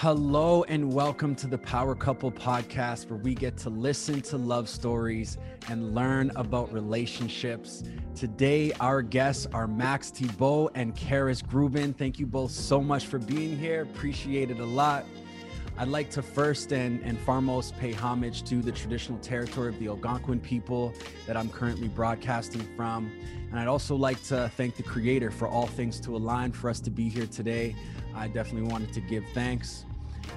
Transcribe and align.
Hello 0.00 0.62
and 0.62 0.90
welcome 0.90 1.34
to 1.34 1.46
the 1.46 1.58
Power 1.58 1.94
Couple 1.94 2.32
podcast, 2.32 3.10
where 3.10 3.18
we 3.18 3.34
get 3.34 3.58
to 3.58 3.68
listen 3.68 4.22
to 4.22 4.38
love 4.38 4.66
stories 4.66 5.36
and 5.68 5.94
learn 5.94 6.32
about 6.36 6.72
relationships. 6.72 7.82
Today, 8.14 8.72
our 8.80 9.02
guests 9.02 9.46
are 9.52 9.68
Max 9.68 10.08
Thibault 10.08 10.70
and 10.74 10.96
Karis 10.96 11.46
Grubin. 11.46 11.92
Thank 11.92 12.18
you 12.18 12.24
both 12.24 12.50
so 12.50 12.80
much 12.80 13.08
for 13.08 13.18
being 13.18 13.58
here. 13.58 13.82
Appreciate 13.82 14.50
it 14.50 14.58
a 14.58 14.64
lot. 14.64 15.04
I'd 15.76 15.88
like 15.88 16.08
to 16.12 16.22
first 16.22 16.72
and, 16.72 17.02
and 17.02 17.18
foremost 17.20 17.76
pay 17.76 17.92
homage 17.92 18.42
to 18.44 18.62
the 18.62 18.72
traditional 18.72 19.18
territory 19.18 19.68
of 19.68 19.78
the 19.78 19.88
Algonquin 19.88 20.40
people 20.40 20.94
that 21.26 21.36
I'm 21.36 21.50
currently 21.50 21.88
broadcasting 21.88 22.66
from. 22.74 23.12
And 23.50 23.60
I'd 23.60 23.68
also 23.68 23.96
like 23.96 24.22
to 24.24 24.50
thank 24.56 24.76
the 24.76 24.82
Creator 24.82 25.30
for 25.30 25.46
all 25.46 25.66
things 25.66 26.00
to 26.00 26.16
align 26.16 26.52
for 26.52 26.70
us 26.70 26.80
to 26.80 26.90
be 26.90 27.10
here 27.10 27.26
today. 27.26 27.76
I 28.14 28.28
definitely 28.28 28.70
wanted 28.70 28.94
to 28.94 29.00
give 29.02 29.24
thanks. 29.34 29.84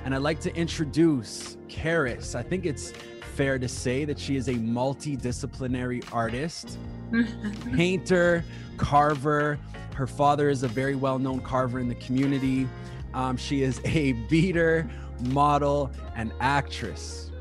And 0.05 0.13
I'd 0.13 0.21
like 0.21 0.39
to 0.41 0.55
introduce 0.55 1.57
Karis. 1.67 2.35
I 2.35 2.43
think 2.43 2.65
it's 2.65 2.93
fair 3.35 3.57
to 3.57 3.67
say 3.67 4.05
that 4.05 4.19
she 4.19 4.35
is 4.35 4.47
a 4.47 4.53
multidisciplinary 4.53 6.03
artist, 6.11 6.77
painter, 7.75 8.43
carver. 8.77 9.57
Her 9.95 10.07
father 10.07 10.49
is 10.49 10.63
a 10.63 10.67
very 10.67 10.95
well 10.95 11.19
known 11.19 11.39
carver 11.41 11.79
in 11.79 11.87
the 11.87 11.95
community. 11.95 12.67
Um, 13.13 13.37
she 13.37 13.61
is 13.61 13.79
a 13.85 14.13
beader, 14.29 14.89
model, 15.29 15.91
and 16.15 16.31
actress. 16.39 17.31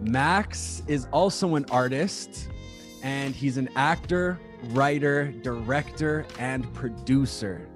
Max 0.00 0.82
is 0.86 1.06
also 1.12 1.54
an 1.54 1.64
artist, 1.70 2.48
and 3.02 3.34
he's 3.34 3.56
an 3.56 3.68
actor, 3.76 4.38
writer, 4.70 5.32
director, 5.42 6.26
and 6.38 6.72
producer. 6.74 7.66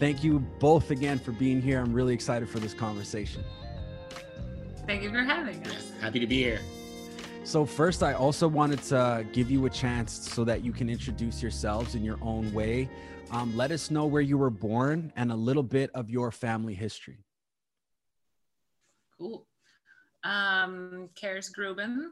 Thank 0.00 0.24
you 0.24 0.38
both 0.58 0.90
again 0.90 1.18
for 1.18 1.32
being 1.32 1.60
here. 1.60 1.78
I'm 1.78 1.92
really 1.92 2.14
excited 2.14 2.48
for 2.48 2.58
this 2.58 2.72
conversation. 2.72 3.44
Thank 4.86 5.02
you 5.02 5.10
for 5.10 5.22
having 5.22 5.62
us. 5.66 5.92
Happy 6.00 6.18
to 6.18 6.26
be 6.26 6.38
here. 6.38 6.62
So, 7.44 7.66
first, 7.66 8.02
I 8.02 8.14
also 8.14 8.48
wanted 8.48 8.82
to 8.84 9.26
give 9.34 9.50
you 9.50 9.66
a 9.66 9.70
chance 9.70 10.12
so 10.12 10.42
that 10.44 10.64
you 10.64 10.72
can 10.72 10.88
introduce 10.88 11.42
yourselves 11.42 11.94
in 11.94 12.02
your 12.02 12.18
own 12.22 12.50
way. 12.54 12.88
Um, 13.30 13.54
let 13.54 13.72
us 13.72 13.90
know 13.90 14.06
where 14.06 14.22
you 14.22 14.38
were 14.38 14.48
born 14.48 15.12
and 15.16 15.30
a 15.30 15.36
little 15.36 15.62
bit 15.62 15.90
of 15.94 16.08
your 16.08 16.30
family 16.30 16.74
history. 16.74 17.18
Cool. 19.18 19.46
Um, 20.24 21.10
Karis 21.14 21.52
Grubin, 21.52 22.10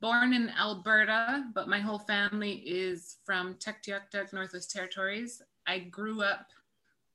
born 0.00 0.32
in 0.32 0.50
Alberta, 0.58 1.44
but 1.54 1.68
my 1.68 1.78
whole 1.78 2.00
family 2.00 2.64
is 2.66 3.18
from 3.24 3.54
Tuktoyaktuk, 3.54 4.32
Northwest 4.32 4.72
Territories. 4.72 5.40
I 5.68 5.78
grew 5.78 6.22
up 6.22 6.46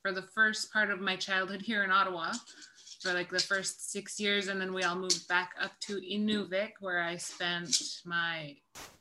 for 0.07 0.13
the 0.13 0.21
first 0.21 0.71
part 0.71 0.89
of 0.89 1.01
my 1.01 1.17
childhood 1.17 1.61
here 1.61 1.83
in 1.83 1.91
Ottawa 1.91 2.31
for 3.01 3.11
like 3.11 3.29
the 3.29 3.39
first 3.39 3.91
six 3.91 4.21
years. 4.21 4.47
And 4.47 4.59
then 4.61 4.73
we 4.73 4.83
all 4.83 4.95
moved 4.95 5.27
back 5.27 5.51
up 5.61 5.71
to 5.81 5.97
Inuvik 5.97 6.71
where 6.79 7.01
I 7.01 7.17
spent 7.17 7.99
my, 8.05 8.55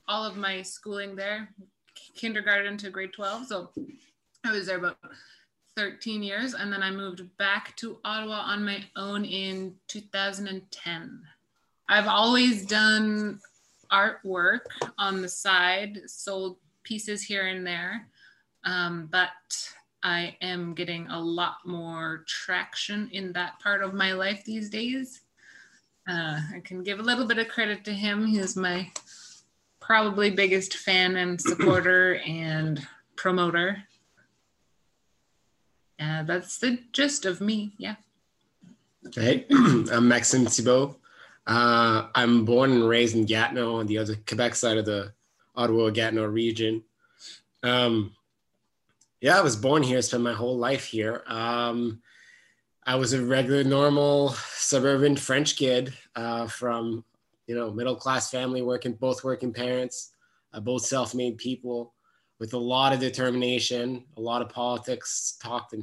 all 0.09 0.25
of 0.25 0.37
my 0.37 0.63
schooling 0.63 1.15
there, 1.15 1.49
kindergarten 2.17 2.77
to 2.79 2.91
grade 2.91 3.13
12. 3.13 3.47
So 3.47 3.71
I 4.45 4.51
was 4.51 4.67
there 4.67 4.79
about 4.79 4.99
13 5.77 6.25
years. 6.25 6.55
And 6.55 6.73
then 6.73 6.83
I 6.83 6.91
moved 6.91 7.23
back 7.37 7.77
to 7.77 7.99
Ottawa 8.05 8.41
on 8.41 8.65
my 8.65 8.83
own 8.97 9.25
in 9.25 9.77
2010. 9.87 11.23
I've 11.89 12.09
always 12.09 12.67
done 12.67 13.39
artwork 13.93 14.63
on 14.99 15.23
the 15.23 15.29
side, 15.29 16.01
sold 16.07 16.57
pieces 16.83 17.23
here 17.23 17.47
and 17.47 17.65
there. 17.65 18.09
Um, 18.65 19.09
but 19.13 19.31
I 20.07 20.37
am 20.41 20.73
getting 20.73 21.09
a 21.09 21.21
lot 21.21 21.57
more 21.67 22.23
traction 22.29 23.11
in 23.11 23.33
that 23.33 23.59
part 23.59 23.83
of 23.83 23.93
my 23.93 24.13
life 24.13 24.45
these 24.45 24.71
days. 24.71 25.23
Uh, 26.09 26.39
I 26.55 26.61
can 26.63 26.85
give 26.85 27.01
a 27.01 27.03
little 27.03 27.27
bit 27.27 27.39
of 27.39 27.49
credit 27.49 27.85
to 27.87 27.93
him. 27.93 28.25
He's 28.25 28.55
my 28.55 28.89
probably 29.81 30.31
biggest 30.31 30.77
fan 30.77 31.17
and 31.17 31.41
supporter 31.41 32.21
and 32.25 32.87
promoter. 33.17 33.83
Uh, 35.99 36.23
that's 36.23 36.59
the 36.59 36.79
gist 36.93 37.27
of 37.27 37.41
me. 37.41 37.75
Yeah. 37.77 37.97
Hey, 39.13 39.45
I'm 39.51 40.07
Maxime 40.07 40.47
Thibault. 40.47 40.99
Uh, 41.49 42.07
I'm 42.15 42.45
born 42.45 42.71
and 42.71 42.89
raised 42.89 43.17
in 43.17 43.27
Gatineau 43.27 43.81
on 43.81 43.89
the 43.89 43.99
other 43.99 44.15
Quebec 44.25 44.55
side 44.55 44.79
of 44.79 44.85
the 44.85 45.13
Ottawa 45.57 45.91
Gatineau 45.91 46.27
region. 46.27 46.85
Um, 47.65 48.13
yeah, 49.21 49.39
I 49.39 49.43
was 49.43 49.57
born 49.57 49.83
here, 49.83 50.01
spent 50.03 50.23
my 50.23 50.33
whole 50.33 50.57
life 50.57 50.85
here. 50.85 51.23
Um, 51.27 52.03
I 52.85 52.95
was 52.97 53.13
a 53.13 53.25
regular, 53.25 53.65
normal 53.65 54.31
suburban 54.55 55.17
French 55.17 55.57
kid 55.57 55.93
uh, 56.15 56.47
from, 56.47 57.05
you 57.47 57.55
know, 57.55 57.73
middle 57.73 57.97
class 57.97 58.31
family, 58.31 58.63
working 58.63 58.93
both 58.93 59.25
working 59.25 59.53
parents, 59.53 60.13
uh, 60.53 60.61
both 60.61 60.85
self 60.85 61.15
made 61.15 61.39
people, 61.39 61.95
with 62.39 62.55
a 62.55 62.59
lot 62.59 62.93
of 62.93 63.01
determination, 63.01 64.05
a 64.17 64.21
lot 64.21 64.43
of 64.43 64.49
politics 64.49 65.39
talked 65.43 65.75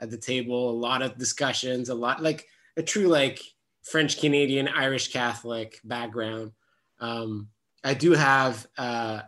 at 0.00 0.10
the 0.10 0.16
table, 0.16 0.70
a 0.70 0.72
lot 0.72 1.02
of 1.02 1.18
discussions, 1.18 1.88
a 1.88 1.94
lot 1.94 2.22
like 2.22 2.46
a 2.76 2.82
true 2.82 3.06
like 3.06 3.40
French 3.82 4.18
Canadian 4.18 4.68
Irish 4.68 5.12
Catholic 5.12 5.78
background. 5.84 6.52
Um, 7.00 7.48
I 7.84 7.94
do 7.94 8.12
have 8.12 8.66
uh, 8.78 9.20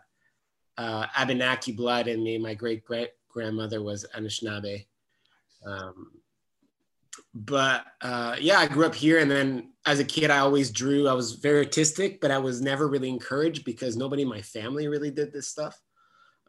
uh, 0.78 1.06
Abenaki 1.16 1.72
blood 1.72 2.08
in 2.08 2.22
me. 2.22 2.38
My 2.38 2.54
great 2.54 2.84
great 2.84 3.10
grandmother 3.32 3.82
was 3.82 4.06
Anishinaabe. 4.16 4.86
Um, 5.66 6.12
but 7.34 7.84
uh, 8.00 8.36
yeah, 8.40 8.58
I 8.58 8.66
grew 8.66 8.86
up 8.86 8.94
here, 8.94 9.18
and 9.18 9.30
then 9.30 9.72
as 9.86 10.00
a 10.00 10.04
kid, 10.04 10.30
I 10.30 10.38
always 10.38 10.70
drew. 10.70 11.08
I 11.08 11.14
was 11.14 11.32
very 11.32 11.64
artistic, 11.64 12.20
but 12.20 12.30
I 12.30 12.38
was 12.38 12.60
never 12.60 12.88
really 12.88 13.08
encouraged 13.08 13.64
because 13.64 13.96
nobody 13.96 14.22
in 14.22 14.28
my 14.28 14.42
family 14.42 14.88
really 14.88 15.10
did 15.10 15.32
this 15.32 15.48
stuff. 15.48 15.80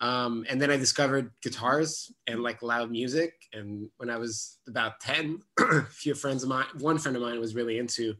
Um, 0.01 0.45
and 0.49 0.61
then 0.61 0.69
I 0.69 0.77
discovered 0.77 1.31
guitars 1.41 2.11
and 2.27 2.43
like 2.43 2.61
loud 2.61 2.91
music. 2.91 3.33
And 3.53 3.89
when 3.97 4.09
I 4.09 4.17
was 4.17 4.57
about 4.67 4.99
10, 4.99 5.39
a 5.59 5.83
few 5.83 6.13
friends 6.13 6.43
of 6.43 6.49
mine, 6.49 6.65
one 6.79 6.97
friend 6.97 7.15
of 7.15 7.23
mine 7.23 7.39
was 7.39 7.55
really 7.55 7.77
into 7.77 8.15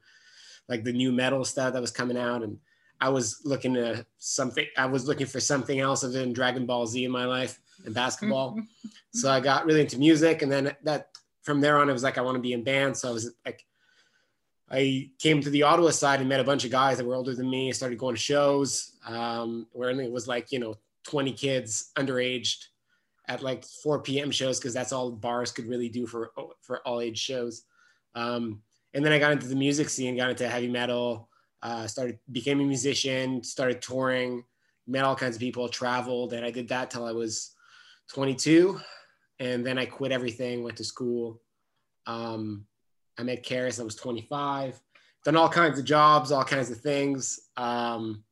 like 0.70 0.86
the 0.86 0.94
nu 0.94 1.12
metal 1.12 1.44
stuff 1.44 1.74
that 1.74 1.82
was 1.82 1.92
coming 1.92 2.18
out. 2.18 2.42
And 2.42 2.58
I 3.02 3.10
was 3.10 3.42
looking 3.44 3.74
to 3.74 4.06
something, 4.18 4.66
I 4.78 4.86
was 4.86 5.08
looking 5.08 5.28
for 5.28 5.42
something 5.42 5.82
else 5.82 6.06
other 6.06 6.20
than 6.20 6.32
Dragon 6.32 6.66
Ball 6.66 6.86
Z 6.86 7.04
in 7.04 7.12
my 7.12 7.26
life 7.26 7.60
and 7.86 7.94
basketball. 7.94 8.60
so 9.14 9.30
I 9.30 9.40
got 9.40 9.66
really 9.66 9.82
into 9.82 9.98
music, 9.98 10.42
and 10.42 10.52
then 10.52 10.76
that 10.84 11.10
from 11.42 11.62
there 11.62 11.78
on, 11.78 11.90
it 11.90 11.94
was 11.94 12.04
like 12.04 12.18
I 12.18 12.22
want 12.22 12.36
to 12.36 12.42
be 12.42 12.54
in 12.54 12.64
band. 12.64 12.96
So 12.98 13.10
I 13.10 13.12
was 13.12 13.32
like, 13.46 13.66
I 14.70 15.12
came 15.20 15.42
to 15.42 15.50
the 15.50 15.64
Ottawa 15.64 15.92
side 15.92 16.20
and 16.20 16.30
met 16.30 16.40
a 16.40 16.46
bunch 16.46 16.66
of 16.66 16.72
guys 16.72 16.98
that 16.98 17.06
were 17.06 17.16
older 17.16 17.36
than 17.36 17.50
me. 17.50 17.72
Started 17.72 18.00
going 18.00 18.16
to 18.16 18.22
shows 18.22 18.94
um, 19.06 19.68
where 19.72 19.90
it 19.90 20.12
was 20.12 20.28
like 20.28 20.52
you 20.52 20.60
know 20.60 20.76
20 21.08 21.34
kids 21.34 21.92
underaged 21.98 22.66
at 23.28 23.42
like 23.42 23.66
4 23.66 24.02
p.m. 24.02 24.32
shows 24.32 24.60
because 24.60 24.74
that's 24.74 24.92
all 24.92 25.12
bars 25.12 25.52
could 25.52 25.68
really 25.68 25.90
do 25.90 26.08
for 26.08 26.32
for 26.62 26.80
all 26.88 27.02
age 27.02 27.20
shows. 27.20 27.64
Um, 28.16 28.62
and 28.94 29.04
then 29.04 29.12
I 29.12 29.20
got 29.20 29.32
into 29.32 29.48
the 29.48 29.56
music 29.56 29.90
scene, 29.90 30.16
got 30.18 30.30
into 30.30 30.48
heavy 30.48 30.70
metal, 30.70 31.30
uh, 31.62 31.88
started 31.88 32.20
became 32.32 32.60
a 32.60 32.64
musician, 32.64 33.44
started 33.44 33.82
touring, 33.82 34.44
met 34.88 35.04
all 35.04 35.16
kinds 35.16 35.36
of 35.36 35.40
people, 35.40 35.68
traveled, 35.70 36.34
and 36.34 36.46
I 36.46 36.52
did 36.52 36.68
that 36.70 36.92
till 36.92 37.06
I 37.06 37.12
was 37.12 37.53
22, 38.10 38.80
and 39.40 39.66
then 39.66 39.78
I 39.78 39.86
quit 39.86 40.12
everything, 40.12 40.64
went 40.64 40.78
to 40.78 40.84
school. 40.84 41.42
Um, 42.06 42.66
I 43.18 43.24
met 43.24 43.46
Karis. 43.46 43.80
I 43.80 43.84
was 43.84 43.96
25. 43.96 44.80
Done 45.24 45.36
all 45.36 45.50
kinds 45.50 45.80
of 45.80 45.86
jobs, 45.86 46.32
all 46.32 46.44
kinds 46.44 46.70
of 46.70 46.80
things. 46.80 47.40
Um, 47.56 48.24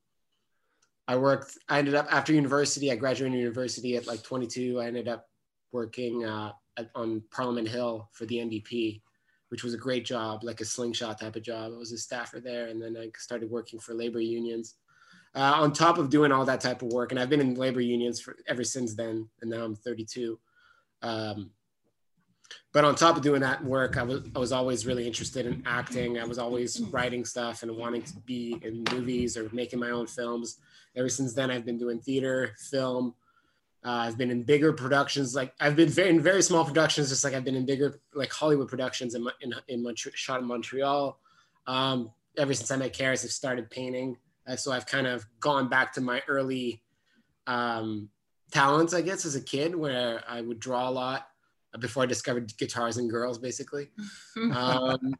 I 1.07 1.15
worked. 1.15 1.57
I 1.69 1.79
ended 1.79 1.95
up 1.95 2.07
after 2.11 2.33
university. 2.33 2.91
I 2.91 2.95
graduated 2.95 3.37
university 3.37 3.95
at 3.95 4.07
like 4.07 4.23
22. 4.23 4.79
I 4.79 4.87
ended 4.87 5.07
up 5.07 5.27
working 5.71 6.25
uh, 6.25 6.51
at, 6.77 6.89
on 6.95 7.23
Parliament 7.31 7.67
Hill 7.67 8.09
for 8.11 8.25
the 8.25 8.37
NDP, 8.37 9.01
which 9.49 9.63
was 9.63 9.73
a 9.73 9.77
great 9.77 10.05
job, 10.05 10.43
like 10.43 10.61
a 10.61 10.65
slingshot 10.65 11.19
type 11.19 11.35
of 11.35 11.43
job. 11.43 11.71
I 11.73 11.77
was 11.77 11.91
a 11.91 11.97
staffer 11.97 12.39
there, 12.39 12.67
and 12.67 12.81
then 12.81 12.97
I 12.97 13.09
started 13.17 13.49
working 13.49 13.79
for 13.79 13.93
labor 13.93 14.19
unions 14.19 14.75
uh, 15.35 15.53
on 15.57 15.73
top 15.73 15.97
of 15.97 16.09
doing 16.09 16.31
all 16.31 16.45
that 16.45 16.61
type 16.61 16.81
of 16.81 16.89
work. 16.89 17.11
And 17.11 17.19
I've 17.19 17.29
been 17.29 17.41
in 17.41 17.55
labor 17.55 17.81
unions 17.81 18.19
for 18.19 18.35
ever 18.47 18.63
since 18.63 18.95
then. 18.95 19.29
And 19.41 19.51
now 19.51 19.63
I'm 19.63 19.75
32. 19.75 20.39
Um, 21.01 21.51
but 22.73 22.85
on 22.85 22.95
top 22.95 23.17
of 23.17 23.23
doing 23.23 23.41
that 23.41 23.63
work, 23.63 23.97
I 23.97 24.03
was, 24.03 24.21
I 24.35 24.39
was 24.39 24.51
always 24.51 24.85
really 24.85 25.07
interested 25.07 25.45
in 25.45 25.63
acting. 25.65 26.19
I 26.19 26.25
was 26.25 26.37
always 26.37 26.79
writing 26.81 27.25
stuff 27.25 27.63
and 27.63 27.75
wanting 27.75 28.03
to 28.03 28.19
be 28.21 28.59
in 28.61 28.83
movies 28.91 29.37
or 29.37 29.49
making 29.53 29.79
my 29.79 29.91
own 29.91 30.07
films. 30.07 30.57
Ever 30.95 31.09
since 31.09 31.33
then, 31.33 31.49
I've 31.49 31.65
been 31.65 31.77
doing 31.77 31.99
theater, 31.99 32.53
film. 32.57 33.13
Uh, 33.83 34.05
I've 34.05 34.17
been 34.17 34.29
in 34.29 34.43
bigger 34.43 34.73
productions. 34.73 35.33
Like 35.33 35.53
I've 35.59 35.75
been 35.75 35.89
very, 35.89 36.09
in 36.09 36.21
very 36.21 36.41
small 36.41 36.63
productions, 36.65 37.09
just 37.09 37.23
like 37.23 37.33
I've 37.33 37.43
been 37.45 37.55
in 37.55 37.65
bigger, 37.65 37.99
like 38.13 38.31
Hollywood 38.31 38.67
productions 38.67 39.15
in, 39.15 39.27
in, 39.41 39.53
in 39.67 39.83
Montreal, 39.83 40.13
shot 40.15 40.41
in 40.41 40.47
Montreal. 40.47 41.17
Um, 41.67 42.11
ever 42.37 42.53
since 42.53 42.69
I 42.71 42.77
met 42.77 42.93
Karis, 42.93 43.23
I've 43.23 43.31
started 43.31 43.69
painting. 43.69 44.17
So 44.55 44.71
I've 44.71 44.85
kind 44.85 45.07
of 45.07 45.25
gone 45.39 45.69
back 45.69 45.93
to 45.93 46.01
my 46.01 46.21
early 46.27 46.81
um, 47.47 48.09
talents, 48.51 48.93
I 48.93 49.01
guess, 49.01 49.25
as 49.25 49.35
a 49.35 49.41
kid, 49.41 49.75
where 49.75 50.23
I 50.27 50.41
would 50.41 50.59
draw 50.59 50.89
a 50.89 50.91
lot 50.91 51.27
before 51.79 52.03
I 52.03 52.05
discovered 52.05 52.55
guitars 52.57 52.97
and 52.97 53.09
girls, 53.09 53.37
basically. 53.37 53.89
um, 54.53 55.15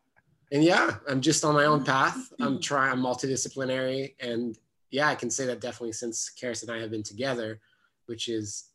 and 0.52 0.64
yeah, 0.64 0.96
I'm 1.08 1.22
just 1.22 1.46
on 1.46 1.56
my 1.56 1.66
own 1.66 1.84
path. 1.84 2.32
I'm 2.40 2.60
trying. 2.62 2.92
I'm 2.92 3.02
multidisciplinary, 3.02 4.16
and 4.20 4.58
yeah, 4.92 5.08
I 5.08 5.16
can 5.16 5.30
say 5.30 5.46
that 5.46 5.62
definitely 5.62 5.94
since 5.94 6.32
Karis 6.40 6.62
and 6.62 6.72
I 6.72 6.80
have 6.80 6.92
been 6.92 7.04
together, 7.04 7.62
which 8.08 8.28
is 8.28 8.66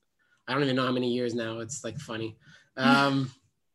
I 0.49 0.55
don't 0.55 0.63
even 0.63 0.77
know 0.77 0.87
how 0.87 0.93
many 0.93 1.13
years 1.13 1.35
now. 1.35 1.59
It's 1.59 1.85
like 1.85 1.99
funny. 1.99 2.37
Um, 2.77 3.31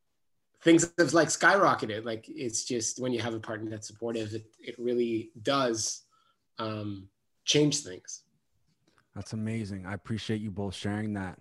things 0.62 0.92
have 0.98 1.14
like 1.14 1.28
skyrocketed. 1.28 2.06
Like 2.06 2.26
it's 2.28 2.64
just 2.64 3.00
when 3.00 3.14
you 3.14 3.22
have 3.22 3.36
a 3.36 3.40
partner 3.40 3.70
that's 3.70 3.88
supportive, 3.88 4.34
it 4.34 4.46
it 4.60 4.76
really 4.80 5.32
does 5.44 6.04
um, 6.60 7.08
change 7.46 7.82
things. 7.82 8.24
That's 9.16 9.34
amazing. 9.34 9.86
I 9.86 9.94
appreciate 9.94 10.42
you 10.42 10.52
both 10.52 10.76
sharing 10.76 11.14
that. 11.14 11.40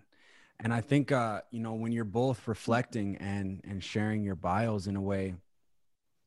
And 0.58 0.74
I 0.74 0.80
think 0.80 1.12
uh, 1.12 1.42
you 1.50 1.60
know, 1.60 1.74
when 1.74 1.92
you're 1.92 2.04
both 2.04 2.46
reflecting 2.46 3.16
and 3.16 3.60
and 3.64 3.82
sharing 3.82 4.22
your 4.22 4.34
bios 4.34 4.86
in 4.86 4.96
a 4.96 5.00
way, 5.00 5.34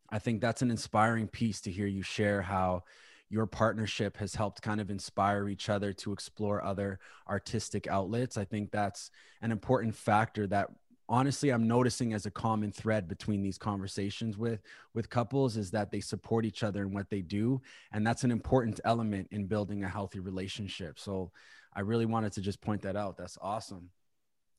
I 0.10 0.20
think 0.20 0.42
that's 0.42 0.62
an 0.62 0.72
inspiring 0.72 1.28
piece 1.28 1.62
to 1.62 1.72
hear 1.72 1.88
you 1.88 2.02
share 2.02 2.42
how 2.42 2.84
your 3.30 3.46
partnership 3.48 4.18
has 4.18 4.36
helped 4.36 4.62
kind 4.62 4.80
of 4.80 4.92
inspire 4.92 5.50
each 5.50 5.70
other 5.70 5.92
to 5.92 6.14
explore 6.14 6.64
other 6.64 7.00
artistic 7.28 7.88
outlets. 7.88 8.38
I 8.38 8.46
think 8.46 8.72
that's 8.72 9.10
an 9.42 9.52
important 9.52 9.96
factor 9.96 10.46
that 10.48 10.70
honestly 11.14 11.52
i'm 11.52 11.68
noticing 11.68 12.12
as 12.12 12.26
a 12.26 12.32
common 12.32 12.72
thread 12.72 13.08
between 13.08 13.44
these 13.44 13.60
conversations 13.60 14.36
with 14.36 14.64
with 14.96 15.12
couples 15.12 15.58
is 15.58 15.70
that 15.70 15.92
they 15.92 16.00
support 16.00 16.44
each 16.44 16.64
other 16.64 16.82
in 16.82 16.92
what 16.92 17.08
they 17.12 17.22
do 17.22 17.62
and 17.92 18.06
that's 18.06 18.24
an 18.24 18.32
important 18.32 18.80
element 18.84 19.28
in 19.30 19.46
building 19.46 19.84
a 19.84 19.88
healthy 19.88 20.20
relationship. 20.20 20.98
So 20.98 21.32
i 21.76 21.82
really 21.82 22.08
wanted 22.08 22.34
to 22.34 22.42
just 22.42 22.62
point 22.62 22.82
that 22.82 22.96
out. 22.96 23.16
That's 23.16 23.38
awesome. 23.42 23.90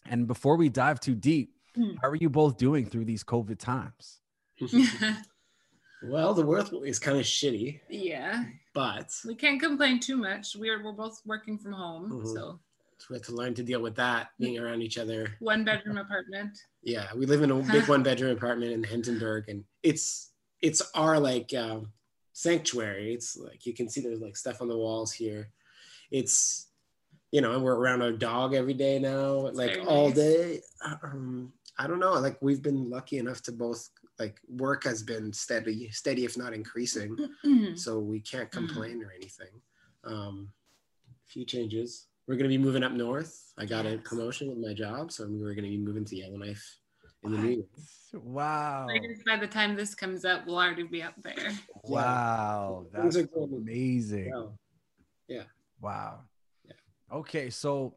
And 0.06 0.28
before 0.28 0.56
we 0.56 0.68
dive 0.68 1.00
too 1.00 1.16
deep 1.16 1.54
hmm. 1.74 1.96
how 2.00 2.08
are 2.08 2.14
you 2.24 2.30
both 2.30 2.56
doing 2.56 2.86
through 2.86 3.06
these 3.06 3.24
covid 3.24 3.58
times? 3.58 4.20
Well 6.06 6.34
the 6.34 6.44
world 6.44 6.70
is 6.84 6.98
kind 6.98 7.16
of 7.18 7.24
shitty 7.24 7.80
yeah. 7.88 8.44
but 8.74 9.08
we 9.26 9.34
can't 9.34 9.60
complain 9.60 9.98
too 10.00 10.18
much. 10.18 10.54
We're, 10.54 10.84
we're 10.84 10.92
both 10.92 11.22
working 11.24 11.56
from 11.58 11.72
home 11.72 12.10
mm-hmm. 12.10 12.34
so 12.34 12.60
so 12.98 13.06
we 13.10 13.16
have 13.16 13.26
to 13.26 13.34
learn 13.34 13.54
to 13.54 13.62
deal 13.62 13.82
with 13.82 13.96
that, 13.96 14.28
being 14.38 14.58
around 14.58 14.82
each 14.82 14.98
other. 14.98 15.36
One 15.40 15.64
bedroom 15.64 15.98
apartment. 15.98 16.58
Yeah, 16.82 17.08
we 17.14 17.26
live 17.26 17.42
in 17.42 17.50
a 17.50 17.56
big 17.56 17.88
one 17.88 18.02
bedroom 18.02 18.36
apartment 18.36 18.72
in 18.72 18.82
Hintonburg, 18.82 19.48
and 19.48 19.64
it's 19.82 20.32
it's 20.62 20.82
our 20.94 21.18
like 21.18 21.52
um, 21.54 21.92
sanctuary. 22.32 23.12
It's 23.12 23.36
like 23.36 23.66
you 23.66 23.74
can 23.74 23.88
see 23.88 24.00
there's 24.00 24.20
like 24.20 24.36
stuff 24.36 24.62
on 24.62 24.68
the 24.68 24.76
walls 24.76 25.12
here. 25.12 25.50
It's 26.10 26.68
you 27.34 27.40
know, 27.40 27.52
and 27.52 27.64
we're 27.64 27.74
around 27.74 28.00
our 28.00 28.12
dog 28.12 28.54
every 28.54 28.74
day 28.74 29.00
now, 29.00 29.46
it's 29.46 29.58
like 29.58 29.80
all 29.88 30.06
nice. 30.06 30.16
day. 30.16 30.60
Um, 30.84 31.52
I 31.76 31.88
don't 31.88 31.98
know. 31.98 32.12
Like 32.12 32.40
we've 32.40 32.62
been 32.62 32.88
lucky 32.88 33.18
enough 33.18 33.42
to 33.42 33.52
both 33.52 33.90
like 34.20 34.38
work 34.48 34.84
has 34.84 35.02
been 35.02 35.32
steady, 35.32 35.90
steady 35.90 36.24
if 36.24 36.38
not 36.38 36.54
increasing. 36.54 37.16
So 37.74 37.98
we 37.98 38.20
can't 38.20 38.48
mm-hmm. 38.50 38.66
complain 38.66 39.02
or 39.02 39.12
anything. 39.12 39.48
Um, 40.04 40.50
a 41.08 41.28
few 41.28 41.44
changes 41.44 42.06
we're 42.26 42.34
going 42.34 42.50
to 42.50 42.56
be 42.56 42.58
moving 42.58 42.82
up 42.82 42.92
north. 42.92 43.52
I 43.58 43.66
got 43.66 43.84
yes. 43.84 43.94
a 43.94 43.98
promotion 43.98 44.48
with 44.48 44.58
my 44.58 44.72
job, 44.72 45.12
so 45.12 45.26
we're 45.28 45.54
going 45.54 45.64
to 45.64 45.70
be 45.70 45.78
moving 45.78 46.04
to 46.06 46.16
Yellowknife 46.16 46.78
in 47.22 47.32
the 47.32 47.38
new 47.38 47.48
year. 47.48 47.64
Wow! 48.14 48.86
By 49.26 49.36
the 49.36 49.46
time 49.46 49.74
this 49.74 49.94
comes 49.94 50.24
up, 50.24 50.46
we'll 50.46 50.56
already 50.56 50.84
be 50.84 51.02
up 51.02 51.14
there. 51.22 51.52
Wow, 51.84 52.86
that's 52.92 53.16
amazing. 53.16 54.32
Yeah. 55.28 55.42
Wow. 55.80 56.20
Yeah. 56.64 56.72
Okay, 57.12 57.50
so 57.50 57.96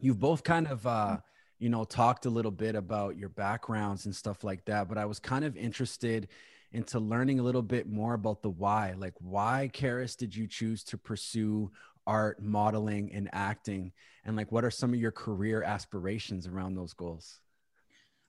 you've 0.00 0.18
both 0.20 0.42
kind 0.42 0.66
of 0.66 0.86
uh, 0.86 1.18
you 1.58 1.68
know 1.68 1.84
talked 1.84 2.26
a 2.26 2.30
little 2.30 2.50
bit 2.50 2.74
about 2.74 3.16
your 3.16 3.28
backgrounds 3.28 4.06
and 4.06 4.14
stuff 4.14 4.44
like 4.44 4.64
that, 4.64 4.88
but 4.88 4.98
I 4.98 5.04
was 5.04 5.18
kind 5.18 5.44
of 5.44 5.56
interested 5.56 6.28
into 6.74 6.98
learning 6.98 7.38
a 7.38 7.42
little 7.42 7.62
bit 7.62 7.88
more 7.88 8.14
about 8.14 8.42
the 8.42 8.50
why. 8.50 8.94
Like, 8.98 9.14
why, 9.20 9.70
Karis, 9.72 10.16
did 10.16 10.34
you 10.34 10.48
choose 10.48 10.82
to 10.84 10.98
pursue 10.98 11.70
art, 12.06 12.42
modeling, 12.42 13.12
and 13.12 13.28
acting? 13.32 13.92
And 14.24 14.36
like, 14.36 14.52
what 14.52 14.64
are 14.64 14.70
some 14.70 14.92
of 14.92 15.00
your 15.00 15.12
career 15.12 15.62
aspirations 15.62 16.46
around 16.46 16.74
those 16.74 16.92
goals? 16.92 17.40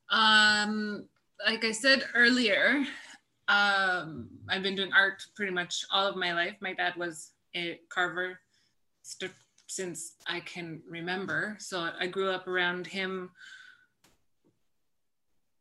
Um, 0.09 1.07
like 1.45 1.65
I 1.65 1.71
said 1.71 2.03
earlier, 2.13 2.85
um, 3.47 4.29
I've 4.49 4.63
been 4.63 4.75
doing 4.75 4.93
art 4.93 5.23
pretty 5.35 5.51
much 5.51 5.85
all 5.91 6.07
of 6.07 6.15
my 6.15 6.33
life. 6.33 6.55
My 6.61 6.73
dad 6.73 6.95
was 6.95 7.31
a 7.55 7.79
carver 7.89 8.39
st- 9.01 9.31
since 9.67 10.15
I 10.27 10.41
can 10.41 10.81
remember. 10.87 11.57
So 11.59 11.89
I 11.99 12.07
grew 12.07 12.29
up 12.29 12.47
around 12.47 12.87
him 12.87 13.31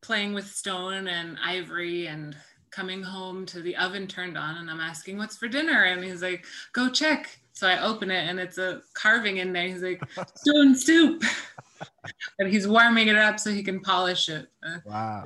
playing 0.02 0.34
with 0.34 0.46
stone 0.46 1.08
and 1.08 1.38
ivory 1.42 2.06
and 2.06 2.36
coming 2.70 3.02
home 3.02 3.46
to 3.46 3.62
the 3.62 3.76
oven 3.76 4.06
turned 4.06 4.36
on 4.36 4.56
and 4.56 4.70
I'm 4.70 4.80
asking 4.80 5.16
what's 5.16 5.36
for 5.36 5.48
dinner 5.48 5.84
and 5.84 6.04
he's 6.04 6.20
like 6.20 6.44
go 6.72 6.90
check 6.90 7.38
so 7.54 7.68
I 7.68 7.82
open 7.82 8.10
it 8.10 8.28
and 8.28 8.38
it's 8.40 8.58
a 8.58 8.82
carving 8.94 9.38
in 9.38 9.52
there. 9.52 9.68
He's 9.68 9.82
like, 9.82 10.02
stone 10.34 10.76
soup. 10.76 11.22
and 12.38 12.48
he's 12.52 12.66
warming 12.66 13.08
it 13.08 13.16
up 13.16 13.38
so 13.38 13.50
he 13.50 13.62
can 13.62 13.80
polish 13.80 14.28
it. 14.28 14.48
Uh, 14.62 14.78
wow. 14.84 15.24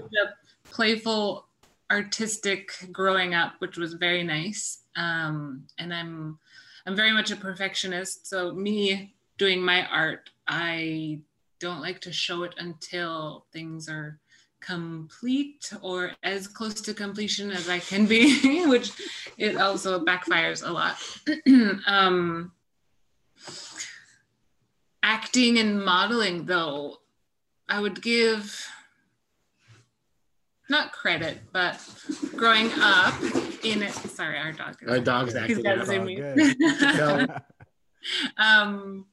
Playful, 0.71 1.47
artistic 1.91 2.71
growing 2.93 3.35
up, 3.35 3.55
which 3.61 3.79
was 3.79 3.95
very 3.95 4.23
nice. 4.23 4.81
Um, 4.95 5.65
and 5.79 5.93
I'm 5.93 6.39
I'm 6.87 6.95
very 6.97 7.13
much 7.13 7.31
a 7.31 7.37
perfectionist. 7.37 8.27
So 8.27 8.53
me 8.53 9.15
doing 9.39 9.63
my 9.63 9.87
art, 9.87 10.31
I 10.47 11.21
don't 11.61 11.81
like 11.81 12.01
to 12.03 12.13
show 12.13 12.43
it 12.43 12.55
until 12.59 13.47
things 13.53 13.89
are 13.89 14.19
complete 14.61 15.73
or 15.83 16.13
as 16.23 16.47
close 16.47 16.81
to 16.83 16.95
completion 16.95 17.51
as 17.51 17.69
I 17.69 17.79
can 17.79 18.07
be, 18.07 18.67
which 18.67 18.93
it 19.37 19.57
also 19.57 20.05
backfires 20.05 20.67
a 20.67 20.73
lot. 20.73 20.97
um, 21.87 22.53
acting 25.03 25.59
and 25.59 25.85
modeling, 25.85 26.45
though, 26.45 26.99
I 27.69 27.81
would 27.81 28.03
give 28.03 28.67
not 30.71 30.93
credit, 30.93 31.39
but 31.53 31.81
growing 32.37 32.71
up 32.81 33.15
in 33.65 33.83
it. 33.83 33.93
Sorry, 33.93 34.39
our 34.39 34.53
dog. 34.53 34.77
Our 34.87 35.01
dog's 35.01 35.35
acting. 35.35 35.67
um, 38.37 39.07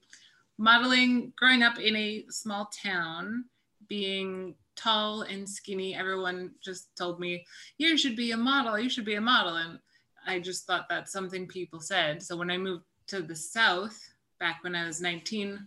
modeling, 0.57 1.33
growing 1.37 1.63
up 1.63 1.79
in 1.79 1.95
a 1.95 2.25
small 2.29 2.69
town, 2.83 3.45
being 3.87 4.55
tall 4.75 5.23
and 5.23 5.47
skinny. 5.47 5.95
Everyone 5.95 6.51
just 6.63 6.95
told 6.97 7.19
me, 7.19 7.45
you 7.77 7.97
should 7.97 8.15
be 8.15 8.31
a 8.31 8.37
model, 8.37 8.79
you 8.79 8.89
should 8.89 9.05
be 9.05 9.15
a 9.15 9.21
model. 9.21 9.55
And 9.55 9.79
I 10.25 10.39
just 10.39 10.65
thought 10.65 10.87
that's 10.89 11.11
something 11.11 11.47
people 11.47 11.79
said. 11.79 12.21
So 12.21 12.37
when 12.37 12.51
I 12.51 12.57
moved 12.57 12.83
to 13.07 13.21
the 13.21 13.35
South 13.35 13.97
back 14.39 14.63
when 14.63 14.75
I 14.75 14.85
was 14.85 15.01
19, 15.01 15.59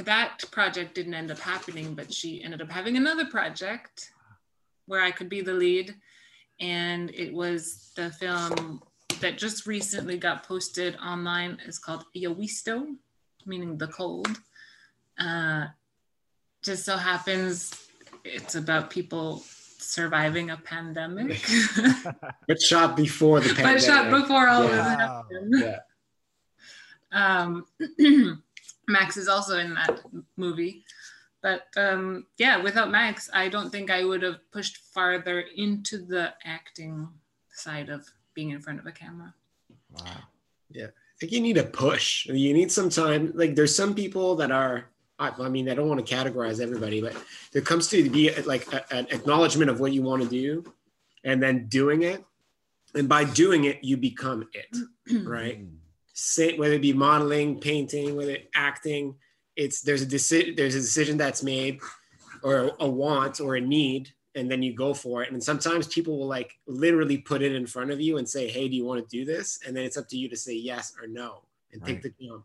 That 0.00 0.42
project 0.50 0.94
didn't 0.94 1.14
end 1.14 1.30
up 1.30 1.38
happening, 1.38 1.94
but 1.94 2.12
she 2.12 2.42
ended 2.42 2.60
up 2.60 2.70
having 2.70 2.96
another 2.96 3.26
project 3.26 4.10
where 4.86 5.00
I 5.00 5.10
could 5.10 5.28
be 5.28 5.40
the 5.40 5.52
lead. 5.52 5.94
And 6.60 7.10
it 7.10 7.32
was 7.32 7.92
the 7.96 8.10
film 8.10 8.82
that 9.20 9.38
just 9.38 9.66
recently 9.66 10.18
got 10.18 10.46
posted 10.46 10.96
online. 10.96 11.58
It's 11.66 11.78
called 11.78 12.04
Yowisto, 12.16 12.96
meaning 13.44 13.78
the 13.78 13.88
cold. 13.88 14.40
Uh, 15.18 15.66
just 16.62 16.84
so 16.84 16.96
happens 16.96 17.86
it's 18.26 18.56
about 18.56 18.90
people 18.90 19.44
surviving 19.78 20.50
a 20.50 20.56
pandemic. 20.56 21.44
but 22.48 22.60
shot 22.60 22.96
before 22.96 23.40
the 23.40 23.48
pandemic. 23.54 23.74
But 23.74 23.82
shot 23.82 24.10
before 24.10 24.48
all 24.48 24.64
yeah. 24.64 24.70
of 24.70 24.76
that 24.76 25.00
happened. 25.00 25.54
Yeah. 25.58 25.78
Um, 27.12 27.66
Max 28.88 29.16
is 29.16 29.28
also 29.28 29.58
in 29.58 29.74
that 29.74 30.00
movie. 30.36 30.84
But 31.42 31.66
um, 31.76 32.26
yeah, 32.38 32.56
without 32.56 32.90
Max, 32.90 33.30
I 33.32 33.48
don't 33.48 33.70
think 33.70 33.90
I 33.90 34.04
would 34.04 34.22
have 34.22 34.40
pushed 34.50 34.78
farther 34.78 35.44
into 35.56 35.98
the 35.98 36.32
acting 36.44 37.08
side 37.52 37.88
of 37.88 38.06
being 38.34 38.50
in 38.50 38.60
front 38.60 38.80
of 38.80 38.86
a 38.86 38.92
camera. 38.92 39.34
Wow. 39.92 40.04
Yeah. 40.70 40.86
I 40.86 41.18
think 41.18 41.32
you 41.32 41.40
need 41.40 41.56
a 41.56 41.64
push. 41.64 42.26
You 42.26 42.52
need 42.52 42.70
some 42.70 42.90
time. 42.90 43.32
Like 43.34 43.54
there's 43.54 43.74
some 43.74 43.94
people 43.94 44.36
that 44.36 44.50
are 44.50 44.86
I, 45.18 45.30
I, 45.38 45.48
mean, 45.48 45.68
I 45.68 45.74
don't 45.74 45.88
want 45.88 46.04
to 46.04 46.14
categorize 46.14 46.60
everybody, 46.60 47.00
but 47.00 47.14
there 47.52 47.62
comes 47.62 47.88
to 47.88 48.10
be 48.10 48.30
like 48.42 48.70
a, 48.72 48.94
an 48.94 49.06
acknowledgement 49.10 49.70
of 49.70 49.80
what 49.80 49.92
you 49.92 50.02
want 50.02 50.22
to 50.22 50.28
do 50.28 50.64
and 51.24 51.42
then 51.42 51.66
doing 51.68 52.02
it. 52.02 52.24
And 52.94 53.08
by 53.08 53.24
doing 53.24 53.64
it, 53.64 53.82
you 53.82 53.96
become 53.96 54.48
it, 54.52 54.76
right? 55.26 55.64
Say, 56.12 56.56
whether 56.56 56.74
it 56.74 56.82
be 56.82 56.92
modeling, 56.92 57.60
painting, 57.60 58.16
whether 58.16 58.38
acting, 58.54 59.16
it's 59.54 59.80
there's 59.80 60.02
a 60.02 60.06
decision, 60.06 60.54
there's 60.54 60.74
a 60.74 60.80
decision 60.80 61.16
that's 61.16 61.42
made 61.42 61.80
or 62.42 62.72
a 62.80 62.88
want 62.88 63.40
or 63.40 63.56
a 63.56 63.60
need, 63.60 64.10
and 64.34 64.50
then 64.50 64.62
you 64.62 64.74
go 64.74 64.94
for 64.94 65.22
it. 65.22 65.32
And 65.32 65.42
sometimes 65.42 65.88
people 65.88 66.18
will 66.18 66.26
like 66.26 66.52
literally 66.66 67.18
put 67.18 67.42
it 67.42 67.54
in 67.54 67.66
front 67.66 67.90
of 67.90 68.00
you 68.00 68.18
and 68.18 68.28
say, 68.28 68.48
Hey, 68.48 68.68
do 68.68 68.76
you 68.76 68.84
want 68.84 69.06
to 69.06 69.16
do 69.16 69.24
this? 69.24 69.60
And 69.66 69.76
then 69.76 69.84
it's 69.84 69.96
up 69.96 70.08
to 70.08 70.16
you 70.16 70.28
to 70.28 70.36
say 70.36 70.54
yes 70.54 70.94
or 71.00 71.06
no 71.06 71.42
and 71.72 71.82
right. 71.82 71.88
take 71.88 72.02
the 72.02 72.12
jump. 72.20 72.44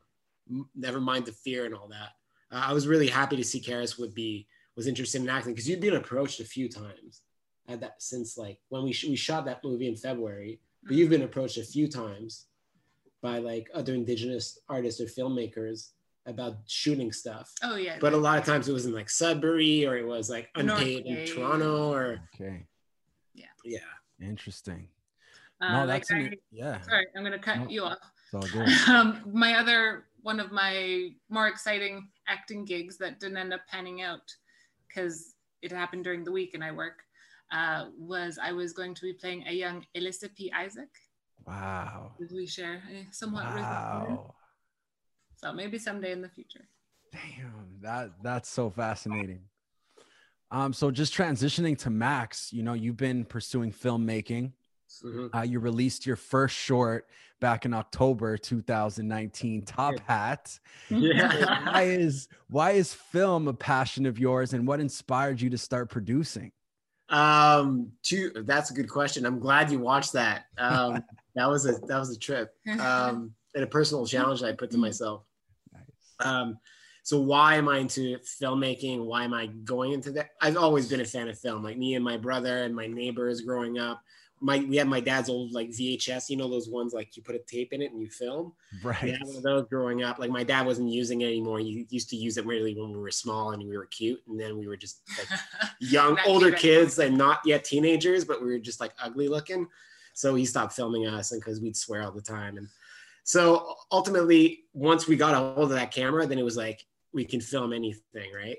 Never 0.76 1.00
mind 1.00 1.26
the 1.26 1.32
fear 1.32 1.66
and 1.66 1.76
all 1.76 1.88
that 1.90 2.10
uh, 2.52 2.64
I 2.68 2.74
was 2.74 2.88
really 2.88 3.08
happy 3.08 3.36
to 3.38 3.44
see 3.44 3.62
Karis 3.62 4.00
would 4.00 4.14
be 4.14 4.48
was 4.76 4.88
interested 4.88 5.22
in 5.22 5.30
acting 5.30 5.54
because 5.54 5.68
you'd 5.68 5.82
been 5.82 5.96
approached 5.96 6.40
a 6.40 6.46
few 6.46 6.70
times 6.70 7.22
at 7.68 7.82
that 7.82 8.02
since 8.02 8.38
like 8.38 8.60
when 8.70 8.84
we 8.84 8.94
sh- 8.94 9.06
we 9.06 9.16
shot 9.16 9.46
that 9.46 9.64
movie 9.64 9.88
in 9.88 9.96
February, 9.96 10.60
but 10.84 10.96
you've 10.96 11.10
been 11.10 11.24
approached 11.24 11.58
a 11.58 11.64
few 11.64 11.88
times 11.88 12.48
by 13.22 13.38
like 13.38 13.70
other 13.74 13.94
indigenous 13.94 14.60
artists 14.70 15.00
or 15.00 15.06
filmmakers 15.06 15.90
about 16.26 16.58
shooting 16.68 17.12
stuff. 17.12 17.52
Oh 17.64 17.76
yeah. 17.76 17.98
But 18.00 18.14
a 18.14 18.18
lot 18.18 18.38
of 18.38 18.46
times 18.46 18.68
it 18.70 18.74
was 18.74 18.86
in 18.86 18.94
like 18.94 19.10
Sudbury 19.10 19.86
or 19.86 19.98
it 19.98 20.06
was 20.06 20.30
like 20.30 20.50
unpaid 20.56 21.06
in 21.06 21.26
Toronto 21.26 21.92
or 21.92 22.20
okay. 22.36 22.66
Yeah. 23.34 23.46
Yeah. 23.64 23.80
Interesting. 24.22 24.88
Uh, 25.60 25.82
no, 25.82 25.88
that's 25.88 26.10
like 26.10 26.34
I, 26.34 26.38
yeah. 26.52 26.82
Sorry, 26.82 27.06
I'm 27.16 27.24
gonna 27.24 27.40
cut 27.40 27.60
no, 27.60 27.68
you 27.70 27.84
off. 27.84 28.00
It's 28.26 28.34
all 28.34 28.60
good. 28.60 28.70
um, 28.90 29.22
my 29.32 29.56
other 29.56 30.06
one 30.24 30.40
of 30.40 30.52
my 30.52 31.10
more 31.30 31.48
exciting 31.48 32.08
acting 32.32 32.66
gigs 32.66 32.98
that 32.98 33.20
didn't 33.20 33.38
end 33.38 33.54
up 33.54 33.62
panning 33.68 34.02
out 34.02 34.28
because 34.88 35.36
it 35.62 35.72
happened 35.72 36.04
during 36.04 36.24
the 36.24 36.32
week 36.32 36.54
and 36.54 36.64
I 36.64 36.72
work 36.72 36.98
uh, 37.52 37.86
was 37.98 38.40
I 38.42 38.52
was 38.52 38.74
going 38.74 38.96
to 38.96 39.02
be 39.02 39.14
playing 39.14 39.44
a 39.48 39.54
young 39.54 39.86
Elisapie 39.96 40.52
Isaac. 40.54 40.90
Wow. 41.46 42.14
Did 42.20 42.32
we 42.32 42.46
share 42.46 42.82
a 42.90 43.08
somewhat 43.12 43.46
wow. 43.46 44.36
So 45.36 45.52
maybe 45.52 45.78
someday 45.80 46.12
in 46.12 46.22
the 46.22 46.30
future. 46.30 46.66
Damn, 47.12 47.80
that 47.82 48.12
that's 48.24 48.50
so 48.50 48.70
fascinating. 48.70 49.42
Um, 50.52 50.74
so 50.74 50.92
just 50.92 51.14
transitioning 51.14 51.78
to 51.80 51.90
Max, 51.90 52.52
you 52.52 52.62
know, 52.62 52.74
you've 52.74 52.98
been 52.98 53.26
pursuing 53.26 53.72
filmmaking. 53.72 54.52
Mm-hmm. 55.04 55.36
Uh, 55.36 55.42
you 55.44 55.60
released 55.60 56.06
your 56.06 56.16
first 56.16 56.56
short 56.56 57.08
back 57.40 57.66
in 57.66 57.74
October 57.74 58.38
2019, 58.38 59.64
Top 59.64 60.00
Hat. 60.08 60.58
Yeah. 60.90 61.72
why 61.72 61.84
is 61.84 62.28
why 62.50 62.72
is 62.72 62.94
film 62.94 63.48
a 63.48 63.54
passion 63.54 64.06
of 64.06 64.20
yours, 64.20 64.54
and 64.54 64.68
what 64.68 64.80
inspired 64.80 65.42
you 65.42 65.50
to 65.50 65.58
start 65.58 65.90
producing? 65.90 66.52
Um, 67.10 67.92
two, 68.04 68.32
that's 68.46 68.72
a 68.72 68.74
good 68.74 68.90
question. 68.90 69.26
I'm 69.26 69.40
glad 69.40 69.70
you 69.72 69.80
watched 69.80 70.14
that. 70.14 70.46
Um, 70.58 71.04
that 71.36 71.50
was 71.50 71.66
a 71.66 71.74
that 71.74 72.00
was 72.00 72.10
a 72.10 72.18
trip 72.18 72.54
um, 72.80 73.34
and 73.54 73.64
a 73.64 73.68
personal 73.68 74.06
challenge 74.06 74.44
I 74.44 74.54
put 74.54 74.72
to 74.72 74.78
myself. 74.78 75.24
Nice. 75.74 75.82
Um, 76.20 76.58
so 77.04 77.20
why 77.20 77.56
am 77.56 77.68
I 77.68 77.80
into 77.80 78.18
filmmaking? 78.20 79.04
Why 79.06 79.24
am 79.24 79.34
I 79.34 79.48
going 79.48 79.92
into 79.92 80.12
that? 80.12 80.32
I've 80.40 80.58
always 80.58 80.88
been 80.88 81.02
a 81.02 81.06
fan 81.06 81.28
of 81.28 81.38
film. 81.38 81.64
Like 81.64 81.78
me 81.78 81.96
and 81.96 82.06
my 82.06 82.16
brother 82.16 82.64
and 82.64 82.76
my 82.76 82.88
neighbors 82.88 83.42
growing 83.42 83.80
up, 83.80 84.02
my 84.42 84.66
we 84.68 84.76
had 84.76 84.88
my 84.88 85.00
dad's 85.00 85.30
old 85.30 85.54
like 85.54 85.70
VHS, 85.70 86.30
you 86.30 86.36
know 86.36 86.50
those 86.50 86.68
ones 86.68 86.94
like 86.94 87.16
you 87.16 87.24
put 87.24 87.36
a 87.36 87.40
tape 87.40 87.74
in 87.74 87.82
it 87.82 87.92
and 87.92 88.02
you 88.02 88.10
film. 88.10 88.54
Right. 88.84 89.04
We 89.04 89.12
had 89.12 89.22
one 89.24 89.38
of 89.38 89.44
those 89.44 89.68
growing 89.70 90.04
up. 90.04 90.18
Like 90.18 90.32
my 90.32 90.44
dad 90.44 90.66
wasn't 90.66 90.90
using 90.90 91.22
it 91.22 91.28
anymore. 91.28 91.60
He 91.60 91.86
used 91.90 92.10
to 92.10 92.16
use 92.16 92.38
it 92.38 92.46
really 92.46 92.74
when 92.74 92.92
we 92.92 92.98
were 92.98 93.12
small 93.12 93.52
and 93.52 93.64
we 93.64 93.78
were 93.78 93.86
cute, 93.86 94.22
and 94.28 94.40
then 94.40 94.58
we 94.58 94.68
were 94.68 94.78
just 94.78 95.02
like 95.18 95.40
young, 95.80 96.18
older 96.26 96.52
kids 96.52 96.98
and 97.00 97.18
not 97.18 97.40
yet 97.46 97.64
teenagers, 97.64 98.26
but 98.26 98.42
we 98.42 98.48
were 98.48 98.60
just 98.60 98.80
like 98.80 98.94
ugly 99.02 99.28
looking. 99.28 99.68
So 100.14 100.36
he 100.36 100.46
stopped 100.46 100.74
filming 100.74 101.08
us, 101.08 101.32
and 101.32 101.40
because 101.40 101.62
we'd 101.62 101.78
swear 101.78 102.04
all 102.04 102.12
the 102.12 102.22
time, 102.22 102.58
and 102.58 102.68
so 103.24 103.76
ultimately, 103.92 104.64
once 104.74 105.08
we 105.08 105.16
got 105.16 105.36
a 105.36 105.38
hold 105.38 105.72
of 105.72 105.78
that 105.78 105.92
camera, 105.92 106.26
then 106.26 106.40
it 106.40 106.44
was 106.44 106.58
like 106.58 106.86
we 107.14 107.26
can 107.26 107.42
film 107.42 107.74
anything, 107.74 108.32
right? 108.36 108.58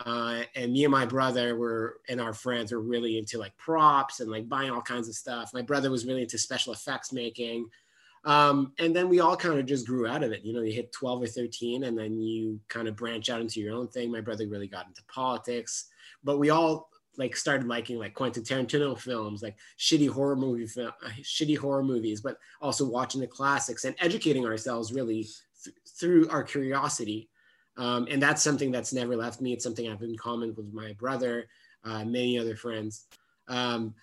Uh, 0.00 0.42
and 0.56 0.72
me 0.72 0.84
and 0.84 0.90
my 0.90 1.06
brother 1.06 1.56
were 1.56 2.00
and 2.08 2.20
our 2.20 2.34
friends 2.34 2.72
were 2.72 2.80
really 2.80 3.16
into 3.16 3.38
like 3.38 3.56
props 3.56 4.20
and 4.20 4.30
like 4.30 4.48
buying 4.48 4.70
all 4.70 4.82
kinds 4.82 5.08
of 5.08 5.14
stuff. 5.14 5.50
My 5.54 5.62
brother 5.62 5.90
was 5.90 6.04
really 6.06 6.22
into 6.22 6.38
special 6.38 6.72
effects 6.72 7.12
making. 7.12 7.68
Um, 8.24 8.72
and 8.78 8.96
then 8.96 9.08
we 9.08 9.20
all 9.20 9.36
kind 9.36 9.58
of 9.58 9.66
just 9.66 9.86
grew 9.86 10.06
out 10.06 10.24
of 10.24 10.32
it. 10.32 10.44
You 10.44 10.54
know, 10.54 10.62
you 10.62 10.72
hit 10.72 10.92
12 10.92 11.22
or 11.22 11.26
13 11.26 11.84
and 11.84 11.96
then 11.96 12.18
you 12.18 12.58
kind 12.68 12.88
of 12.88 12.96
branch 12.96 13.28
out 13.28 13.40
into 13.40 13.60
your 13.60 13.74
own 13.74 13.88
thing. 13.88 14.10
My 14.10 14.20
brother 14.20 14.48
really 14.48 14.66
got 14.66 14.86
into 14.86 15.04
politics, 15.04 15.88
but 16.24 16.38
we 16.38 16.50
all 16.50 16.88
like 17.16 17.36
started 17.36 17.68
liking 17.68 17.98
like 17.98 18.14
Quentin 18.14 18.42
Tarantino 18.42 18.98
films, 18.98 19.42
like 19.42 19.56
shitty 19.78 20.08
horror 20.08 20.36
movie 20.36 20.66
film, 20.66 20.90
shitty 21.20 21.56
horror 21.56 21.84
movies, 21.84 22.20
but 22.20 22.38
also 22.60 22.88
watching 22.88 23.20
the 23.20 23.26
classics 23.26 23.84
and 23.84 23.94
educating 24.00 24.44
ourselves 24.44 24.92
really 24.92 25.28
th- 25.62 25.76
through 25.86 26.28
our 26.30 26.42
curiosity 26.42 27.28
um, 27.76 28.06
and 28.10 28.22
that's 28.22 28.42
something 28.42 28.70
that's 28.70 28.92
never 28.92 29.16
left 29.16 29.40
me. 29.40 29.52
It's 29.52 29.64
something 29.64 29.88
I've 29.88 30.02
in 30.02 30.16
common 30.16 30.54
with 30.56 30.72
my 30.72 30.92
brother, 30.92 31.48
uh, 31.84 32.04
many 32.04 32.38
other 32.38 32.56
friends. 32.56 33.06
Um, 33.48 33.94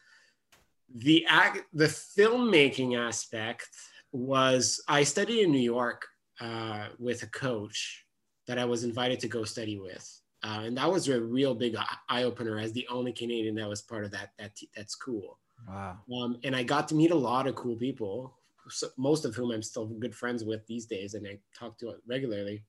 the 0.94 1.26
act, 1.28 1.64
the 1.74 1.86
filmmaking 1.86 2.98
aspect 2.98 3.70
was 4.12 4.84
I 4.88 5.04
studied 5.04 5.44
in 5.44 5.52
New 5.52 5.60
York 5.60 6.06
uh, 6.42 6.88
with 7.00 7.24
a 7.24 7.28
coach 7.28 8.06
that 8.48 8.60
I 8.60 8.66
was 8.66 8.84
invited 8.84 9.20
to 9.22 9.28
go 9.28 9.44
study 9.44 9.80
with. 9.80 10.22
Uh, 10.44 10.64
and 10.66 10.78
that 10.78 10.92
was 10.92 11.08
a 11.08 11.22
real 11.22 11.54
big 11.54 11.78
eye 12.10 12.24
opener 12.24 12.58
as 12.60 12.74
the 12.74 12.88
only 12.90 13.14
Canadian 13.14 13.56
that 13.56 13.70
was 13.70 13.82
part 13.82 14.04
of 14.04 14.12
that 14.12 14.32
that 14.40 14.52
that 14.76 14.90
school. 14.90 15.38
Wow. 15.70 16.00
Um, 16.14 16.40
and 16.44 16.56
I 16.56 16.64
got 16.64 16.88
to 16.90 16.96
meet 16.96 17.12
a 17.12 17.16
lot 17.16 17.46
of 17.48 17.54
cool 17.54 17.76
people, 17.76 18.36
so 18.68 18.88
most 18.98 19.24
of 19.24 19.36
whom 19.36 19.52
I'm 19.52 19.62
still 19.62 19.86
good 19.86 20.16
friends 20.16 20.44
with 20.44 20.66
these 20.66 20.88
days, 20.88 21.14
and 21.14 21.28
I 21.28 21.38
talk 21.58 21.78
to 21.80 21.94
regularly. 22.08 22.64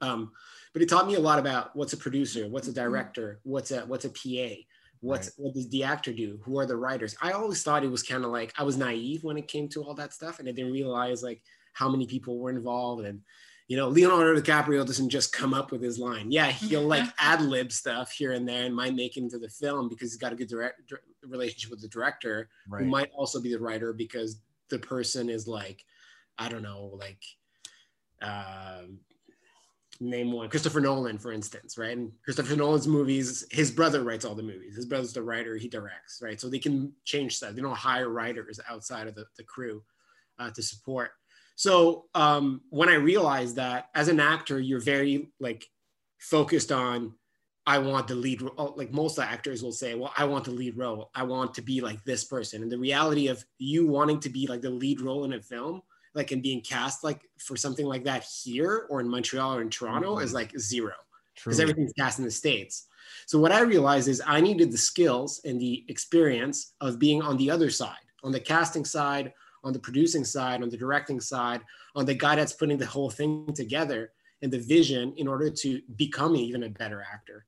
Um, 0.00 0.32
but 0.72 0.82
it 0.82 0.88
taught 0.88 1.06
me 1.06 1.14
a 1.14 1.20
lot 1.20 1.38
about 1.38 1.74
what's 1.74 1.92
a 1.92 1.96
producer, 1.96 2.48
what's 2.48 2.68
a 2.68 2.72
director, 2.72 3.40
what's 3.42 3.70
a 3.70 3.80
what's 3.80 4.04
a 4.04 4.10
PA, 4.10 4.54
what's 5.00 5.28
right. 5.28 5.34
what 5.38 5.54
does 5.54 5.68
the 5.70 5.84
actor 5.84 6.12
do, 6.12 6.38
who 6.44 6.58
are 6.58 6.66
the 6.66 6.76
writers. 6.76 7.16
I 7.20 7.32
always 7.32 7.62
thought 7.62 7.84
it 7.84 7.90
was 7.90 8.02
kind 8.02 8.24
of 8.24 8.30
like 8.30 8.52
I 8.58 8.62
was 8.62 8.76
naive 8.76 9.24
when 9.24 9.36
it 9.36 9.48
came 9.48 9.68
to 9.70 9.82
all 9.82 9.94
that 9.94 10.12
stuff, 10.12 10.38
and 10.38 10.48
I 10.48 10.52
didn't 10.52 10.72
realize 10.72 11.22
like 11.22 11.42
how 11.72 11.88
many 11.88 12.06
people 12.06 12.38
were 12.38 12.50
involved 12.50 13.04
and 13.04 13.20
you 13.70 13.76
know, 13.76 13.86
Leonardo 13.86 14.34
DiCaprio 14.40 14.84
doesn't 14.84 15.10
just 15.10 15.32
come 15.32 15.54
up 15.54 15.70
with 15.70 15.80
his 15.80 15.96
line. 15.96 16.32
Yeah, 16.32 16.50
he'll 16.50 16.82
like 16.88 17.04
ad 17.20 17.40
lib 17.40 17.70
stuff 17.70 18.10
here 18.10 18.32
and 18.32 18.46
there 18.46 18.64
and 18.64 18.74
might 18.74 18.96
make 18.96 19.16
it 19.16 19.20
into 19.20 19.38
the 19.38 19.48
film 19.48 19.88
because 19.88 20.10
he's 20.10 20.20
got 20.20 20.32
a 20.32 20.34
good 20.34 20.48
direct 20.48 20.92
relationship 21.22 21.70
with 21.70 21.80
the 21.80 21.86
director, 21.86 22.48
right. 22.68 22.82
who 22.82 22.90
might 22.90 23.12
also 23.14 23.40
be 23.40 23.52
the 23.52 23.60
writer 23.60 23.92
because 23.92 24.40
the 24.70 24.78
person 24.80 25.30
is 25.30 25.46
like, 25.46 25.84
I 26.36 26.48
don't 26.48 26.64
know, 26.64 26.98
like 26.98 27.22
um, 28.22 28.98
name 30.00 30.32
one 30.32 30.48
christopher 30.48 30.80
nolan 30.80 31.18
for 31.18 31.30
instance 31.30 31.76
right? 31.76 31.96
And 31.96 32.10
christopher 32.24 32.56
nolan's 32.56 32.88
movies 32.88 33.46
his 33.50 33.70
brother 33.70 34.02
writes 34.02 34.24
all 34.24 34.34
the 34.34 34.42
movies. 34.42 34.74
His 34.74 34.86
brother's 34.86 35.12
the 35.12 35.22
writer 35.22 35.56
he 35.56 35.68
directs 35.68 36.20
right? 36.22 36.40
So 36.40 36.48
they 36.48 36.58
can 36.58 36.92
change 37.04 37.36
stuff 37.36 37.54
they 37.54 37.62
don't 37.62 37.76
hire 37.76 38.08
writers 38.08 38.58
outside 38.68 39.06
of 39.06 39.14
the, 39.14 39.26
the 39.36 39.44
crew 39.44 39.82
uh, 40.38 40.50
to 40.50 40.62
support. 40.62 41.10
So 41.56 42.06
um, 42.14 42.62
when 42.70 42.88
i 42.88 42.94
realized 42.94 43.56
that 43.56 43.88
as 43.94 44.08
an 44.08 44.20
actor 44.20 44.58
you're 44.58 44.80
very 44.80 45.30
like 45.38 45.66
focused 46.18 46.72
on 46.72 47.12
i 47.66 47.78
want 47.78 48.08
the 48.08 48.14
lead 48.14 48.40
role 48.40 48.74
like 48.76 48.92
most 48.92 49.18
actors 49.18 49.62
will 49.62 49.72
say 49.72 49.94
well 49.94 50.12
i 50.16 50.24
want 50.24 50.44
the 50.44 50.50
lead 50.50 50.76
role. 50.78 51.10
I 51.14 51.24
want 51.24 51.54
to 51.54 51.62
be 51.62 51.82
like 51.82 52.02
this 52.04 52.24
person. 52.24 52.62
And 52.62 52.72
the 52.72 52.78
reality 52.78 53.28
of 53.28 53.44
you 53.58 53.86
wanting 53.86 54.20
to 54.20 54.30
be 54.30 54.46
like 54.46 54.62
the 54.62 54.70
lead 54.70 55.02
role 55.02 55.24
in 55.24 55.34
a 55.34 55.42
film 55.42 55.82
like 56.14 56.32
in 56.32 56.40
being 56.42 56.60
cast 56.60 57.04
like 57.04 57.28
for 57.38 57.56
something 57.56 57.86
like 57.86 58.04
that 58.04 58.24
here 58.24 58.86
or 58.90 59.00
in 59.00 59.08
Montreal 59.08 59.54
or 59.56 59.62
in 59.62 59.70
Toronto 59.70 60.16
Mhm. 60.16 60.24
is 60.24 60.32
like 60.32 60.58
zero 60.58 60.94
because 61.34 61.60
everything's 61.60 61.92
cast 61.94 62.18
in 62.18 62.24
the 62.24 62.30
states. 62.30 62.86
So 63.26 63.38
what 63.38 63.52
I 63.52 63.60
realized 63.60 64.08
is 64.08 64.22
I 64.26 64.40
needed 64.40 64.70
the 64.72 64.78
skills 64.78 65.40
and 65.44 65.60
the 65.60 65.84
experience 65.88 66.74
of 66.80 66.98
being 66.98 67.22
on 67.22 67.36
the 67.36 67.50
other 67.50 67.70
side, 67.70 68.04
on 68.22 68.32
the 68.32 68.40
casting 68.40 68.84
side, 68.84 69.32
on 69.64 69.72
the 69.72 69.78
producing 69.78 70.24
side, 70.24 70.62
on 70.62 70.68
the 70.68 70.76
directing 70.76 71.20
side, 71.20 71.60
on 71.94 72.04
the 72.06 72.14
guy 72.14 72.36
that's 72.36 72.52
putting 72.52 72.78
the 72.78 72.86
whole 72.86 73.10
thing 73.10 73.52
together 73.54 74.12
and 74.42 74.52
the 74.52 74.58
vision 74.58 75.12
in 75.16 75.28
order 75.28 75.50
to 75.50 75.80
become 75.96 76.34
even 76.36 76.62
a 76.64 76.68
better 76.68 77.02
actor. 77.02 77.46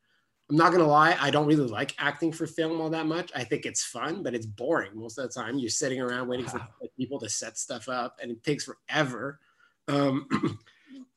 I'm 0.53 0.59
not 0.59 0.71
gonna 0.71 0.87
lie, 0.87 1.17
I 1.19 1.31
don't 1.31 1.47
really 1.47 1.67
like 1.67 1.95
acting 1.99 2.31
for 2.31 2.47
film 2.47 2.79
all 2.79 2.91
that 2.91 3.07
much. 3.07 3.33
I 3.35 3.43
think 3.43 3.65
it's 3.65 3.83
fun, 3.87 4.23
but 4.23 4.35
it's 4.35 4.45
boring 4.45 4.91
most 4.95 5.17
of 5.17 5.25
the 5.27 5.33
time. 5.41 5.59
You're 5.59 5.71
sitting 5.71 5.99
around 5.99 6.29
waiting 6.29 6.45
for 6.47 6.59
Wow. 6.59 6.69
like, 6.83 6.91
people 6.99 7.19
to 7.21 7.29
set 7.31 7.57
stuff 7.57 7.89
up, 7.89 8.19
and 8.21 8.31
it 8.31 8.45
takes 8.45 8.65
forever. 8.65 9.41
Um, 9.89 10.29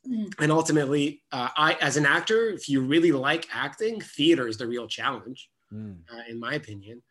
and 0.39 0.51
ultimately, 0.53 1.21
uh, 1.33 1.49
I, 1.57 1.73
as 1.81 1.97
an 1.97 2.05
actor, 2.05 2.47
if 2.47 2.69
you 2.69 2.79
really 2.79 3.11
like 3.11 3.49
acting, 3.53 3.99
theater 3.99 4.47
is 4.47 4.57
the 4.57 4.67
real 4.67 4.87
challenge, 4.87 5.49
Mm. 5.73 5.97
uh, 6.13 6.21
in 6.29 6.39
my 6.39 6.53
opinion. 6.53 7.01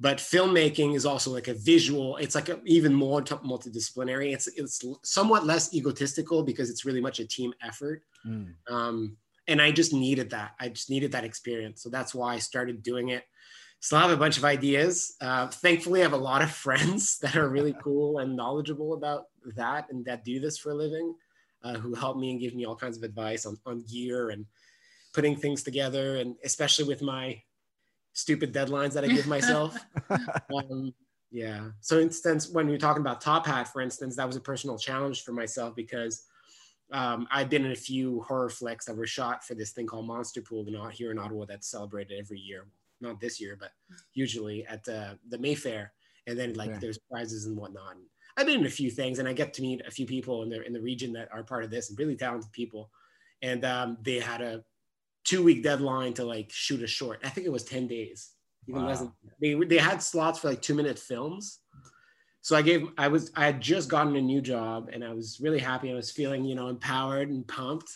But 0.00 0.18
filmmaking 0.18 0.94
is 0.94 1.04
also 1.04 1.30
like 1.32 1.48
a 1.48 1.54
visual. 1.54 2.16
It's 2.16 2.34
like 2.34 2.48
a, 2.48 2.60
even 2.64 2.94
more 2.94 3.20
t- 3.20 3.34
multidisciplinary. 3.36 4.32
It's 4.32 4.46
it's 4.46 4.82
somewhat 5.02 5.44
less 5.44 5.74
egotistical 5.74 6.42
because 6.44 6.70
it's 6.70 6.84
really 6.86 7.00
much 7.00 7.20
a 7.20 7.26
team 7.26 7.52
effort. 7.62 8.02
Mm. 8.26 8.54
Um, 8.70 9.16
and 9.46 9.60
I 9.60 9.70
just 9.72 9.92
needed 9.92 10.30
that. 10.30 10.52
I 10.58 10.68
just 10.68 10.90
needed 10.90 11.12
that 11.12 11.24
experience. 11.24 11.82
So 11.82 11.90
that's 11.90 12.14
why 12.14 12.34
I 12.34 12.38
started 12.38 12.82
doing 12.82 13.10
it. 13.10 13.24
Still 13.80 13.98
have 13.98 14.10
a 14.10 14.16
bunch 14.16 14.38
of 14.38 14.44
ideas. 14.44 15.14
Uh, 15.20 15.48
thankfully, 15.48 16.00
I 16.00 16.04
have 16.04 16.14
a 16.14 16.18
lot 16.18 16.42
of 16.42 16.50
friends 16.66 17.18
that 17.18 17.36
are 17.36 17.48
really 17.48 17.74
cool 17.82 18.18
and 18.18 18.36
knowledgeable 18.36 18.94
about 18.94 19.24
that 19.56 19.86
and 19.90 20.04
that 20.06 20.24
do 20.24 20.40
this 20.40 20.58
for 20.58 20.70
a 20.70 20.74
living, 20.74 21.14
uh, 21.62 21.74
who 21.74 21.94
help 21.94 22.16
me 22.16 22.30
and 22.30 22.40
give 22.40 22.54
me 22.54 22.64
all 22.64 22.76
kinds 22.76 22.96
of 22.96 23.02
advice 23.02 23.46
on, 23.46 23.58
on 23.66 23.82
gear 23.82 24.30
and 24.30 24.46
putting 25.12 25.36
things 25.36 25.62
together. 25.62 26.16
And 26.16 26.36
especially 26.44 26.86
with 26.86 27.02
my 27.02 27.42
stupid 28.14 28.54
deadlines 28.54 28.94
that 28.94 29.04
I 29.04 29.08
give 29.08 29.26
myself. 29.26 29.76
um, 30.10 30.94
yeah. 31.30 31.70
So, 31.80 31.98
instance, 31.98 32.48
when 32.48 32.68
you're 32.68 32.78
talking 32.78 33.00
about 33.00 33.20
Top 33.20 33.44
Hat, 33.44 33.68
for 33.68 33.82
instance, 33.82 34.16
that 34.16 34.26
was 34.26 34.36
a 34.36 34.40
personal 34.40 34.78
challenge 34.78 35.24
for 35.24 35.32
myself 35.32 35.74
because 35.74 36.24
um, 36.94 37.26
I've 37.30 37.50
been 37.50 37.64
in 37.66 37.72
a 37.72 37.76
few 37.76 38.22
horror 38.22 38.48
flicks 38.48 38.84
that 38.86 38.96
were 38.96 39.06
shot 39.06 39.44
for 39.44 39.54
this 39.54 39.72
thing 39.72 39.86
called 39.86 40.06
Monster 40.06 40.40
Pool, 40.40 40.64
not 40.68 40.92
here 40.92 41.10
in 41.10 41.18
Ottawa, 41.18 41.44
that's 41.44 41.68
celebrated 41.68 42.18
every 42.18 42.38
year. 42.38 42.66
Not 43.00 43.20
this 43.20 43.40
year, 43.40 43.56
but 43.58 43.72
usually 44.14 44.64
at 44.66 44.84
the, 44.84 45.18
the 45.28 45.38
Mayfair. 45.38 45.92
And 46.28 46.38
then 46.38 46.54
like 46.54 46.70
Okay. 46.70 46.78
there's 46.80 46.98
prizes 47.10 47.46
and 47.46 47.56
whatnot. 47.56 47.96
And 47.96 48.04
I've 48.36 48.46
been 48.46 48.60
in 48.60 48.66
a 48.66 48.70
few 48.70 48.90
things, 48.90 49.18
and 49.18 49.28
I 49.28 49.32
get 49.32 49.52
to 49.54 49.62
meet 49.62 49.82
a 49.86 49.90
few 49.90 50.06
people 50.06 50.42
in 50.44 50.48
the 50.48 50.62
in 50.64 50.72
the 50.72 50.80
region 50.80 51.12
that 51.14 51.28
are 51.32 51.42
part 51.42 51.64
of 51.64 51.70
this, 51.70 51.90
and 51.90 51.98
really 51.98 52.16
talented 52.16 52.50
people. 52.52 52.90
And 53.42 53.64
um, 53.64 53.98
they 54.02 54.18
had 54.20 54.40
a 54.40 54.64
two 55.24 55.42
week 55.44 55.62
deadline 55.62 56.14
to 56.14 56.24
like 56.24 56.50
shoot 56.50 56.82
a 56.82 56.86
short. 56.86 57.20
I 57.24 57.28
think 57.28 57.46
it 57.46 57.52
was 57.52 57.64
ten 57.64 57.86
days. 57.86 58.30
Even 58.66 58.86
less 58.86 59.00
than, 59.00 59.12
they 59.40 59.54
they 59.54 59.78
had 59.78 60.02
slots 60.02 60.38
for 60.38 60.48
like 60.48 60.62
two 60.62 60.74
minute 60.74 60.98
films. 60.98 61.60
So 62.44 62.54
I 62.54 62.60
gave 62.60 62.88
I 62.98 63.08
was 63.08 63.32
I 63.34 63.46
had 63.46 63.62
just 63.62 63.88
gotten 63.88 64.14
a 64.16 64.20
new 64.20 64.42
job 64.42 64.90
and 64.92 65.02
I 65.02 65.14
was 65.14 65.40
really 65.40 65.58
happy. 65.58 65.90
I 65.90 65.94
was 65.94 66.10
feeling 66.10 66.44
you 66.44 66.54
know 66.54 66.68
empowered 66.68 67.30
and 67.30 67.48
pumped. 67.48 67.90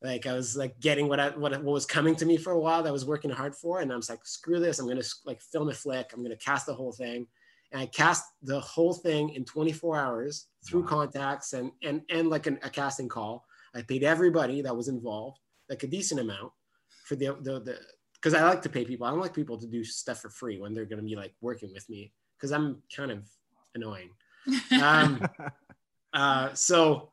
Like 0.00 0.24
I 0.24 0.34
was 0.34 0.56
like 0.56 0.78
getting 0.78 1.08
what 1.08 1.18
I 1.18 1.30
what, 1.30 1.50
what 1.64 1.72
was 1.72 1.84
coming 1.84 2.14
to 2.14 2.24
me 2.24 2.36
for 2.36 2.52
a 2.52 2.60
while 2.60 2.80
that 2.80 2.90
I 2.90 2.92
was 2.92 3.04
working 3.04 3.30
hard 3.32 3.56
for, 3.56 3.80
and 3.80 3.92
I 3.92 3.96
was 3.96 4.08
like, 4.08 4.24
screw 4.24 4.60
this! 4.60 4.78
I'm 4.78 4.86
gonna 4.86 5.02
like 5.26 5.40
film 5.42 5.68
a 5.68 5.74
flick. 5.74 6.12
I'm 6.14 6.22
gonna 6.22 6.36
cast 6.36 6.66
the 6.66 6.74
whole 6.74 6.92
thing, 6.92 7.26
and 7.72 7.80
I 7.82 7.86
cast 7.86 8.22
the 8.40 8.60
whole 8.60 8.94
thing 8.94 9.30
in 9.30 9.44
24 9.44 9.96
hours 9.96 10.46
through 10.64 10.82
Wow. 10.82 10.86
contacts 10.86 11.52
and 11.52 11.72
and 11.82 12.02
and 12.08 12.30
like 12.30 12.46
an, 12.46 12.60
a 12.62 12.70
casting 12.70 13.08
call. 13.08 13.46
I 13.74 13.82
paid 13.82 14.04
everybody 14.04 14.62
that 14.62 14.76
was 14.76 14.86
involved 14.86 15.40
like 15.68 15.82
a 15.82 15.88
decent 15.88 16.20
amount 16.20 16.52
for 17.04 17.16
the 17.16 17.36
the 17.42 17.58
the 17.58 17.78
because 18.14 18.32
I 18.32 18.44
like 18.44 18.62
to 18.62 18.68
pay 18.68 18.84
people. 18.84 19.08
I 19.08 19.10
don't 19.10 19.18
like 19.18 19.34
people 19.34 19.58
to 19.58 19.66
do 19.66 19.82
stuff 19.82 20.20
for 20.20 20.30
free 20.30 20.60
when 20.60 20.72
they're 20.72 20.86
gonna 20.86 21.02
be 21.02 21.16
like 21.16 21.34
working 21.40 21.72
with 21.74 21.90
me 21.90 22.12
because 22.36 22.52
I'm 22.52 22.80
kind 22.94 23.10
of 23.10 23.28
annoying. 23.82 24.10
Um, 24.82 25.26
uh, 26.12 26.54
so 26.54 27.10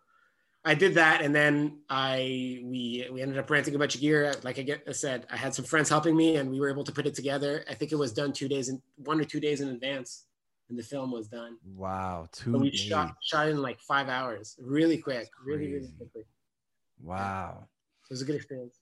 I 0.63 0.73
did 0.73 0.95
that, 0.95 1.21
and 1.21 1.33
then 1.33 1.79
I 1.89 2.61
we 2.63 3.07
we 3.11 3.21
ended 3.21 3.37
up 3.37 3.49
renting 3.49 3.75
a 3.75 3.79
bunch 3.79 3.95
of 3.95 4.01
gear. 4.01 4.33
Like 4.43 4.57
I 4.57 4.63
get 4.63 4.83
I 4.87 4.91
said, 4.91 5.27
I 5.29 5.37
had 5.37 5.53
some 5.53 5.65
friends 5.65 5.89
helping 5.89 6.15
me, 6.15 6.37
and 6.37 6.49
we 6.49 6.59
were 6.59 6.69
able 6.69 6.83
to 6.83 6.91
put 6.91 7.05
it 7.05 7.13
together. 7.13 7.63
I 7.69 7.75
think 7.75 7.91
it 7.91 7.97
was 7.97 8.11
done 8.11 8.33
two 8.33 8.47
days 8.47 8.69
in 8.69 8.81
one 8.97 9.21
or 9.21 9.25
two 9.25 9.39
days 9.39 9.61
in 9.61 9.69
advance, 9.69 10.25
and 10.69 10.77
the 10.77 10.83
film 10.83 11.11
was 11.11 11.27
done. 11.27 11.57
wow. 11.75 12.27
Two 12.31 12.57
we 12.57 12.71
days. 12.71 12.79
shot 12.79 13.13
shot 13.21 13.47
in 13.47 13.61
like 13.61 13.79
five 13.79 14.09
hours, 14.09 14.55
really 14.59 14.97
quick, 14.97 15.29
really 15.45 15.71
really 15.71 15.91
quickly. 15.97 16.23
Wow. 17.01 17.67
It 18.09 18.13
was 18.13 18.21
a 18.21 18.25
good 18.25 18.35
experience. 18.35 18.79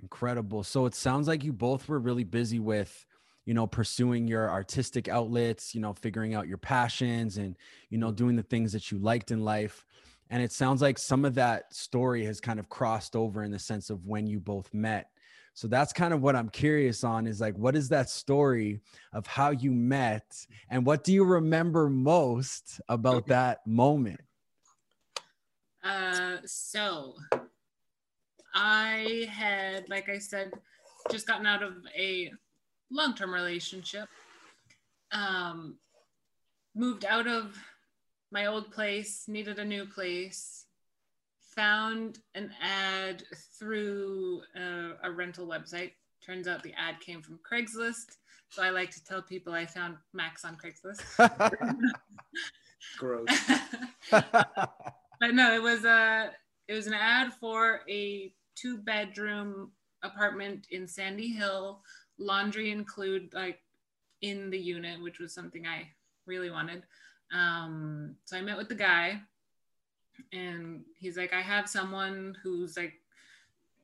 Incredible. 0.00 0.64
So 0.64 0.86
it 0.86 0.94
sounds 0.94 1.28
like 1.28 1.44
you 1.44 1.52
both 1.52 1.88
were 1.88 1.98
really 1.98 2.24
busy 2.24 2.58
with, 2.58 3.06
you 3.44 3.54
know, 3.54 3.66
pursuing 3.66 4.28
your 4.28 4.50
artistic 4.50 5.08
outlets, 5.08 5.74
you 5.74 5.80
know, 5.80 5.92
figuring 5.92 6.34
out 6.34 6.48
your 6.48 6.58
passions 6.58 7.38
and, 7.38 7.56
you 7.90 7.98
know, 7.98 8.12
doing 8.12 8.36
the 8.36 8.42
things 8.42 8.72
that 8.72 8.90
you 8.90 8.98
liked 8.98 9.30
in 9.30 9.44
life. 9.44 9.84
And 10.30 10.42
it 10.42 10.52
sounds 10.52 10.80
like 10.80 10.98
some 10.98 11.24
of 11.24 11.34
that 11.34 11.74
story 11.74 12.24
has 12.24 12.40
kind 12.40 12.58
of 12.58 12.68
crossed 12.68 13.16
over 13.16 13.42
in 13.42 13.50
the 13.50 13.58
sense 13.58 13.90
of 13.90 14.06
when 14.06 14.26
you 14.26 14.40
both 14.40 14.72
met. 14.72 15.08
So 15.54 15.68
that's 15.68 15.92
kind 15.92 16.14
of 16.14 16.22
what 16.22 16.34
I'm 16.34 16.48
curious 16.48 17.04
on 17.04 17.26
is 17.26 17.40
like, 17.40 17.54
what 17.56 17.76
is 17.76 17.88
that 17.90 18.08
story 18.08 18.80
of 19.12 19.26
how 19.26 19.50
you 19.50 19.70
met 19.70 20.46
and 20.70 20.86
what 20.86 21.04
do 21.04 21.12
you 21.12 21.24
remember 21.24 21.90
most 21.90 22.80
about 22.88 23.26
that 23.26 23.66
moment? 23.66 24.20
Uh, 25.84 26.38
so 26.46 27.16
I 28.54 29.28
had, 29.30 29.88
like 29.90 30.08
I 30.08 30.18
said, 30.18 30.52
just 31.10 31.26
gotten 31.26 31.46
out 31.46 31.62
of 31.62 31.74
a 31.94 32.32
long-term 32.92 33.32
relationship. 33.32 34.08
Um, 35.10 35.76
moved 36.74 37.04
out 37.04 37.26
of 37.26 37.56
my 38.30 38.46
old 38.46 38.70
place, 38.70 39.24
needed 39.28 39.58
a 39.58 39.64
new 39.64 39.86
place. 39.86 40.66
Found 41.54 42.18
an 42.34 42.50
ad 42.62 43.24
through 43.58 44.40
a, 44.56 44.92
a 45.04 45.10
rental 45.10 45.46
website. 45.46 45.92
Turns 46.24 46.48
out 46.48 46.62
the 46.62 46.72
ad 46.78 47.00
came 47.00 47.20
from 47.20 47.38
Craigslist. 47.38 48.16
So 48.48 48.62
I 48.62 48.70
like 48.70 48.90
to 48.92 49.04
tell 49.04 49.22
people 49.22 49.52
I 49.52 49.66
found 49.66 49.96
Max 50.12 50.44
on 50.44 50.56
Craigslist. 50.56 51.02
Gross. 52.98 53.26
but 54.10 55.34
no, 55.34 55.54
it 55.54 55.62
was 55.62 55.84
a 55.84 56.30
it 56.68 56.74
was 56.74 56.86
an 56.86 56.94
ad 56.94 57.32
for 57.34 57.80
a 57.88 58.32
two 58.54 58.78
bedroom 58.78 59.72
apartment 60.02 60.66
in 60.70 60.86
Sandy 60.86 61.28
Hill, 61.28 61.82
laundry 62.18 62.70
include 62.70 63.32
like 63.34 63.60
in 64.20 64.50
the 64.50 64.58
unit, 64.58 65.02
which 65.02 65.18
was 65.18 65.32
something 65.32 65.66
I 65.66 65.88
really 66.26 66.50
wanted. 66.50 66.82
Um, 67.32 68.16
so 68.24 68.36
I 68.36 68.42
met 68.42 68.56
with 68.56 68.68
the 68.68 68.74
guy, 68.74 69.20
and 70.32 70.82
he's 70.98 71.16
like, 71.16 71.32
I 71.32 71.40
have 71.40 71.68
someone 71.68 72.36
who's 72.42 72.76
like, 72.76 72.94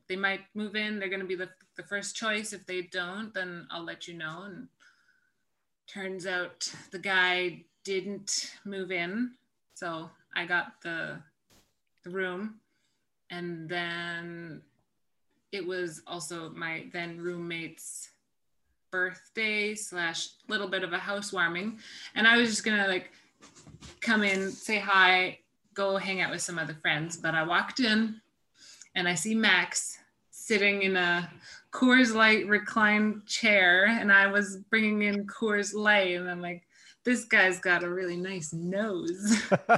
they 0.09 0.17
might 0.17 0.41
move 0.55 0.77
in. 0.77 0.99
They're 0.99 1.09
gonna 1.09 1.25
be 1.25 1.35
the 1.35 1.51
the 1.77 1.83
first 1.83 2.17
choice. 2.17 2.53
If 2.53 2.67
they 2.67 2.83
don't, 2.83 3.33
then 3.35 3.67
I'll 3.71 3.85
let 3.85 4.09
you 4.09 4.15
know. 4.15 4.43
And 4.45 4.69
turns 5.87 6.27
out 6.27 6.73
the 6.91 6.99
guy 6.99 7.65
didn't 7.85 8.53
move 8.65 8.91
in 8.91 9.33
so 9.79 10.11
I 10.35 10.45
got 10.45 10.81
the 10.83 11.23
the 12.03 12.11
room, 12.11 12.57
and 13.31 13.69
then 13.69 14.63
it 15.53 15.65
was 15.65 16.03
also 16.05 16.51
my 16.51 16.87
then 16.93 17.21
roommate's 17.21 18.11
birthday 18.91 19.75
slash 19.75 20.29
little 20.49 20.69
bit 20.69 20.83
of 20.83 20.93
a 20.93 20.99
housewarming, 20.99 21.79
and 22.15 22.27
I 22.27 22.37
was 22.37 22.49
just 22.51 22.65
gonna 22.65 22.89
like 22.89 23.11
come 24.01 24.23
in, 24.23 24.51
say 24.51 24.79
hi, 24.79 25.39
go 25.75 25.97
hang 25.97 26.21
out 26.21 26.31
with 26.31 26.43
some 26.43 26.59
other 26.59 26.75
friends. 26.75 27.17
But 27.17 27.35
I 27.35 27.43
walked 27.45 27.81
in, 27.81 28.21
and 28.95 29.09
I 29.09 29.15
see 29.15 29.35
Max 29.35 29.99
sitting 30.31 30.83
in 30.83 30.97
a 30.97 31.31
Coors 31.73 32.15
Light 32.15 32.47
reclined 32.49 33.27
chair, 33.27 33.87
and 33.87 34.13
I 34.13 34.27
was 34.29 34.59
bringing 34.71 35.03
in 35.03 35.27
Coors 35.27 35.75
Light, 35.75 36.17
and 36.17 36.31
I'm 36.31 36.41
like, 36.41 36.65
this 37.05 37.25
guy's 37.25 37.59
got 37.59 37.85
a 37.85 37.91
really 37.91 38.17
nice 38.17 38.53
nose. 38.53 39.43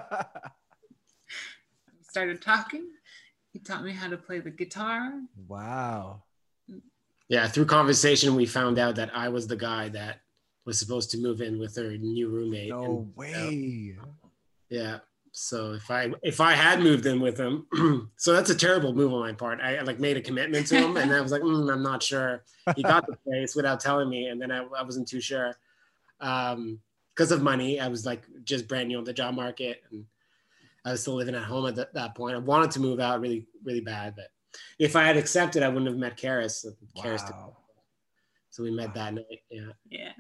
started 2.11 2.43
talking. 2.43 2.89
He 3.53 3.59
taught 3.59 3.85
me 3.85 3.93
how 3.93 4.09
to 4.09 4.17
play 4.17 4.41
the 4.41 4.51
guitar. 4.51 5.13
wow. 5.49 6.23
Yeah, 7.31 7.47
through 7.47 7.67
conversation, 7.67 8.35
we 8.35 8.45
found 8.45 8.77
out 8.79 8.97
that 8.97 9.17
I 9.17 9.29
was 9.29 9.47
the 9.47 9.57
guy 9.57 9.89
that 9.91 10.21
was 10.65 10.79
supposed 10.81 11.13
to 11.13 11.19
move 11.19 11.41
in 11.41 11.61
with 11.61 11.77
her 11.77 11.97
new 11.97 12.29
roommate. 12.29 12.71
No 12.71 12.85
And, 12.85 13.17
way. 13.17 13.97
yeah. 14.69 14.99
So 15.33 15.75
if 15.75 15.89
I 15.93 16.13
if 16.25 16.41
I 16.41 16.53
had 16.55 16.81
moved 16.81 17.07
in 17.07 17.21
with 17.21 17.39
him, 17.39 17.69
so 18.17 18.33
that's 18.33 18.51
a 18.51 18.55
terrible 18.55 18.93
move 18.93 19.13
on 19.15 19.21
my 19.21 19.33
part. 19.33 19.61
I 19.61 19.81
like 19.83 20.01
made 20.01 20.17
a 20.17 20.21
commitment 20.21 20.67
to 20.67 20.77
him, 20.77 20.97
and 20.97 21.13
I 21.15 21.21
was 21.21 21.31
like, 21.31 21.43
"Mm, 21.43 21.73
I'm 21.73 21.85
not 21.85 22.03
sure. 22.03 22.43
He 22.75 22.83
got 22.83 23.07
the 23.07 23.15
place 23.25 23.55
without 23.55 23.79
telling 23.79 24.09
me, 24.11 24.27
and 24.27 24.43
then 24.43 24.51
I, 24.51 24.65
I 24.77 24.83
wasn't 24.83 25.07
too 25.07 25.21
sure 25.21 25.57
um, 26.21 26.81
because 27.15 27.31
of 27.31 27.43
money. 27.43 27.79
I 27.79 27.87
was 27.87 28.05
like 28.05 28.25
just 28.43 28.67
brand 28.67 28.89
new 28.89 28.99
on 28.99 29.05
the 29.05 29.13
job 29.13 29.37
market, 29.37 29.85
and 29.93 30.05
I 30.85 30.91
was 30.91 31.03
still 31.03 31.15
living 31.15 31.37
at 31.37 31.45
home 31.45 31.67
at 31.69 31.77
th- 31.77 31.89
that 31.95 32.17
point. 32.17 32.35
I 32.35 32.39
wanted 32.41 32.73
to 32.73 32.81
move 32.81 32.99
out 32.99 33.21
really, 33.21 33.47
really 33.63 33.81
bad, 33.83 34.17
but 34.17 34.33
if 34.79 34.97
I 34.97 35.05
had 35.05 35.17
accepted, 35.17 35.63
I 35.63 35.69
wouldn't 35.69 35.87
have 35.87 35.97
met 35.97 36.17
Karis. 36.17 36.65
Karis 36.97 37.31
Wow. 37.31 37.57
so 38.51 38.63
we 38.63 38.71
met 38.71 38.95
that 38.95 39.15
night. 39.15 39.25
Yeah, 39.51 39.61
Yeah. 39.89 40.13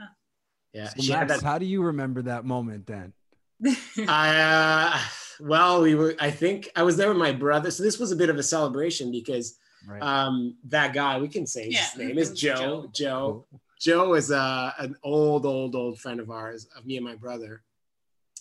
yeah. 0.73 0.89
So 0.89 1.03
She 1.03 1.13
had 1.13 1.29
Max, 1.29 1.41
that- 1.41 1.47
how 1.47 1.59
do 1.59 1.67
you 1.67 1.83
remember 1.83 2.23
that 2.23 2.45
moment 2.45 2.87
then? 2.87 3.13
I 4.09 4.37
uh, 4.41 4.99
well, 5.47 5.83
we 5.83 5.95
were. 5.95 6.15
I 6.19 6.31
think 6.31 6.71
I 6.75 6.83
was 6.83 6.97
there 6.97 7.09
with 7.09 7.19
my 7.19 7.33
brother. 7.33 7.71
So 7.71 7.83
this 7.83 7.99
was 7.99 8.11
a 8.13 8.17
bit 8.17 8.31
of 8.31 8.37
a 8.39 8.43
celebration 8.43 9.11
because 9.11 9.57
Right. 9.89 10.03
um, 10.03 10.57
that 10.65 10.93
guy 10.93 11.19
we 11.19 11.29
can 11.29 11.47
say 11.47 11.69
Yeah, 11.71 11.79
his 11.87 11.97
name 11.97 12.19
is 12.19 12.33
Joe. 12.45 12.55
Joe. 12.55 12.91
Joe. 12.93 13.47
Joe 13.81 14.13
is 14.15 14.31
uh, 14.31 14.73
an 14.79 14.95
old, 15.03 15.47
old, 15.47 15.75
old 15.75 15.99
friend 15.99 16.21
of 16.21 16.31
ours, 16.31 16.67
of 16.77 16.85
me 16.85 16.97
and 16.99 17.05
my 17.05 17.15
brother, 17.15 17.63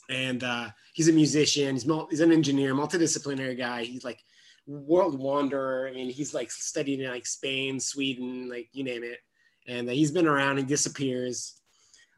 and 0.09 0.43
uh, 0.43 0.67
he's 0.93 1.07
a 1.07 1.13
musician. 1.13 1.75
He's 1.75 1.85
mul- 1.85 2.07
he's 2.09 2.19
an 2.19 2.33
engineer, 2.33 2.73
multidisciplinary 2.73 3.57
guy. 3.57 3.85
He's 3.85 4.03
like 4.03 4.19
world 4.69 5.17
wanderer. 5.19 5.87
I 5.89 5.93
mean, 5.93 6.09
he's 6.09 6.33
like 6.33 6.51
studied 6.51 6.99
in 7.01 7.09
like 7.09 7.25
Spain, 7.25 7.79
Sweden, 7.79 8.49
like 8.49 8.69
you 8.71 8.83
name 8.83 9.03
it. 9.03 9.19
And 9.67 9.89
uh, 9.89 9.93
he's 9.93 10.11
been 10.11 10.27
around. 10.27 10.57
He 10.57 10.63
disappears, 10.63 11.59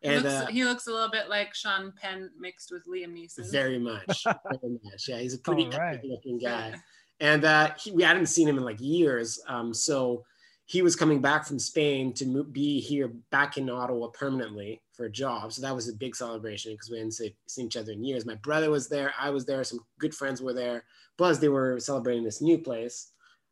He 0.01 0.09
and 0.09 0.23
looks, 0.23 0.35
uh, 0.35 0.45
he 0.47 0.63
looks 0.63 0.87
a 0.87 0.91
little 0.91 1.09
bit 1.11 1.29
like 1.29 1.53
Sean 1.55 1.93
Penn 1.99 2.29
mixed 2.39 2.71
with 2.71 2.83
Liam 2.87 3.13
Neeson. 3.13 3.51
very 3.51 3.79
much, 3.79 4.23
very 4.25 4.77
much. 4.83 5.07
Yeah, 5.07 5.19
he's 5.19 5.33
a 5.33 5.39
pretty 5.39 5.65
All 5.65 5.71
right. 5.71 5.95
epic 5.95 6.09
looking 6.09 6.37
guy. 6.39 6.75
and 7.19 7.43
uh, 7.45 7.71
he, 7.79 7.91
we 7.91 8.03
hadn't 8.03 8.27
seen 8.27 8.47
him 8.47 8.57
in 8.57 8.63
like 8.63 8.79
years. 8.79 9.39
Um, 9.47 9.73
so 9.73 10.23
he 10.65 10.81
was 10.81 10.95
coming 10.95 11.19
back 11.21 11.45
from 11.45 11.59
Spain 11.59 12.13
to 12.13 12.25
mo- 12.25 12.43
be 12.43 12.79
here 12.79 13.11
back 13.31 13.57
in 13.57 13.69
Ottawa 13.69 14.07
permanently 14.07 14.81
for 15.01 15.05
a 15.07 15.11
job. 15.11 15.51
So 15.51 15.63
that 15.63 15.73
was 15.75 15.89
a 15.89 15.93
big 15.93 16.15
celebration 16.15 16.73
because 16.73 16.91
we 16.91 16.97
hadn't 16.97 17.13
se- 17.13 17.35
seen 17.47 17.65
each 17.65 17.77
other 17.77 17.91
in 17.93 18.03
years. 18.03 18.23
My 18.25 18.35
brother 18.35 18.69
was 18.69 18.87
there, 18.87 19.11
I 19.19 19.31
was 19.31 19.45
there, 19.45 19.63
some 19.63 19.79
good 19.99 20.13
friends 20.13 20.41
were 20.43 20.53
there. 20.53 20.83
Plus, 21.17 21.39
they 21.39 21.49
were 21.49 21.79
celebrating 21.79 22.23
this 22.23 22.39
new 22.41 22.59
place. 22.59 23.11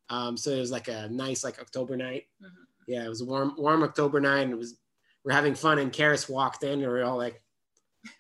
Um, 0.10 0.38
so 0.38 0.52
it 0.52 0.60
was 0.60 0.72
like 0.72 0.88
a 0.90 1.08
nice 1.10 1.44
like 1.44 1.60
October 1.60 1.98
night. 1.98 2.26
Mhm. 2.42 2.50
Yeah, 2.88 3.04
it 3.04 3.10
was 3.10 3.22
a 3.22 3.26
warm 3.26 3.56
warm 3.58 3.82
October 3.84 4.20
night, 4.22 4.42
and 4.42 4.52
it 4.54 4.58
was 4.58 4.78
we're 5.24 5.34
having 5.34 5.56
fun. 5.56 5.80
And 5.80 5.92
Karis 5.92 6.30
walked 6.30 6.64
in, 6.64 6.74
and 6.74 6.82
we 6.82 7.00
are 7.00 7.04
all 7.04 7.18
like, 7.18 7.42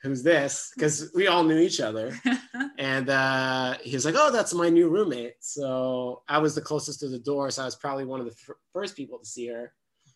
"Who's 0.03 0.21
this?" 0.23 0.71
Because 0.75 1.11
we 1.15 1.27
all 1.27 1.43
knew 1.43 1.57
each 1.57 1.79
other 1.81 2.15
and 2.77 3.09
uh, 3.09 3.77
he 3.83 3.95
was 3.95 4.05
like, 4.05 4.15
"Oh, 4.17 4.31
that's 4.31 4.53
my 4.53 4.69
new 4.69 4.89
roommate." 4.89 5.35
So 5.39 6.21
I 6.27 6.37
was 6.39 6.53
the 6.55 6.61
closest 6.61 6.99
to 7.01 7.07
the 7.09 7.19
door, 7.19 7.49
so 7.51 7.61
I 7.63 7.65
was 7.65 7.75
probably 7.75 8.05
one 8.05 8.19
of 8.19 8.25
the 8.27 8.33
f- 8.49 8.55
first 8.73 8.95
people 8.95 9.17
to 9.19 9.25
see 9.25 9.47
her. 9.47 9.73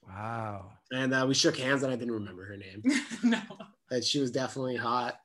Wow. 0.07 0.71
And 0.91 1.13
uh, 1.13 1.25
we 1.27 1.33
shook 1.33 1.57
hands, 1.57 1.83
and 1.83 1.91
I 1.91 1.95
didn't 1.95 2.13
remember 2.13 2.45
her 2.45 2.57
name, 2.57 2.83
no. 3.23 3.41
but 3.89 4.03
she 4.03 4.19
was 4.19 4.31
definitely 4.31 4.75
hot. 4.75 5.17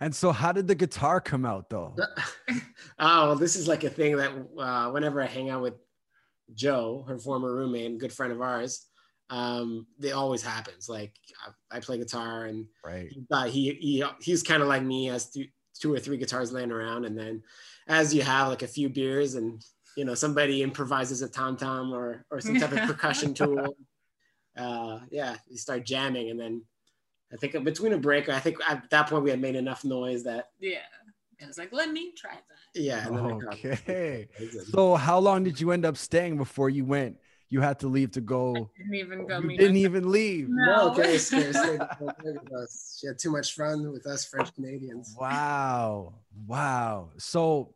And 0.00 0.14
so 0.14 0.32
how 0.32 0.50
did 0.52 0.66
the 0.66 0.74
guitar 0.74 1.20
come 1.20 1.44
out 1.46 1.70
though? 1.70 1.94
oh, 2.50 2.58
well, 2.98 3.36
this 3.36 3.54
is 3.54 3.68
like 3.68 3.84
a 3.84 3.90
thing 3.90 4.16
that 4.16 4.32
uh, 4.58 4.90
whenever 4.90 5.22
I 5.22 5.26
hang 5.26 5.48
out 5.50 5.62
with 5.62 5.74
Joe, 6.54 7.04
her 7.08 7.18
former 7.18 7.54
roommate 7.54 7.86
and 7.86 8.00
good 8.00 8.12
friend 8.12 8.32
of 8.32 8.40
ours, 8.40 8.84
um, 9.30 9.86
it 10.02 10.10
always 10.10 10.42
happens. 10.42 10.88
Like 10.88 11.14
I, 11.70 11.76
I 11.76 11.80
play 11.80 11.98
guitar, 11.98 12.46
and 12.46 12.66
Right. 12.84 13.10
he 13.48 13.50
he, 13.50 13.74
he 13.74 14.04
he's 14.20 14.42
kind 14.42 14.60
of 14.60 14.68
like 14.68 14.82
me 14.82 15.06
has 15.06 15.30
two, 15.30 15.46
two 15.80 15.94
or 15.94 16.00
three 16.00 16.16
guitars 16.16 16.52
laying 16.52 16.70
around 16.72 17.04
and 17.06 17.16
then 17.18 17.42
as 17.88 18.14
you 18.14 18.22
have 18.22 18.48
like 18.48 18.62
a 18.62 18.66
few 18.68 18.88
beers 18.90 19.34
and 19.36 19.64
you 19.96 20.04
know 20.04 20.14
somebody 20.14 20.62
improvises 20.62 21.22
a 21.22 21.28
tom 21.28 21.56
tom 21.56 21.92
or 21.92 22.24
or 22.30 22.40
some 22.40 22.58
type 22.58 22.72
of 22.72 22.78
percussion 22.92 23.34
tool 23.34 23.74
uh 24.56 24.98
yeah 25.10 25.36
you 25.48 25.56
start 25.56 25.84
jamming 25.86 26.30
and 26.30 26.38
then 26.40 26.62
i 27.32 27.36
think 27.36 27.52
between 27.64 27.92
a 27.92 27.98
break 27.98 28.28
i 28.28 28.38
think 28.38 28.56
at 28.68 28.88
that 28.90 29.08
point 29.08 29.22
we 29.24 29.30
had 29.30 29.40
made 29.40 29.56
enough 29.56 29.84
noise 29.84 30.22
that 30.24 30.50
Yeah. 30.60 30.78
I 31.42 31.46
was 31.48 31.58
like, 31.58 31.72
let 31.72 31.90
me 31.90 32.12
try 32.16 32.34
that. 32.34 32.80
yeah 32.80 33.04
and 33.06 33.16
then 33.16 33.24
I 33.26 33.38
got- 33.38 33.54
Okay. 33.54 34.28
So 34.70 34.94
how 34.94 35.18
long 35.18 35.42
did 35.42 35.60
you 35.60 35.72
end 35.72 35.84
up 35.84 35.96
staying 35.96 36.36
before 36.36 36.70
you 36.70 36.84
went? 36.84 37.16
You 37.48 37.60
had 37.60 37.80
to 37.80 37.88
leave 37.88 38.12
to 38.12 38.20
go. 38.20 38.70
Didn't 38.78 38.94
even 38.94 39.26
go 39.26 39.40
You 39.40 39.58
didn't 39.58 39.72
my- 39.74 39.78
even 39.90 40.10
leave. 40.12 40.46
no 40.48 40.64
No. 40.66 40.90
okay 40.92 41.18
scared, 41.18 41.56
scared 41.56 41.80
with 41.98 42.52
us. 42.62 42.96
she 43.00 43.08
had 43.08 43.18
too 43.18 43.32
much 43.32 43.54
fun 43.56 43.90
with 43.90 44.06
us 44.06 44.24
french 44.24 44.54
canadians 44.54 45.16
Wow. 45.18 46.14
Wow. 46.46 47.10
So 47.18 47.74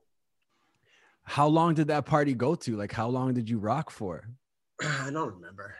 how 1.26 1.46
long 1.48 1.74
did 1.74 1.88
that 1.88 2.06
party 2.06 2.34
go 2.34 2.54
to? 2.54 2.76
Like 2.76 2.92
how 2.92 3.08
long 3.08 3.34
did 3.34 3.48
you 3.50 3.58
rock 3.58 3.90
for? 3.90 4.28
i 4.82 5.10
don't 5.12 5.34
remember 5.34 5.74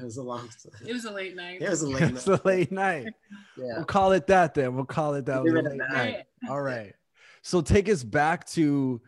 it 0.00 0.02
was 0.04 0.16
a 0.16 0.22
long 0.22 0.48
It 0.86 0.92
was 0.92 1.04
a 1.04 1.10
late 1.10 1.36
night. 1.36 1.60
it 1.60 1.68
was 1.68 1.82
a 1.82 1.88
late 1.96 2.02
It's 2.02 2.26
night 2.26 2.40
a 2.44 2.48
late 2.48 2.72
night. 2.72 3.06
yeah 3.58 3.76
We'll 3.76 3.84
call 3.84 4.12
it 4.12 4.26
that 4.28 4.54
then. 4.54 4.74
We'll 4.74 4.84
call 4.86 5.14
it 5.14 5.26
that. 5.26 5.42
was 5.42 5.52
a 5.52 5.56
it 5.58 5.64
late 5.64 5.78
that. 5.78 5.92
night. 5.92 6.16
All 6.48 6.62
right. 6.62 6.94
So 7.42 7.60
take 7.60 7.88
us 7.90 8.02
back 8.02 8.46
to 8.50 9.00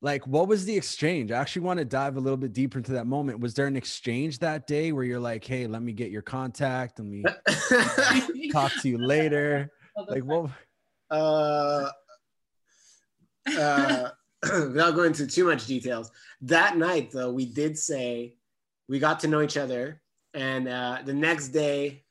like 0.00 0.26
what 0.26 0.48
was 0.48 0.64
the 0.64 0.76
exchange? 0.76 1.30
I 1.30 1.38
actually 1.38 1.62
want 1.62 1.78
to 1.78 1.84
dive 1.84 2.16
a 2.16 2.20
little 2.20 2.36
bit 2.36 2.52
deeper 2.52 2.78
into 2.78 2.90
that 2.92 3.06
moment. 3.06 3.38
Was 3.38 3.54
there 3.54 3.68
an 3.68 3.76
exchange 3.76 4.40
that 4.40 4.66
day 4.66 4.90
where 4.90 5.04
you're 5.04 5.20
like, 5.20 5.44
hey, 5.44 5.68
let 5.68 5.80
me 5.80 5.92
get 5.92 6.10
your 6.10 6.22
contact, 6.22 6.98
let 6.98 7.06
me 7.06 7.22
talk 8.50 8.72
to 8.82 8.88
you 8.88 8.98
later? 8.98 9.70
Like 10.08 10.24
what 10.24 10.50
uh, 11.10 11.88
uh, 13.56 14.08
without 14.52 14.94
going 14.94 15.08
into 15.08 15.26
too 15.26 15.44
much 15.44 15.66
details, 15.66 16.10
that 16.42 16.76
night 16.76 17.10
though, 17.10 17.32
we 17.32 17.46
did 17.46 17.78
say 17.78 18.36
we 18.88 18.98
got 18.98 19.20
to 19.20 19.28
know 19.28 19.42
each 19.42 19.56
other, 19.56 20.02
and 20.34 20.68
uh, 20.68 20.98
the 21.04 21.14
next 21.14 21.48
day, 21.48 22.04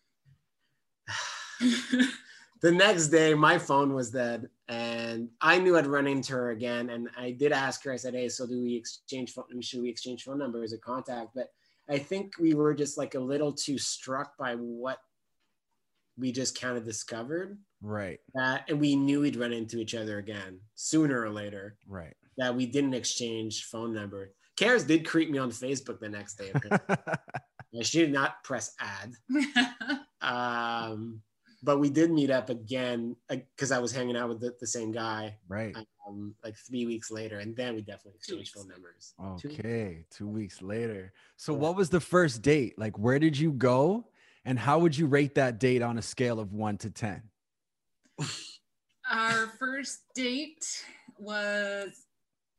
the 2.62 2.72
next 2.72 3.08
day, 3.08 3.34
my 3.34 3.58
phone 3.58 3.94
was 3.94 4.12
dead, 4.12 4.50
and 4.68 5.30
I 5.42 5.60
knew 5.60 5.78
I'd 5.78 5.88
run 5.88 6.08
into 6.08 6.34
her 6.34 6.52
again, 6.52 6.90
and 6.90 7.10
I 7.18 7.32
did 7.32 7.52
ask 7.52 7.84
her. 7.84 7.92
I 7.92 7.98
said, 7.98 8.14
"Hey, 8.14 8.30
so 8.30 8.48
do 8.48 8.62
we 8.62 8.76
exchange 8.76 9.34
phone? 9.34 9.62
Should 9.62 9.82
we 9.82 9.90
exchange 9.90 10.24
phone 10.24 10.40
numbers 10.40 10.74
or 10.74 10.78
contact?" 10.78 11.32
But 11.36 11.52
I 11.90 11.98
think 11.98 12.34
we 12.40 12.54
were 12.54 12.74
just 12.74 12.98
like 12.98 13.16
a 13.16 13.20
little 13.20 13.52
too 13.52 13.78
struck 13.78 14.38
by 14.38 14.56
what 14.56 15.00
we 16.18 16.32
just 16.32 16.60
kind 16.60 16.78
of 16.78 16.86
discovered 16.86 17.58
right, 17.82 18.20
that 18.36 18.70
and 18.70 18.80
we 18.80 18.96
knew 18.96 19.22
we'd 19.22 19.36
run 19.36 19.54
into 19.54 19.78
each 19.80 19.96
other 19.96 20.20
again 20.20 20.60
sooner 20.76 21.22
or 21.22 21.30
later 21.30 21.78
right. 21.88 22.16
That 22.42 22.56
we 22.56 22.66
didn't 22.66 22.94
exchange 22.94 23.66
phone 23.66 23.94
number 23.94 24.34
Karis 24.60 24.86
did 24.86 25.08
creep 25.08 25.30
me 25.30 25.38
on 25.38 25.52
facebook 25.52 26.00
the 26.00 26.10
next 26.10 26.36
day 26.36 26.52
I 26.54 27.82
she 27.84 28.00
did 28.00 28.12
not 28.12 28.44
press 28.44 28.76
add 28.80 29.14
um, 30.22 31.22
but 31.64 31.80
we 31.80 31.90
did 31.90 32.12
meet 32.12 32.32
up 32.32 32.50
again 32.50 33.16
because 33.30 33.72
i 33.72 33.78
was 33.78 33.92
hanging 33.92 34.18
out 34.18 34.30
with 34.30 34.42
the, 34.42 34.56
the 34.60 34.68
same 34.68 34.92
guy 34.92 35.38
right. 35.48 35.76
um, 36.08 36.34
like 36.44 36.56
three 36.68 36.86
weeks 36.88 37.12
later 37.12 37.40
and 37.40 37.56
then 37.56 37.76
we 37.76 37.82
definitely 37.82 38.18
exchanged 38.18 38.54
phone 38.54 38.64
weeks. 38.64 38.74
numbers 38.74 39.14
Two- 39.42 39.50
Okay, 39.50 40.06
two 40.10 40.28
weeks 40.28 40.62
later. 40.62 41.14
So, 41.38 41.54
what 41.54 41.76
was 41.76 41.90
the 41.90 42.00
first 42.00 42.42
date? 42.42 42.78
Like, 42.78 42.98
where 42.98 43.20
did 43.20 43.38
you 43.38 43.52
go, 43.52 44.08
and 44.46 44.58
how 44.58 44.80
would 44.80 44.98
you 44.98 45.06
rate 45.06 45.36
that 45.36 45.60
date 45.60 45.82
on 45.82 45.98
a 45.98 46.02
scale 46.02 46.40
of 46.40 46.54
one 46.54 46.78
to 46.80 46.90
ten? 46.90 47.24
Our 49.12 49.48
first 49.60 50.00
date 50.16 50.66
was 51.18 52.01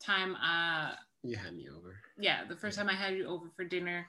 time 0.04 0.36
uh 0.36 0.92
you 1.22 1.36
had 1.36 1.54
me 1.54 1.68
over 1.68 1.96
yeah, 2.18 2.44
the 2.48 2.56
first 2.56 2.76
time 2.78 2.88
I 2.88 2.94
had 2.94 3.14
you 3.16 3.26
over 3.26 3.46
for 3.56 3.64
dinner. 3.64 4.06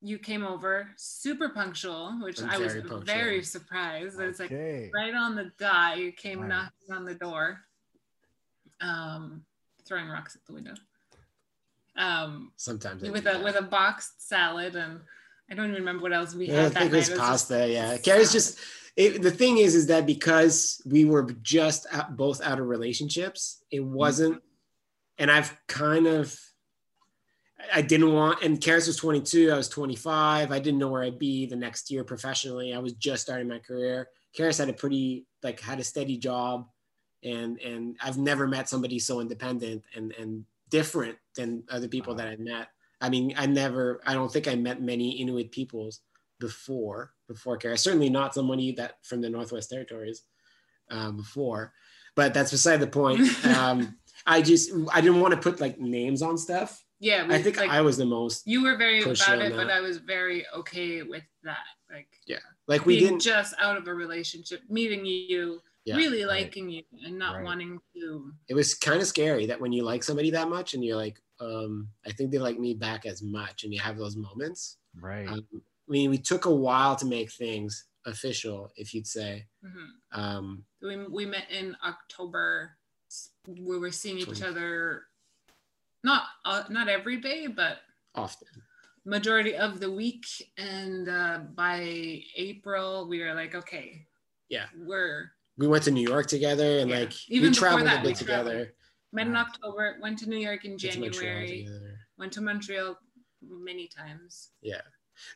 You 0.00 0.18
came 0.18 0.44
over 0.44 0.88
super 0.96 1.48
punctual, 1.48 2.18
which 2.22 2.42
I'm 2.42 2.50
I 2.50 2.58
was 2.58 2.72
very 2.74 2.80
punctual. 2.82 3.00
very 3.02 3.42
surprised. 3.42 4.20
It's 4.20 4.38
like 4.38 4.50
right 4.50 5.14
on 5.14 5.34
the 5.34 5.50
dot. 5.58 5.98
You 5.98 6.12
came 6.12 6.40
Right. 6.40 6.48
knocking 6.48 6.92
on 6.92 7.04
the 7.04 7.14
door, 7.14 7.60
um, 8.80 9.44
throwing 9.86 10.08
rocks 10.08 10.36
at 10.36 10.44
the 10.46 10.52
window. 10.52 10.74
Um, 11.96 12.52
sometimes 12.56 13.02
I 13.04 13.10
with 13.10 13.20
a 13.22 13.24
that. 13.32 13.42
with 13.44 13.56
a 13.56 13.62
boxed 13.62 14.26
salad 14.28 14.74
and 14.76 15.00
I 15.50 15.54
don't 15.54 15.66
even 15.70 15.76
remember 15.80 16.02
what 16.02 16.12
else 16.12 16.34
we 16.34 16.46
Yeah, 16.46 16.54
I 16.54 16.62
had 16.64 16.72
that 16.72 16.78
think 16.80 16.92
it 16.92 16.96
was 16.96 17.08
It 17.08 17.12
was 17.12 17.18
just- 17.18 17.30
pasta. 17.48 17.68
Yeah, 17.72 17.96
Karis 17.98 18.32
just. 18.32 18.58
It, 18.96 19.22
the 19.22 19.30
thing 19.30 19.58
is, 19.58 19.74
is 19.74 19.88
that 19.88 20.06
because 20.06 20.80
we 20.86 21.04
were 21.04 21.24
just 21.42 21.86
out, 21.90 22.16
both 22.16 22.40
out 22.40 22.60
of 22.60 22.66
relationships, 22.66 23.62
it 23.70 23.80
mm-hmm. 23.80 23.92
wasn't. 23.92 24.42
And 25.18 25.30
I've 25.30 25.56
kind 25.66 26.06
of. 26.06 26.38
I 27.72 27.80
didn't 27.80 28.12
want, 28.12 28.42
and 28.42 28.60
Karis 28.60 28.86
was 28.88 28.96
22. 28.96 29.50
I 29.50 29.56
was 29.56 29.70
25. 29.70 30.52
I 30.52 30.58
didn't 30.58 30.78
know 30.78 30.88
where 30.88 31.02
I'd 31.02 31.18
be 31.18 31.46
the 31.46 31.56
next 31.56 31.90
year 31.90 32.04
professionally. 32.04 32.74
I 32.74 32.78
was 32.78 32.92
just 32.92 33.22
starting 33.22 33.48
my 33.48 33.58
career. 33.58 34.08
Karis 34.36 34.58
had 34.58 34.68
a 34.68 34.74
pretty 34.74 35.24
like 35.42 35.60
had 35.60 35.80
a 35.80 35.84
steady 35.84 36.18
job, 36.18 36.68
and 37.22 37.58
and 37.60 37.96
I've 38.02 38.18
never 38.18 38.46
met 38.46 38.68
somebody 38.68 38.98
so 38.98 39.20
independent 39.20 39.82
and 39.94 40.12
and 40.12 40.44
different 40.68 41.16
than 41.36 41.62
other 41.70 41.88
people 41.88 42.12
uh-huh. 42.12 42.24
that 42.24 42.32
I 42.32 42.36
met. 42.36 42.68
I 43.00 43.08
mean, 43.08 43.34
I 43.36 43.46
never, 43.46 44.00
I 44.06 44.14
don't 44.14 44.32
think 44.32 44.48
I 44.48 44.54
met 44.54 44.80
many 44.80 45.20
Inuit 45.20 45.52
peoples 45.52 46.00
before, 46.40 47.12
before 47.28 47.56
Kara. 47.56 47.76
Certainly 47.76 48.10
not 48.10 48.34
somebody 48.34 48.72
that 48.72 48.96
from 49.02 49.20
the 49.20 49.30
Northwest 49.30 49.70
Territories 49.70 50.22
um, 50.90 51.16
before, 51.16 51.72
but 52.16 52.34
that's 52.34 52.50
beside 52.50 52.78
the 52.78 52.86
point. 52.86 53.20
Um, 53.56 53.96
I 54.26 54.40
just, 54.40 54.70
I 54.92 55.00
didn't 55.00 55.20
want 55.20 55.34
to 55.34 55.40
put 55.40 55.60
like 55.60 55.78
names 55.78 56.22
on 56.22 56.38
stuff. 56.38 56.82
yeah, 56.98 57.26
we, 57.26 57.34
I 57.34 57.42
think 57.42 57.58
like, 57.58 57.70
I 57.70 57.82
was 57.82 57.96
the 57.98 58.06
most, 58.06 58.46
you 58.46 58.62
were 58.62 58.76
very 58.76 59.02
about 59.02 59.28
on 59.28 59.40
it, 59.42 59.54
but. 59.54 59.68
I 59.70 59.80
was 59.80 59.98
very 59.98 60.46
okay 60.56 61.02
with 61.02 61.24
that. 61.42 61.58
Like 61.92 62.08
yeah, 62.26 62.38
like 62.66 62.86
we 62.86 62.96
being 62.98 63.10
didn't, 63.10 63.22
just 63.22 63.54
out 63.58 63.76
of 63.76 63.86
a 63.86 63.94
relationship, 63.94 64.62
meeting 64.70 65.04
you 65.04 65.60
Yeah, 65.84 65.96
really 65.96 66.24
right. 66.24 66.44
liking 66.44 66.70
you 66.70 66.82
and 67.04 67.18
not 67.18 67.34
Right. 67.36 67.44
wanting 67.44 67.78
to. 67.94 68.32
it 68.48 68.54
was 68.54 68.74
kind 68.74 69.00
of 69.00 69.06
scary 69.06 69.44
that 69.46 69.60
when 69.60 69.72
you 69.72 69.82
like 69.84 70.02
somebody 70.02 70.30
that 70.30 70.48
much 70.48 70.72
and 70.74 70.82
you're 70.84 70.96
like, 70.96 71.20
um, 71.40 71.88
I 72.06 72.10
think 72.12 72.30
they 72.30 72.38
like 72.38 72.58
me 72.58 72.72
back 72.74 73.04
as 73.04 73.22
much, 73.22 73.64
and 73.64 73.72
you 73.74 73.80
have 73.80 73.98
those 73.98 74.16
moments. 74.16 74.78
Right. 74.98 75.28
Um, 75.28 75.46
I 75.88 75.92
mean, 75.92 76.10
we 76.10 76.18
took 76.18 76.46
a 76.46 76.54
while 76.54 76.96
to 76.96 77.06
make 77.06 77.30
things 77.32 77.86
official, 78.06 78.70
if 78.76 78.94
you'd 78.94 79.06
say. 79.06 79.46
Mhm. 79.64 79.88
Um, 80.12 80.64
We, 80.80 80.96
we 81.06 81.26
met 81.26 81.50
in 81.50 81.76
October. 81.84 82.76
We 83.46 83.78
were 83.78 83.90
seeing 83.92 84.18
each 84.18 84.24
Twenty. 84.26 84.44
other, 84.44 85.04
not 86.02 86.24
uh, 86.44 86.64
not 86.70 86.88
every 86.88 87.18
day, 87.18 87.46
but 87.46 87.78
often. 88.14 88.48
majority 89.04 89.54
of 89.56 89.80
the 89.80 89.90
week. 89.90 90.26
And 90.56 91.08
uh, 91.08 91.40
by 91.54 92.22
April, 92.36 93.06
we 93.08 93.20
were 93.20 93.34
like, 93.34 93.54
okay, 93.54 94.06
Yeah. 94.48 94.66
we're 94.76 95.32
We 95.58 95.68
went 95.68 95.84
to 95.84 95.90
New 95.90 96.06
York 96.08 96.26
together, 96.26 96.78
and 96.80 96.90
Yeah. 96.90 97.00
like 97.00 97.12
Even 97.30 97.50
we 97.50 97.54
traveled 97.56 97.86
that, 97.86 98.00
a 98.04 98.08
bit 98.08 98.16
together. 98.16 98.50
traveled. 98.50 98.68
met 99.12 99.26
in 99.28 99.36
October, 99.36 99.98
went 100.00 100.18
to 100.20 100.28
New 100.28 100.38
York 100.38 100.64
in 100.64 100.72
Went 100.72 100.80
to 100.80 101.00
Montreal 101.00 101.12
January, 101.12 101.64
together. 101.64 101.98
went 102.18 102.32
to 102.32 102.40
Montreal 102.40 102.98
many 103.42 103.86
times. 103.86 104.50
Yeah. 104.62 104.80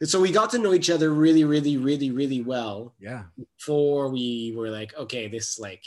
And 0.00 0.08
so 0.08 0.20
we 0.20 0.32
got 0.32 0.50
to 0.50 0.58
know 0.58 0.74
each 0.74 0.90
other 0.90 1.10
really, 1.10 1.44
really, 1.44 1.76
really, 1.76 2.10
really 2.10 2.42
well 2.42 2.94
yeah. 2.98 3.24
before 3.36 4.08
we 4.08 4.54
were 4.56 4.70
like, 4.70 4.96
okay, 4.96 5.28
this 5.28 5.58
like 5.58 5.84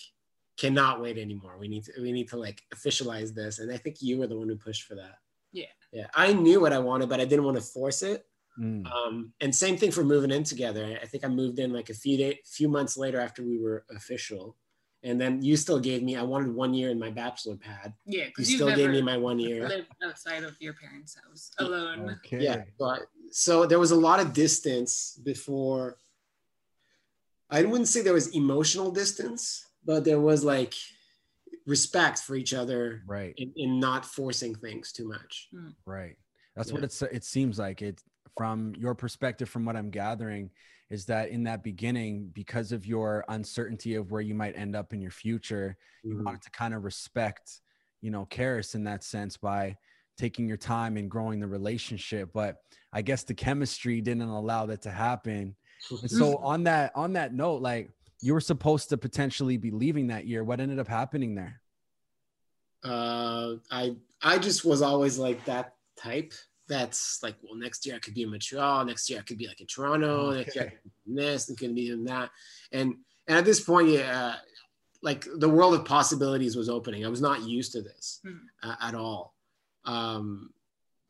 cannot 0.57 1.01
wait 1.01 1.17
anymore. 1.17 1.57
We 1.59 1.67
need 1.67 1.85
to 1.85 1.93
we 2.01 2.11
need 2.11 2.29
to 2.29 2.37
like 2.37 2.61
officialize 2.73 3.33
this. 3.33 3.59
And 3.59 3.71
I 3.71 3.77
think 3.77 4.01
you 4.01 4.17
were 4.17 4.27
the 4.27 4.37
one 4.37 4.47
who 4.47 4.55
pushed 4.55 4.83
for 4.83 4.95
that. 4.95 5.17
Yeah. 5.51 5.65
Yeah. 5.91 6.07
I 6.13 6.33
knew 6.33 6.61
what 6.61 6.73
I 6.73 6.79
wanted, 6.79 7.09
but 7.09 7.19
I 7.19 7.25
didn't 7.25 7.45
want 7.45 7.57
to 7.57 7.63
force 7.63 8.01
it. 8.01 8.25
Mm. 8.59 8.85
Um, 8.91 9.33
and 9.41 9.55
same 9.55 9.77
thing 9.77 9.91
for 9.91 10.03
moving 10.03 10.31
in 10.31 10.43
together. 10.43 10.97
I 11.01 11.05
think 11.05 11.23
I 11.23 11.29
moved 11.29 11.59
in 11.59 11.73
like 11.73 11.89
a 11.89 11.93
few 11.93 12.17
day, 12.17 12.39
few 12.45 12.69
months 12.69 12.97
later 12.97 13.19
after 13.19 13.43
we 13.43 13.57
were 13.57 13.85
official. 13.89 14.57
And 15.03 15.19
then 15.19 15.41
you 15.41 15.57
still 15.57 15.79
gave 15.79 16.03
me, 16.03 16.15
I 16.15 16.21
wanted 16.21 16.53
one 16.53 16.73
year 16.73 16.91
in 16.91 16.99
my 16.99 17.09
bachelor 17.09 17.55
pad. 17.55 17.93
Yeah, 18.05 18.25
You 18.25 18.25
because 18.27 18.51
you've 18.51 18.59
still 18.61 18.75
gave 18.75 18.91
me 18.91 19.01
my 19.01 19.17
one 19.17 19.39
year. 19.39 19.67
lived 19.67 19.87
outside 20.03 20.43
of 20.43 20.55
your 20.59 20.73
parents' 20.73 21.15
house 21.15 21.51
alone. 21.57 22.17
Okay. 22.25 22.43
Yeah. 22.43 22.63
But 22.77 23.01
so 23.31 23.65
there 23.65 23.79
was 23.79 23.91
a 23.91 23.95
lot 23.95 24.19
of 24.19 24.33
distance 24.33 25.19
before. 25.23 25.97
I 27.49 27.63
wouldn't 27.63 27.87
say 27.87 28.01
there 28.01 28.13
was 28.13 28.27
emotional 28.35 28.91
distance, 28.91 29.65
but 29.83 30.05
there 30.05 30.19
was 30.21 30.43
like 30.43 30.75
respect 31.65 32.19
for 32.19 32.35
each 32.35 32.53
other 32.53 33.01
Right. 33.07 33.33
in, 33.37 33.51
in 33.55 33.79
not 33.79 34.05
forcing 34.05 34.53
things 34.55 34.91
too 34.91 35.07
much. 35.07 35.49
Hmm. 35.51 35.69
Right. 35.85 36.17
That's 36.55 36.69
Yeah. 36.69 36.75
what 36.75 36.83
it's 36.83 37.01
it 37.01 37.23
seems 37.23 37.57
like. 37.57 37.81
It 37.81 38.01
from 38.37 38.73
your 38.77 38.95
perspective, 38.95 39.49
from 39.49 39.65
what 39.65 39.75
I'm 39.75 39.89
gathering, 39.89 40.51
is 40.91 41.05
that 41.05 41.29
in 41.29 41.43
that 41.43 41.63
beginning, 41.63 42.29
because 42.33 42.73
of 42.73 42.85
your 42.85 43.23
uncertainty 43.29 43.95
of 43.95 44.11
where 44.11 44.21
you 44.21 44.35
might 44.35 44.57
end 44.57 44.75
up 44.75 44.91
in 44.91 45.01
your 45.01 45.11
future, 45.11 45.77
you 46.03 46.17
Mhm. 46.17 46.25
wanted 46.25 46.41
to 46.41 46.51
kind 46.51 46.73
of 46.73 46.83
respect, 46.83 47.61
you 48.01 48.11
know, 48.11 48.25
Karis 48.25 48.75
in 48.75 48.83
that 48.83 49.03
sense 49.03 49.37
by 49.37 49.77
taking 50.17 50.49
your 50.49 50.57
time 50.57 50.97
and 50.97 51.09
growing 51.09 51.39
the 51.39 51.47
relationship. 51.47 52.31
But 52.33 52.57
I 52.91 53.01
guess 53.01 53.23
the 53.23 53.33
chemistry 53.33 54.01
didn't 54.01 54.23
allow 54.23 54.65
that 54.65 54.81
to 54.81 54.91
happen. 54.91 55.55
And 56.01 56.11
so 56.11 56.37
on 56.43 56.65
that 56.65 56.91
on 56.93 57.13
that 57.13 57.33
note, 57.33 57.61
like 57.61 57.89
you 58.19 58.33
were 58.33 58.41
supposed 58.41 58.89
to 58.89 58.97
potentially 58.97 59.55
be 59.55 59.71
leaving 59.71 60.07
that 60.07 60.27
year. 60.27 60.43
What 60.43 60.59
ended 60.59 60.77
up 60.77 60.89
happening 60.89 61.35
there? 61.35 61.61
uh, 62.83 63.55
I 63.69 63.95
I 64.21 64.39
just 64.39 64.65
was 64.65 64.81
always 64.81 65.17
like 65.17 65.45
that 65.45 65.75
type. 65.95 66.33
That's 66.71 67.21
like, 67.21 67.35
well, 67.43 67.55
next 67.55 67.85
year 67.85 67.95
I 67.95 67.99
could 67.99 68.13
be 68.13 68.21
in 68.23 68.29
Montreal. 68.31 68.85
Next 68.85 69.09
year 69.09 69.19
I 69.19 69.23
could 69.23 69.37
be 69.37 69.45
like 69.45 69.59
in 69.59 69.67
Toronto. 69.67 70.31
Next 70.31 70.55
year 70.55 70.63
I 70.65 70.69
could 70.69 70.83
be 70.85 70.91
in 71.09 71.15
this 71.15 71.49
and 71.49 71.57
could 71.57 71.75
be 71.75 71.89
in 71.89 72.05
that. 72.05 72.29
And 72.71 72.95
and 73.27 73.37
at 73.37 73.43
this 73.45 73.59
point, 73.59 73.89
yeah, 73.89 74.35
like 75.03 75.25
the 75.35 75.49
world 75.49 75.73
of 75.73 75.83
possibilities 75.83 76.55
was 76.55 76.69
opening. 76.69 77.05
I 77.05 77.09
was 77.09 77.21
not 77.21 77.41
used 77.43 77.73
to 77.73 77.81
this 77.81 78.21
Mhm. 78.25 78.39
uh, 78.63 78.75
at 78.81 78.95
all. 78.95 79.35
Um, 79.83 80.53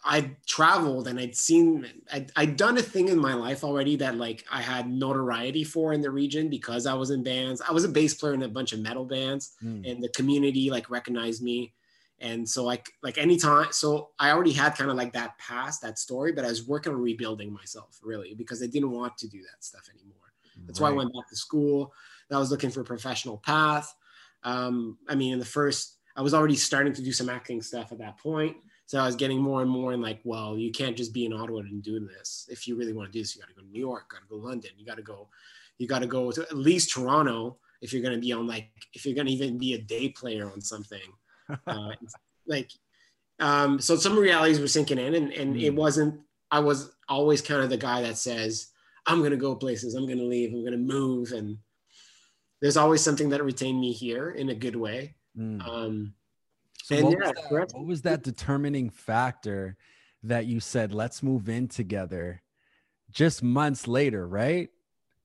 I 0.03 0.31
traveled 0.47 1.07
and 1.07 1.19
I'd 1.19 1.35
seen 1.35 1.85
I'd, 2.11 2.31
I'd 2.35 2.57
done 2.57 2.77
a 2.79 2.81
thing 2.81 3.07
in 3.09 3.19
my 3.19 3.35
life 3.35 3.63
already 3.63 3.95
that 3.97 4.15
like 4.17 4.43
I 4.51 4.61
had 4.61 4.89
notoriety 4.89 5.63
for 5.63 5.93
in 5.93 6.01
the 6.01 6.09
region 6.09 6.49
because 6.49 6.87
I 6.87 6.95
was 6.95 7.11
in 7.11 7.21
bands. 7.21 7.61
I 7.61 7.71
was 7.71 7.83
a 7.83 7.89
bass 7.89 8.15
player 8.15 8.33
in 8.33 8.41
a 8.41 8.47
bunch 8.57 8.73
of 8.73 8.79
metal 8.79 9.05
bands 9.05 9.51
Mm. 9.63 9.87
and 9.91 10.03
the 10.03 10.09
community 10.09 10.71
like 10.71 10.89
recognized 10.89 11.43
me 11.43 11.73
and 12.21 12.47
so 12.47 12.63
like 12.63 12.93
like 13.03 13.17
anytime 13.17 13.67
so 13.71 14.11
i 14.19 14.29
already 14.29 14.53
had 14.53 14.75
kind 14.75 14.89
of 14.89 14.95
like 14.95 15.11
that 15.11 15.37
past 15.37 15.81
that 15.81 15.99
story 15.99 16.31
but 16.31 16.45
i 16.45 16.47
was 16.47 16.67
working 16.67 16.93
on 16.93 17.01
rebuilding 17.01 17.51
myself 17.51 17.99
really 18.03 18.33
because 18.35 18.63
i 18.63 18.67
didn't 18.67 18.91
want 18.91 19.17
to 19.17 19.27
do 19.27 19.41
that 19.41 19.63
stuff 19.63 19.89
anymore. 19.93 20.17
That's 20.65 20.79
why 20.79 20.89
i 20.89 20.93
went 20.93 21.11
back 21.13 21.27
to 21.29 21.35
school. 21.35 21.91
I 22.31 22.37
was 22.37 22.51
looking 22.51 22.69
for 22.69 22.81
a 22.81 22.85
professional 22.85 23.37
path. 23.37 23.93
Um, 24.43 24.97
i 25.09 25.15
mean 25.15 25.33
in 25.33 25.39
the 25.39 25.45
first 25.45 25.97
i 26.15 26.21
was 26.21 26.33
already 26.33 26.55
starting 26.55 26.93
to 26.93 27.01
do 27.01 27.11
some 27.11 27.29
acting 27.29 27.61
stuff 27.61 27.91
at 27.91 27.97
that 27.97 28.17
point. 28.17 28.55
So 28.85 28.99
i 28.99 29.05
was 29.05 29.15
getting 29.15 29.41
more 29.41 29.61
and 29.61 29.71
more 29.71 29.93
in 29.93 30.01
like 30.01 30.21
well 30.23 30.57
you 30.57 30.71
can't 30.71 30.95
just 30.95 31.13
be 31.13 31.25
in 31.25 31.33
ottawa 31.33 31.59
and 31.59 31.83
do 31.83 31.99
this. 31.99 32.47
If 32.49 32.67
you 32.67 32.77
really 32.77 32.93
want 32.93 33.11
to 33.11 33.11
do 33.11 33.21
this 33.21 33.35
you 33.35 33.41
got 33.41 33.49
to 33.49 33.55
go 33.55 33.61
to 33.61 33.67
new 33.67 33.79
york 33.79 34.09
got 34.09 34.21
to 34.21 34.27
go 34.29 34.37
to 34.37 34.47
london 34.47 34.71
you 34.77 34.85
got 34.85 34.97
to 34.97 35.03
go 35.03 35.27
you 35.79 35.87
got 35.87 35.99
to 35.99 36.07
go 36.07 36.31
to 36.31 36.41
at 36.43 36.55
least 36.55 36.91
toronto 36.91 37.57
if 37.81 37.91
you're 37.91 38.03
going 38.03 38.13
to 38.13 38.21
be 38.21 38.31
on 38.31 38.45
like 38.45 38.69
if 38.93 39.05
you're 39.05 39.15
going 39.15 39.25
to 39.27 39.33
even 39.33 39.57
be 39.57 39.73
a 39.73 39.81
day 39.81 40.09
player 40.09 40.51
on 40.51 40.61
something 40.61 40.99
uh, 41.67 41.91
like 42.47 42.71
um 43.39 43.79
so 43.79 43.95
some 43.95 44.17
realities 44.17 44.59
were 44.59 44.67
sinking 44.67 44.97
in 44.99 45.15
and, 45.15 45.31
and 45.33 45.57
it 45.57 45.73
Mm. 45.73 45.75
wasn't 45.75 46.19
i 46.51 46.59
was 46.59 46.91
always 47.09 47.41
kind 47.41 47.61
of 47.61 47.69
the 47.69 47.77
guy 47.77 48.01
that 48.01 48.17
says 48.17 48.67
i'm 49.05 49.21
gonna 49.23 49.35
go 49.37 49.55
places 49.55 49.95
i'm 49.95 50.07
gonna 50.07 50.21
leave 50.23 50.53
i'm 50.53 50.63
gonna 50.63 50.77
move 50.77 51.31
and 51.31 51.57
there's 52.61 52.77
always 52.77 53.01
something 53.01 53.29
that 53.29 53.43
retained 53.43 53.79
me 53.79 53.91
here 53.91 54.31
in 54.31 54.49
a 54.49 54.55
good 54.55 54.75
way 54.75 55.15
Mm. 55.37 55.65
um 55.67 56.13
So 56.83 56.95
And 56.95 57.05
what, 57.05 57.13
yeah, 57.13 57.27
was 57.27 57.33
that, 57.49 57.73
what 57.73 57.85
was 57.87 58.01
that 58.01 58.23
determining 58.23 58.89
factor 58.89 59.77
that 60.23 60.45
you 60.45 60.59
said, 60.59 60.93
let's 60.93 61.23
move 61.23 61.47
in 61.49 61.67
together 61.67 62.41
just 63.11 63.41
months 63.41 63.87
later, 63.87 64.27
right? 64.27 64.69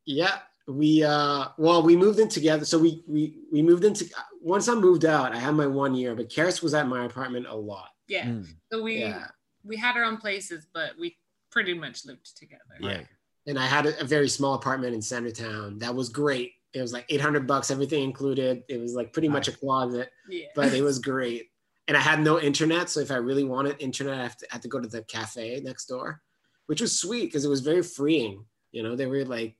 yeah 0.04 0.38
we 0.68 1.02
uh 1.04 1.46
well 1.58 1.82
we 1.82 1.96
moved 1.96 2.18
in 2.18 2.28
together 2.28 2.64
so 2.64 2.76
we 2.78 3.04
we 3.06 3.38
we 3.52 3.62
moved 3.62 3.84
into 3.84 4.04
once 4.42 4.68
i 4.68 4.74
moved 4.74 5.04
out 5.04 5.32
i 5.32 5.38
had 5.38 5.54
my 5.54 5.66
one 5.66 5.94
year 5.94 6.14
but 6.16 6.28
Karis 6.28 6.60
was 6.62 6.74
at 6.74 6.88
my 6.88 7.04
apartment 7.04 7.46
a 7.48 7.54
lot 7.54 7.90
Yeah. 8.08 8.26
Mm, 8.26 8.46
So 8.72 8.82
we 8.82 8.98
yeah 8.98 9.28
we 9.64 9.76
had 9.76 9.96
our 9.96 10.04
own 10.04 10.16
places, 10.18 10.66
but 10.72 10.92
we 10.98 11.16
pretty 11.50 11.74
much 11.74 12.04
lived 12.06 12.36
together. 12.38 12.62
Yeah. 12.80 12.88
Right. 12.88 13.06
and 13.48 13.58
I 13.58 13.66
had 13.66 13.86
a, 13.86 14.00
a 14.00 14.04
very 14.04 14.28
small 14.28 14.54
apartment 14.54 14.94
in 14.94 15.00
Centertown. 15.00 15.80
That 15.80 15.92
was 15.92 16.08
great. 16.08 16.52
It 16.72 16.80
was 16.82 16.92
like 16.92 17.04
800 17.08 17.48
bucks, 17.48 17.72
everything 17.72 18.04
included. 18.04 18.62
It 18.68 18.78
was 18.80 18.94
like 18.94 19.12
pretty 19.12 19.28
much 19.28 19.48
a 19.48 19.52
closet, 19.52 20.08
Yeah. 20.28 20.46
but 20.54 20.72
it 20.72 20.82
was 20.90 21.00
great. 21.00 21.48
And 21.88 21.96
I 21.96 22.00
had 22.00 22.20
no 22.20 22.38
internet, 22.40 22.88
so 22.90 23.00
if 23.00 23.10
I 23.10 23.16
really 23.16 23.42
wanted 23.42 23.74
internet, 23.80 24.14
I 24.18 24.22
have 24.22 24.36
to, 24.38 24.46
I 24.50 24.54
had 24.54 24.62
to 24.62 24.68
go 24.68 24.78
to 24.80 24.86
the 24.88 25.02
cafe 25.02 25.60
next 25.64 25.86
door, 25.86 26.22
which 26.66 26.80
was 26.80 27.00
sweet 27.00 27.24
because 27.26 27.44
it 27.44 27.48
was 27.48 27.60
very 27.62 27.82
freeing. 27.82 28.44
You 28.70 28.84
know, 28.84 28.94
they 28.94 29.06
were 29.06 29.24
like, 29.24 29.56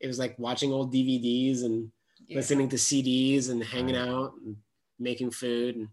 it 0.00 0.06
was 0.06 0.18
like 0.18 0.38
watching 0.38 0.72
old 0.72 0.92
DVDs 0.92 1.64
and 1.64 1.90
Yeah. 2.26 2.36
listening 2.36 2.68
to 2.70 2.76
CDs 2.76 3.50
and 3.50 3.62
hanging 3.62 3.94
Right. 3.96 4.08
out 4.08 4.34
and 4.44 4.56
making 4.98 5.30
food. 5.30 5.76
And 5.76 5.88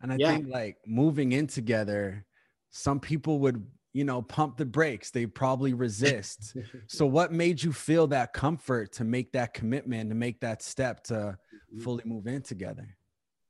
And 0.00 0.12
I 0.12 0.16
Yeah. 0.18 0.32
think 0.32 0.48
like 0.48 0.76
moving 0.86 1.32
in 1.32 1.46
together, 1.46 2.26
some 2.70 3.00
people 3.00 3.38
would, 3.40 3.66
you 3.92 4.04
know, 4.04 4.20
pump 4.20 4.56
the 4.58 4.66
brakes. 4.66 5.10
They 5.10 5.24
probably 5.24 5.72
resist. 5.72 6.54
so 6.88 7.06
what 7.06 7.32
made 7.32 7.62
you 7.62 7.72
feel 7.72 8.06
that 8.08 8.32
comfort 8.32 8.92
to 8.92 9.04
make 9.04 9.32
that 9.32 9.54
commitment, 9.54 10.10
to 10.10 10.14
make 10.14 10.40
that 10.40 10.62
step 10.62 11.04
to 11.04 11.38
fully 11.78 12.04
move 12.04 12.26
in 12.26 12.42
together? 12.42 12.96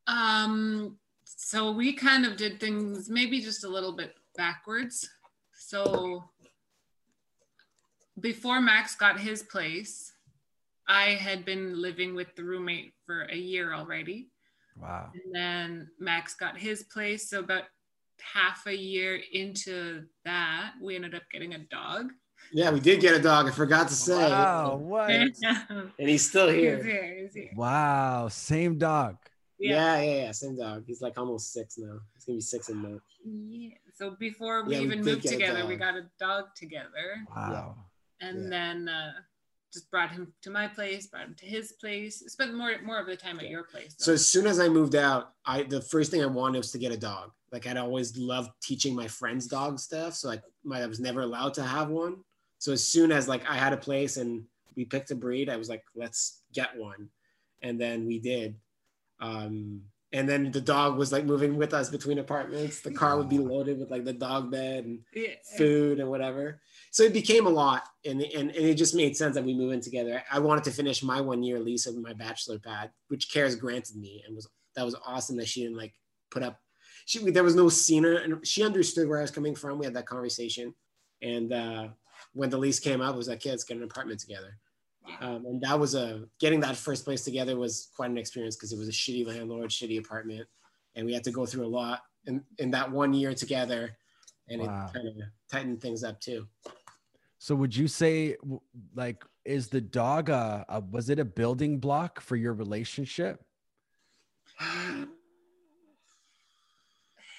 Um, 0.07 0.99
so 1.25 1.73
we 1.73 1.93
kind 1.95 2.25
of 2.27 2.37
did 2.37 2.61
things 2.61 3.09
maybe 3.09 3.41
just 3.41 3.65
a 3.65 3.69
little 3.69 3.93
bit 3.93 4.15
backwards. 4.37 5.09
So 5.55 6.23
before 8.21 8.61
Max 8.61 8.95
got 8.95 9.19
his 9.19 9.43
place, 9.43 10.13
I 10.89 11.11
had 11.11 11.45
been 11.45 11.81
living 11.81 12.15
with 12.15 12.35
the 12.37 12.45
roommate 12.45 12.93
for 13.07 13.23
a 13.23 13.37
year 13.37 13.75
already. 13.75 14.29
Wow. 14.81 15.11
And 15.15 15.35
then 15.35 15.89
Max 15.99 16.35
got 16.35 16.59
his 16.59 16.83
place. 16.85 17.31
So 17.31 17.41
about 17.41 17.65
half 18.21 18.67
a 18.67 18.77
year 18.77 19.21
into 19.33 20.05
that, 20.25 20.73
we 20.81 20.97
ended 20.97 21.15
up 21.15 21.23
getting 21.33 21.55
a 21.55 21.59
dog. 21.59 22.13
yeah, 22.53 22.71
we 22.71 22.81
did 22.81 23.01
get 23.01 23.15
a 23.15 23.23
dog. 23.23 23.47
I 23.49 23.51
forgot 23.51 23.89
to 23.89 23.95
say. 23.95 24.31
Wow. 24.31 24.77
What? 24.77 25.11
And 25.11 25.35
he's 25.99 26.29
still 26.29 26.49
here. 26.49 26.83
here. 26.83 27.17
He's 27.23 27.35
here. 27.35 27.51
Wow. 27.57 28.29
Same 28.29 28.79
dog. 28.79 29.17
Yeah. 29.59 30.01
yeah, 30.01 30.25
yeah, 30.25 30.33
same 30.33 30.57
dog. 30.57 30.85
He's 30.87 31.01
like 31.01 31.17
almost 31.17 31.53
six 31.53 31.79
now. 31.79 32.01
He's 32.15 32.25
gonna 32.25 32.37
be 32.37 32.41
six 32.43 32.69
in 32.69 32.77
March. 32.77 33.03
Yeah. 33.25 33.71
So 33.95 34.17
before 34.19 34.65
we 34.65 34.75
Yeah, 34.75 34.83
even 34.83 34.99
did 34.99 35.07
moved 35.07 35.27
together, 35.27 35.65
we 35.67 35.77
got 35.77 35.95
a 35.95 36.07
dog 36.19 36.47
together. 36.57 37.25
Wow. 37.35 37.77
And 38.21 38.45
Yeah. 38.45 38.49
then 38.51 38.89
uh, 38.89 39.13
just 39.73 39.91
brought 39.91 40.11
him 40.13 40.33
to 40.43 40.51
my 40.51 40.69
place, 40.69 41.07
brought 41.09 41.25
him 41.27 41.35
to 41.37 41.47
his 41.47 41.73
place. 41.73 42.23
Spent 42.29 42.55
more 42.55 42.75
more 42.83 42.99
of 43.01 43.07
the 43.07 43.17
time 43.17 43.39
at 43.41 43.49
your 43.49 43.65
place. 43.65 43.95
So 43.99 44.13
as 44.13 44.27
soon 44.27 44.47
as 44.47 44.61
I 44.61 44.69
moved 44.69 44.95
out, 44.95 45.33
I 45.45 45.65
the 45.65 45.81
first 45.81 46.11
thing 46.11 46.23
I 46.23 46.27
wanted 46.27 46.59
was 46.59 46.71
to 46.73 46.79
get 46.79 46.93
a 46.93 46.97
dog. 46.97 47.33
Like 47.53 47.67
I'd 47.67 47.77
always 47.77 48.17
loved 48.17 48.51
teaching 48.63 48.95
my 48.95 49.09
friends 49.09 49.47
dog 49.47 49.79
stuff. 49.79 50.15
So 50.15 50.29
like 50.29 50.43
my, 50.65 50.83
I 50.83 50.87
was 50.87 51.01
never 51.01 51.23
allowed 51.23 51.55
to 51.55 51.63
have 51.65 51.89
one. 51.89 52.17
So 52.59 52.73
as 52.73 52.87
soon 52.87 53.13
as 53.13 53.29
like 53.29 53.49
I 53.49 53.55
had 53.57 53.73
a 53.73 53.77
place 53.77 54.17
and 54.17 54.45
we 54.77 54.85
picked 54.85 55.11
a 55.11 55.15
breed, 55.15 55.49
I 55.49 55.57
was 55.57 55.69
like, 55.69 55.85
let's 55.95 56.43
get 56.53 56.77
one. 56.77 57.09
and 57.63 57.81
then 57.81 58.07
we 58.07 58.19
did. 58.19 58.55
Um, 59.21 59.83
and 60.13 60.29
then 60.29 60.51
the 60.53 60.61
dog 60.61 60.97
was 60.97 61.11
like 61.13 61.25
moving 61.25 61.57
with 61.57 61.73
us 61.75 61.89
between 61.91 62.19
apartments. 62.19 62.81
The 62.81 62.91
car 62.93 63.17
would 63.17 63.29
be 63.29 63.39
loaded 63.39 63.79
with 63.81 63.91
like 63.91 64.05
the 64.05 64.13
dog 64.13 64.51
bed 64.51 64.85
and 64.85 65.01
Yeah. 65.15 65.35
food 65.57 65.99
and 65.99 66.09
whatever. 66.11 66.61
So 66.95 67.03
it 67.03 67.13
became 67.13 67.47
a 67.47 67.51
lot, 67.51 67.89
and, 68.05 68.23
and 68.23 68.53
and 68.53 68.67
it 68.67 68.77
just 68.77 68.95
made 68.95 69.17
sense 69.17 69.35
that 69.35 69.43
we 69.45 69.53
move 69.53 69.73
in 69.73 69.81
together. 69.81 70.23
I 70.31 70.39
wanted 70.39 70.63
to 70.63 70.71
finish 70.71 71.03
my 71.03 71.21
one 71.21 71.43
year 71.43 71.59
lease 71.59 71.87
of 71.87 71.97
my 71.97 72.13
bachelor 72.13 72.61
pad, 72.61 72.93
which 73.09 73.31
Karis 73.31 73.59
granted 73.59 73.97
me, 73.97 74.23
and 74.25 74.37
was 74.37 74.49
that 74.77 74.85
was 74.85 74.95
awesome 75.05 75.37
that 75.39 75.49
she 75.49 75.63
didn't 75.65 75.77
like 75.77 75.93
put 76.31 76.45
up. 76.45 76.61
She 77.07 77.19
there 77.33 77.43
was 77.43 77.57
no 77.57 77.69
scenery, 77.69 78.23
and 78.23 78.47
she 78.47 78.63
understood 78.63 79.09
where 79.09 79.19
I 79.19 79.23
was 79.23 79.33
coming 79.33 79.57
from. 79.57 79.77
We 79.77 79.87
had 79.87 79.95
that 79.95 80.07
conversation, 80.07 80.73
and 81.21 81.53
uh, 81.53 81.89
when 82.33 82.49
the 82.49 82.59
lease 82.59 82.79
came 82.79 83.01
up, 83.01 83.15
it 83.15 83.19
was 83.19 83.27
like, 83.27 83.45
yeah, 83.45 83.51
let's 83.51 83.65
get 83.65 83.77
an 83.77 83.83
apartment 83.83 84.21
together. 84.21 84.57
Um, 85.21 85.47
and 85.47 85.61
that 85.63 85.77
was 85.77 85.97
a 85.97 86.29
getting 86.39 86.61
that 86.61 86.77
first 86.77 87.05
place 87.05 87.25
together 87.25 87.57
was 87.57 87.89
quite 87.97 88.11
an 88.11 88.19
experience 88.19 88.55
because 88.55 88.73
it 88.73 88.79
was 88.79 88.89
a 88.89 88.93
shitty 88.93 89.27
landlord, 89.27 89.71
shitty 89.71 89.99
apartment, 89.99 90.47
and 90.95 91.05
we 91.05 91.13
had 91.13 91.25
to 91.25 91.33
go 91.33 91.45
through 91.45 91.67
a 91.67 91.75
lot 91.83 92.03
in, 92.27 92.41
in 92.61 92.71
that 92.71 92.89
one 92.89 93.13
year 93.13 93.35
together, 93.35 93.97
and 94.49 94.63
Wow. 94.63 94.87
it 94.87 94.93
kind 94.95 95.09
of 95.09 95.15
tightened 95.51 95.81
things 95.83 96.05
up 96.05 96.21
too. 96.21 96.47
So 97.45 97.55
would 97.57 97.77
you 97.77 97.89
say 97.89 98.37
like 98.95 99.23
is 99.45 99.69
the 99.69 99.83
dog 99.83 100.31
a, 100.31 100.65
a 100.67 100.81
was 100.81 101.11
it 101.11 101.19
a 101.19 101.27
building 101.27 101.79
block 101.79 102.23
for 102.23 102.37
your 102.37 102.55
relationship? 102.55 103.45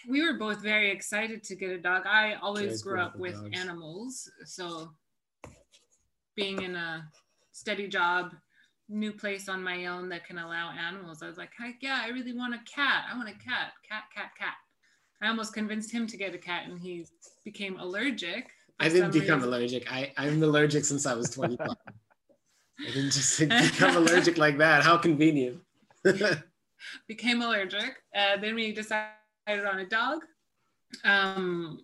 we 0.08 0.22
were 0.22 0.38
both 0.38 0.62
very 0.62 0.92
excited 0.92 1.44
to 1.46 1.56
get 1.56 1.72
a 1.72 1.80
dog. 1.80 2.04
I 2.06 2.36
always 2.36 2.68
Kids 2.68 2.84
grew 2.84 2.94
grew 2.94 3.02
up 3.02 3.14
up 3.16 3.20
with 3.20 3.34
with 3.34 3.52
dogs. 3.52 3.60
animals, 3.60 4.32
so 4.46 4.92
being 6.36 6.62
in 6.62 6.76
a 6.76 7.10
steady 7.52 7.88
job, 7.88 8.36
new 8.88 9.12
place 9.12 9.50
on 9.50 9.64
my 9.64 9.88
own 9.88 10.08
that 10.10 10.24
can 10.28 10.38
allow 10.38 10.70
animals, 10.70 11.24
I 11.24 11.28
was 11.28 11.38
like, 11.38 11.50
heck 11.58 11.78
yeah, 11.82 12.00
I 12.04 12.10
really 12.10 12.34
want 12.38 12.54
a 12.54 12.60
cat. 12.72 13.06
I 13.12 13.18
want 13.18 13.30
a 13.30 13.44
cat, 13.44 13.72
cat, 13.90 14.04
cat, 14.14 14.34
cat. 14.38 14.54
I 15.24 15.30
almost 15.30 15.56
convinced 15.56 15.92
him 15.92 16.06
to 16.06 16.16
get 16.16 16.36
a 16.36 16.38
cat, 16.38 16.68
and 16.70 16.80
he 16.80 17.08
became 17.44 17.80
allergic. 17.80 18.52
I 18.80 18.90
didn't 18.90 19.12
become 19.12 19.40
reason. 19.40 19.50
allergic. 19.54 19.92
I, 19.92 20.12
I'm 20.18 20.42
allergic 20.44 20.86
since 20.86 21.06
I 21.06 21.14
was 21.14 21.30
25. 21.30 21.68
I 21.70 22.92
didn't 22.92 23.12
just 23.12 23.40
become 23.40 23.96
allergic 23.96 24.38
like 24.38 24.58
that. 24.58 24.84
How 24.84 24.98
convenient. 24.98 25.62
became 27.08 27.42
allergic. 27.42 27.96
Uh, 28.16 28.38
then 28.38 28.56
we 28.56 28.74
decided 28.74 29.10
on 29.66 29.80
a 29.80 29.86
dog. 29.86 30.20
Um, 31.04 31.80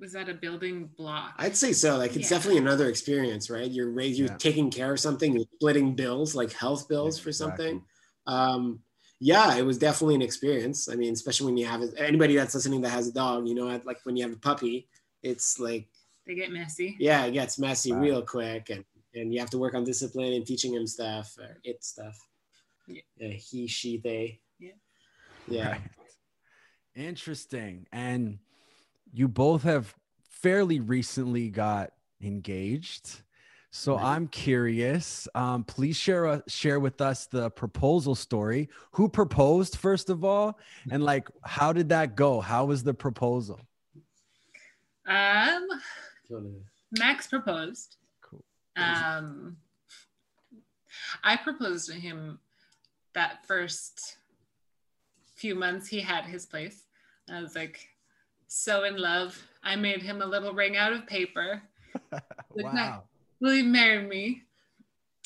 was 0.00 0.12
that 0.12 0.28
a 0.28 0.34
building 0.34 0.88
block? 0.96 1.34
I'd 1.38 1.56
say 1.56 1.72
so. 1.72 1.96
Like 1.98 2.16
it's 2.16 2.30
Yeah. 2.30 2.36
definitely 2.38 2.60
another 2.60 2.88
experience, 2.88 3.50
right? 3.50 3.70
You're 3.70 3.90
raised, 3.90 4.18
you're 4.18 4.28
Yeah. 4.28 4.36
taking 4.36 4.70
care 4.70 4.92
of 4.92 5.00
something, 5.00 5.32
you're 5.34 5.46
splitting 5.56 5.94
bills, 5.94 6.34
like 6.34 6.52
health 6.52 6.88
bills 6.88 7.18
for 7.18 7.30
Exactly. 7.30 7.66
something. 7.66 7.84
Um, 8.26 8.82
yeah, 9.20 9.56
it 9.56 9.62
was 9.62 9.78
definitely 9.78 10.16
an 10.16 10.22
experience. 10.22 10.88
I 10.88 10.94
mean, 10.96 11.12
especially 11.12 11.46
when 11.46 11.56
you 11.56 11.66
have 11.66 11.82
anybody 11.96 12.36
that's 12.36 12.54
listening 12.54 12.80
that 12.82 12.90
has 12.90 13.08
a 13.08 13.12
dog, 13.12 13.46
you 13.46 13.54
know, 13.54 13.66
like 13.84 13.98
when 14.04 14.16
you 14.16 14.24
have 14.24 14.32
a 14.32 14.38
puppy, 14.40 14.88
it's 15.22 15.58
like, 15.60 15.88
they 16.26 16.34
get 16.34 16.50
messy. 16.52 16.96
yeah, 16.98 17.24
it 17.24 17.32
gets 17.32 17.58
messy 17.58 17.92
Right. 17.92 18.02
real 18.02 18.22
quick, 18.22 18.70
and 18.70 18.84
and 19.14 19.32
you 19.34 19.40
have 19.40 19.50
to 19.50 19.58
work 19.58 19.74
on 19.74 19.84
discipline 19.84 20.32
and 20.32 20.46
teaching 20.46 20.72
him 20.72 20.86
stuff 20.86 21.36
or 21.38 21.58
it 21.64 21.84
stuff. 21.84 22.18
Yeah. 22.86 23.02
Yeah, 23.18 23.28
he, 23.28 23.66
she, 23.66 23.98
they. 23.98 24.40
Yeah. 24.58 24.70
Yeah. 25.46 25.70
Right. 25.72 25.80
Interesting. 26.94 27.86
And 27.92 28.38
you 29.12 29.28
both 29.28 29.62
have 29.64 29.94
fairly 30.30 30.80
recently 30.80 31.48
got 31.50 31.92
engaged. 32.22 33.20
So 33.70 33.96
Right. 33.96 34.04
I'm 34.16 34.28
curious. 34.28 35.26
Um, 35.34 35.64
please 35.64 35.96
share 35.96 36.26
uh, 36.26 36.40
share 36.46 36.80
with 36.80 37.00
us 37.00 37.26
the 37.26 37.50
proposal 37.50 38.14
story. 38.14 38.68
Who 38.92 39.08
proposed 39.08 39.76
first 39.76 40.10
of 40.10 40.24
all, 40.24 40.58
and 40.90 41.02
like 41.02 41.28
how 41.42 41.72
did 41.72 41.88
that 41.90 42.14
go? 42.16 42.40
How 42.40 42.64
was 42.66 42.82
the 42.82 42.94
proposal? 42.94 43.60
Um, 45.06 45.68
Max 46.98 47.26
proposed. 47.26 47.96
Cool. 48.20 48.44
Um, 48.76 49.56
I 51.24 51.36
proposed 51.36 51.88
to 51.88 51.94
him 51.94 52.38
that 53.14 53.46
first 53.46 54.16
few 55.36 55.54
months 55.54 55.88
he 55.88 56.00
had 56.00 56.24
his 56.24 56.46
place. 56.46 56.84
I 57.30 57.40
was 57.40 57.54
like 57.54 57.88
so 58.46 58.84
in 58.84 58.96
love. 58.96 59.40
I 59.62 59.76
made 59.76 60.02
him 60.02 60.22
a 60.22 60.26
little 60.26 60.52
ring 60.52 60.76
out 60.76 60.92
of 60.92 61.06
paper. 61.06 61.62
Wow. 62.54 63.04
Will 63.40 63.54
you 63.54 63.64
marry 63.64 64.06
me? 64.06 64.42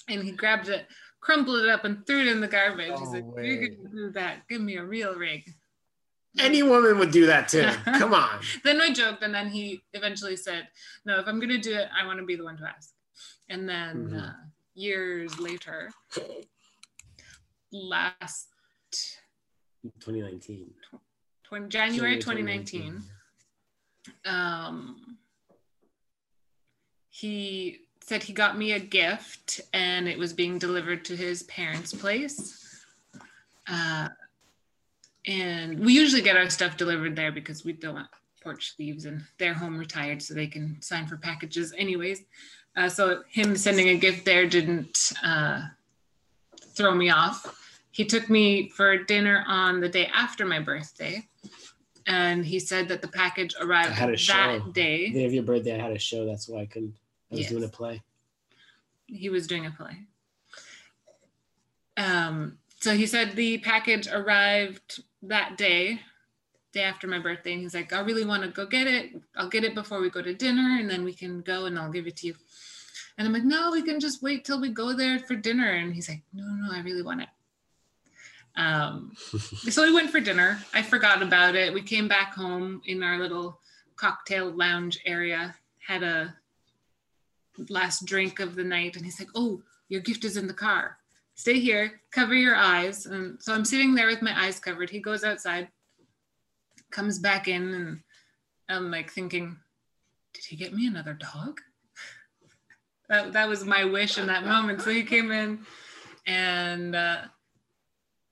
And 0.08 0.22
he 0.22 0.30
grabbed 0.30 0.68
it, 0.68 0.86
crumpled 1.20 1.64
it 1.64 1.68
up, 1.68 1.84
and 1.84 2.06
threw 2.06 2.20
it 2.20 2.28
in 2.28 2.40
the 2.40 2.46
garbage. 2.46 2.92
He's 2.98 3.12
No 3.12 3.18
like, 3.18 3.34
way. 3.34 3.46
You're 3.46 3.68
gonna 3.68 3.88
do 3.90 4.10
that. 4.12 4.46
Give 4.48 4.60
me 4.60 4.76
a 4.76 4.84
real 4.84 5.16
ring. 5.16 5.42
Any 6.38 6.62
woman 6.62 6.99
would 6.99 7.11
do 7.11 7.27
that 7.27 7.49
too. 7.49 7.68
Come 7.99 8.14
on. 8.14 8.40
then 8.64 8.81
I 8.81 8.92
joked, 8.92 9.22
and 9.22 9.35
then 9.35 9.49
he 9.49 9.83
eventually 9.92 10.37
said, 10.37 10.68
"No, 11.05 11.18
if 11.18 11.27
I'm 11.27 11.40
gonna 11.40 11.59
do 11.59 11.75
it, 11.75 11.88
I 11.96 12.07
want 12.07 12.18
to 12.20 12.27
be 12.27 12.37
the 12.37 12.44
one 12.44 12.57
to 12.59 12.64
ask." 12.64 12.92
And 13.49 13.68
then 13.68 14.09
Mhm. 14.11 14.29
uh, 14.29 14.33
years 14.75 15.38
later, 15.38 15.90
last 17.72 18.49
2019. 20.01 20.75
20, 21.44 21.68
January 21.68 22.18
2019, 22.18 23.03
um, 24.25 25.18
he 27.09 27.81
said 28.03 28.22
he 28.25 28.33
got 28.33 28.59
me 28.59 28.72
a 28.72 28.81
gift, 28.81 29.61
and 29.72 30.09
it 30.09 30.18
was 30.18 30.33
being 30.33 30.59
delivered 30.59 31.05
to 31.07 31.16
his 31.16 31.42
parents' 31.44 31.94
place. 31.94 32.85
Uh, 33.68 34.09
and 35.26 35.78
we 35.80 35.92
usually 35.92 36.22
get 36.22 36.36
our 36.36 36.48
stuff 36.50 36.76
delivered 36.76 37.16
there 37.16 37.32
because 37.32 37.64
we 37.64 37.72
don't 37.72 37.94
want 37.94 38.08
porch 38.42 38.74
thieves 38.76 39.04
and 39.06 39.22
they're 39.38 39.54
home 39.54 39.76
retired 39.76 40.22
so 40.22 40.32
they 40.34 40.46
can 40.46 40.80
sign 40.80 41.06
for 41.06 41.16
packages 41.16 41.72
anyways 41.76 42.22
uh, 42.76 42.88
so 42.88 43.22
him 43.28 43.56
sending 43.56 43.88
a 43.88 43.96
gift 43.96 44.24
there 44.24 44.46
didn't 44.46 45.12
uh, 45.24 45.62
throw 46.76 46.94
me 46.94 47.10
off 47.10 47.60
he 47.90 48.04
took 48.04 48.28
me 48.30 48.68
for 48.68 48.98
dinner 49.04 49.44
on 49.48 49.80
the 49.80 49.88
day 49.88 50.06
after 50.14 50.44
my 50.46 50.60
birthday 50.60 51.26
and 52.06 52.46
he 52.46 52.60
said 52.60 52.86
that 52.88 53.02
the 53.02 53.08
package 53.08 53.54
arrived 53.60 53.90
I 53.90 53.94
had 53.94 54.08
a 54.10 54.12
that 54.12 54.18
show. 54.20 54.60
day 54.72 55.08
The 55.08 55.14
day 55.20 55.24
of 55.24 55.32
your 55.34 55.42
birthday, 55.42 55.74
I 55.76 55.82
had 55.82 55.90
a 55.90 55.98
show. 55.98 56.24
That's 56.24 56.46
why 56.48 56.60
I 56.60 56.66
couldn't. 56.66 56.94
I 57.32 57.34
was 57.34 57.40
Yes. 57.40 57.50
doing 57.50 57.64
a 57.64 57.68
play. 57.68 58.00
he 59.08 59.28
was 59.28 59.48
doing 59.48 59.66
a 59.66 59.72
play. 59.72 59.96
Um, 61.96 62.58
so 62.80 62.94
he 62.94 63.06
said 63.06 63.34
the 63.34 63.58
package 63.58 64.06
arrived 64.06 65.02
that 65.28 65.56
day, 65.56 66.00
day 66.72 66.82
after 66.82 67.06
my 67.06 67.18
birthday, 67.18 67.52
and 67.52 67.62
he's 67.62 67.74
like, 67.74 67.92
I 67.92 68.00
really 68.00 68.24
want 68.24 68.42
to 68.42 68.48
go 68.48 68.66
get 68.66 68.86
it. 68.86 69.12
I'll 69.36 69.48
get 69.48 69.64
it 69.64 69.74
before 69.74 70.00
we 70.00 70.10
go 70.10 70.22
to 70.22 70.34
dinner, 70.34 70.78
and 70.78 70.88
then 70.88 71.04
we 71.04 71.12
can 71.12 71.40
go 71.40 71.66
and 71.66 71.78
I'll 71.78 71.92
give 71.92 72.06
it 72.06 72.16
to 72.18 72.28
you. 72.28 72.34
And 73.18 73.26
I'm 73.26 73.32
like, 73.32 73.44
no, 73.44 73.70
we 73.70 73.82
can 73.82 73.98
just 73.98 74.22
wait 74.22 74.44
till 74.44 74.60
we 74.60 74.68
go 74.68 74.92
there 74.92 75.18
for 75.18 75.34
dinner. 75.36 75.72
And 75.72 75.94
he's 75.94 76.08
like, 76.08 76.22
no, 76.34 76.44
no, 76.44 76.72
I 76.72 76.80
really 76.82 77.02
want 77.02 77.22
it. 77.22 77.28
Um, 78.56 79.12
so 79.70 79.82
we 79.82 79.94
went 79.94 80.10
for 80.10 80.20
dinner. 80.20 80.58
I 80.74 80.82
forgot 80.82 81.22
about 81.22 81.54
it. 81.54 81.72
We 81.72 81.82
came 81.82 82.08
back 82.08 82.34
home 82.34 82.82
in 82.84 83.02
our 83.02 83.18
little 83.18 83.60
cocktail 83.96 84.50
lounge 84.50 84.98
area, 85.06 85.54
had 85.78 86.02
a 86.02 86.34
last 87.70 88.04
drink 88.04 88.40
of 88.40 88.54
the 88.54 88.64
night, 88.64 88.96
and 88.96 89.04
he's 89.04 89.18
like, 89.18 89.30
"Oh, 89.34 89.62
your 89.88 90.00
gift 90.00 90.24
is 90.24 90.36
in 90.36 90.46
the 90.46 90.54
car. 90.54 90.98
Stay 91.37 91.61
here, 91.61 92.01
cover 92.11 92.35
your 92.35 92.57
eyes." 92.57 93.07
And 93.07 93.40
so 93.40 93.55
I'm 93.55 93.64
sitting 93.64 93.94
there 93.94 94.09
with 94.09 94.22
my 94.22 94.37
eyes 94.44 94.59
covered. 94.59 94.90
He 94.90 95.01
goes 95.01 95.22
outside, 95.22 95.68
comes 96.90 97.18
back 97.20 97.46
in, 97.46 97.72
and 97.75 98.01
I'm 98.68 98.90
like 98.90 99.12
thinking, 99.12 99.57
"Did 100.35 100.44
he 100.44 100.57
get 100.57 100.75
me 100.75 100.87
another 100.88 101.14
dog?" 101.14 101.61
That 103.09 103.33
that 103.35 103.49
was 103.49 103.64
my 103.64 103.85
wish 103.85 104.18
in 104.18 104.27
that 104.27 104.44
moment. 104.44 104.83
So 104.83 104.90
he 104.90 105.05
came 105.05 105.31
in, 105.31 105.64
and 106.26 106.97
uh, 106.97 107.22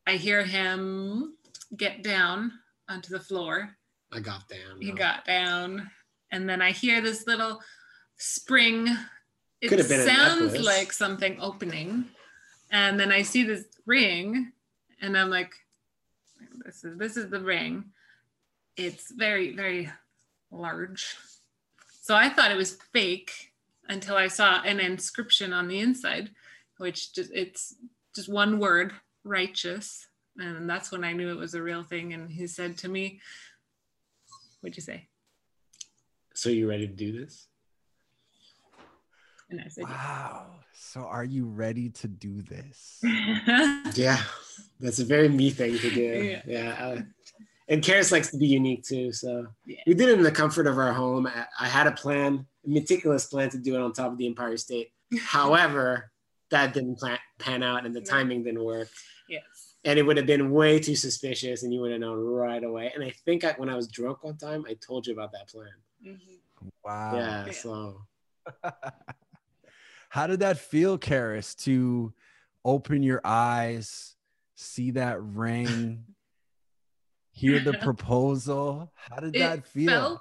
I 0.04 0.16
hear 0.16 0.42
him 0.42 1.36
get 1.76 2.02
down 2.02 2.52
onto 2.88 3.10
the 3.10 3.20
floor 3.20 3.76
I 4.12 4.20
got 4.20 4.48
down. 4.48 4.80
he 4.80 4.92
got 4.92 5.24
down 5.24 5.90
and 6.30 6.48
then 6.48 6.60
i 6.62 6.70
hear 6.70 7.00
this 7.00 7.26
little 7.26 7.60
spring 8.16 8.88
it 9.60 9.68
Could 9.68 9.78
have 9.78 9.88
been 9.88 10.06
sounds 10.06 10.58
like 10.58 10.92
something 10.92 11.38
opening 11.40 12.04
and 12.74 13.00
then 13.00 13.10
i 13.10 13.22
see 13.22 13.42
this 13.42 13.64
ring 13.86 14.52
and 15.00 15.16
i'm 15.16 15.30
like 15.30 15.54
this 16.64 16.84
is 16.84 16.98
this 16.98 17.16
is 17.16 17.30
the 17.30 17.40
ring. 17.40 17.84
It's 18.76 19.12
very 19.12 19.54
very 19.54 19.90
large. 20.50 21.16
So 22.02 22.14
i 22.14 22.28
thought 22.28 22.50
it 22.50 22.56
was 22.56 22.78
fake 22.92 23.52
until 23.88 24.16
i 24.16 24.28
saw 24.28 24.62
an 24.62 24.80
inscription 24.80 25.52
on 25.52 25.68
the 25.68 25.80
inside 25.80 26.30
which 26.78 27.12
just 27.14 27.30
it's 27.32 27.76
just 28.14 28.28
one 28.28 28.58
word 28.58 28.92
righteous. 29.24 30.06
And 30.36 30.68
that's 30.68 30.90
when 30.90 31.04
i 31.04 31.12
knew 31.12 31.30
it 31.30 31.38
was 31.38 31.54
a 31.54 31.62
real 31.62 31.82
thing. 31.82 32.12
And 32.12 32.30
he 32.30 32.46
said 32.46 32.78
to 32.78 32.88
me 32.88 33.20
what'd 34.60 34.76
you 34.76 34.82
say? 34.82 35.08
So 36.34 36.48
you 36.48 36.68
ready 36.68 36.88
to 36.88 36.92
do 36.92 37.12
this? 37.12 37.46
And 39.54 39.64
I 39.64 39.68
said, 39.68 39.84
wow. 39.84 40.46
So 40.72 41.02
are 41.02 41.24
you 41.24 41.46
ready 41.46 41.90
to 41.90 42.08
do 42.08 42.42
this? 42.42 43.00
Yeah, 43.94 44.18
that's 44.80 44.98
a 44.98 45.04
very 45.04 45.28
me 45.28 45.50
thing 45.50 45.78
to 45.78 45.90
do. 45.90 46.00
Yeah. 46.02 46.42
Yeah. 46.46 46.84
uh, 46.84 47.00
and 47.68 47.80
Karis 47.82 48.10
likes 48.10 48.30
to 48.32 48.36
be 48.38 48.46
unique 48.48 48.82
too. 48.82 49.12
So 49.12 49.46
Yeah. 49.66 49.78
we 49.86 49.94
did 49.94 50.08
it 50.08 50.18
in 50.18 50.24
the 50.24 50.32
comfort 50.32 50.66
of 50.66 50.76
our 50.78 50.92
home. 50.92 51.26
I, 51.28 51.46
I 51.60 51.68
had 51.68 51.86
a 51.86 51.92
plan, 51.92 52.44
a 52.66 52.68
meticulous 52.68 53.26
plan 53.26 53.50
to 53.50 53.58
do 53.58 53.76
it 53.76 53.80
on 53.80 53.92
top 53.92 54.10
of 54.12 54.18
the 54.18 54.26
Empire 54.26 54.56
State. 54.56 54.90
However, 55.20 56.10
that 56.50 56.74
didn't 56.74 56.96
plan, 56.98 57.18
pan 57.38 57.62
out 57.62 57.86
and 57.86 57.94
the 57.94 58.00
No. 58.00 58.06
timing 58.06 58.42
didn't 58.42 58.64
work. 58.64 58.88
yes. 59.28 59.42
And 59.84 59.98
it 59.98 60.02
would 60.02 60.16
have 60.16 60.26
been 60.26 60.50
way 60.50 60.80
too 60.80 60.96
suspicious 60.96 61.62
and 61.62 61.72
you 61.72 61.80
would 61.82 61.92
have 61.92 62.00
known 62.00 62.18
right 62.18 62.64
away. 62.64 62.90
And 62.94 63.04
I 63.04 63.10
think 63.24 63.44
I, 63.44 63.52
when 63.52 63.68
I 63.68 63.76
was 63.76 63.86
drunk 63.86 64.24
one 64.24 64.36
time, 64.38 64.64
I 64.68 64.74
told 64.74 65.06
you 65.06 65.12
about 65.12 65.30
that 65.32 65.48
plan. 65.48 65.68
Mhm. 66.04 66.18
Wow. 66.84 67.12
yeah. 67.16 67.46
Yeah. 67.46 67.52
So 67.52 68.00
How 70.14 70.28
did 70.28 70.38
that 70.40 70.58
feel, 70.58 70.96
Karis, 70.96 71.56
to 71.64 72.12
open 72.64 73.02
your 73.02 73.20
eyes, 73.24 74.14
see 74.54 74.92
that 74.92 75.20
ring, 75.20 76.04
hear 77.32 77.58
the 77.58 77.72
proposal? 77.72 78.92
How 78.94 79.16
did 79.16 79.32
that 79.32 79.58
it 79.58 79.66
feel? 79.66 79.90
felt 79.90 80.20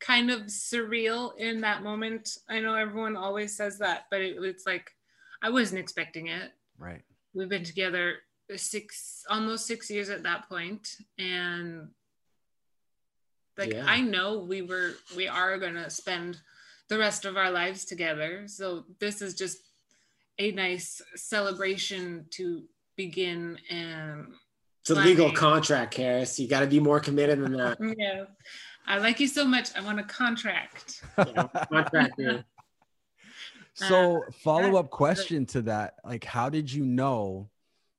kind 0.00 0.30
of 0.30 0.44
surreal 0.44 1.36
in 1.36 1.60
that 1.60 1.82
moment. 1.82 2.30
I 2.48 2.60
know 2.60 2.76
everyone 2.76 3.14
always 3.14 3.54
says 3.54 3.76
that, 3.80 4.04
but 4.10 4.22
it 4.22 4.40
was 4.40 4.62
like 4.64 4.90
I 5.42 5.50
wasn't 5.50 5.80
expecting 5.80 6.28
it. 6.28 6.52
right. 6.78 7.02
We've 7.34 7.46
been 7.46 7.64
together 7.64 8.14
six, 8.56 9.22
almost 9.28 9.66
six 9.66 9.90
years 9.90 10.08
at 10.08 10.22
that 10.22 10.48
point, 10.48 10.96
and 11.18 11.90
like 13.58 13.74
Yeah. 13.74 13.84
I 13.86 14.00
know 14.00 14.38
we 14.38 14.62
were, 14.62 14.94
we 15.14 15.28
are 15.28 15.58
gonna 15.58 15.90
spend 15.90 16.40
the 16.88 16.98
rest 16.98 17.24
of 17.24 17.36
our 17.36 17.50
lives 17.50 17.84
together. 17.84 18.44
So 18.46 18.84
this 18.98 19.22
is 19.22 19.34
just 19.34 19.58
a 20.38 20.52
nice 20.52 21.02
celebration 21.16 22.26
to 22.30 22.62
begin 22.96 23.58
and 23.70 24.28
it's 24.80 24.90
a 24.90 25.02
legal 25.02 25.30
contract, 25.32 25.96
Karis. 25.96 26.38
You 26.38 26.48
got 26.48 26.60
to 26.60 26.66
be 26.66 26.80
more 26.80 26.98
committed 26.98 27.40
than 27.40 27.52
that. 27.52 27.78
yeah. 27.98 28.24
I 28.86 28.98
like 28.98 29.20
you 29.20 29.26
so 29.26 29.44
much. 29.44 29.76
I 29.76 29.82
want 29.82 30.00
a 30.00 30.04
contract. 30.04 31.02
You 31.26 31.32
know, 31.34 31.50
contract 31.70 32.14
here. 32.16 32.44
So, 33.74 34.24
Uh, 34.24 34.30
follow 34.42 34.76
up 34.76 34.86
yeah. 34.86 34.96
question 34.96 35.46
to 35.46 35.62
that 35.62 35.94
like, 36.04 36.24
how 36.24 36.48
did 36.48 36.72
you 36.72 36.84
know 36.84 37.48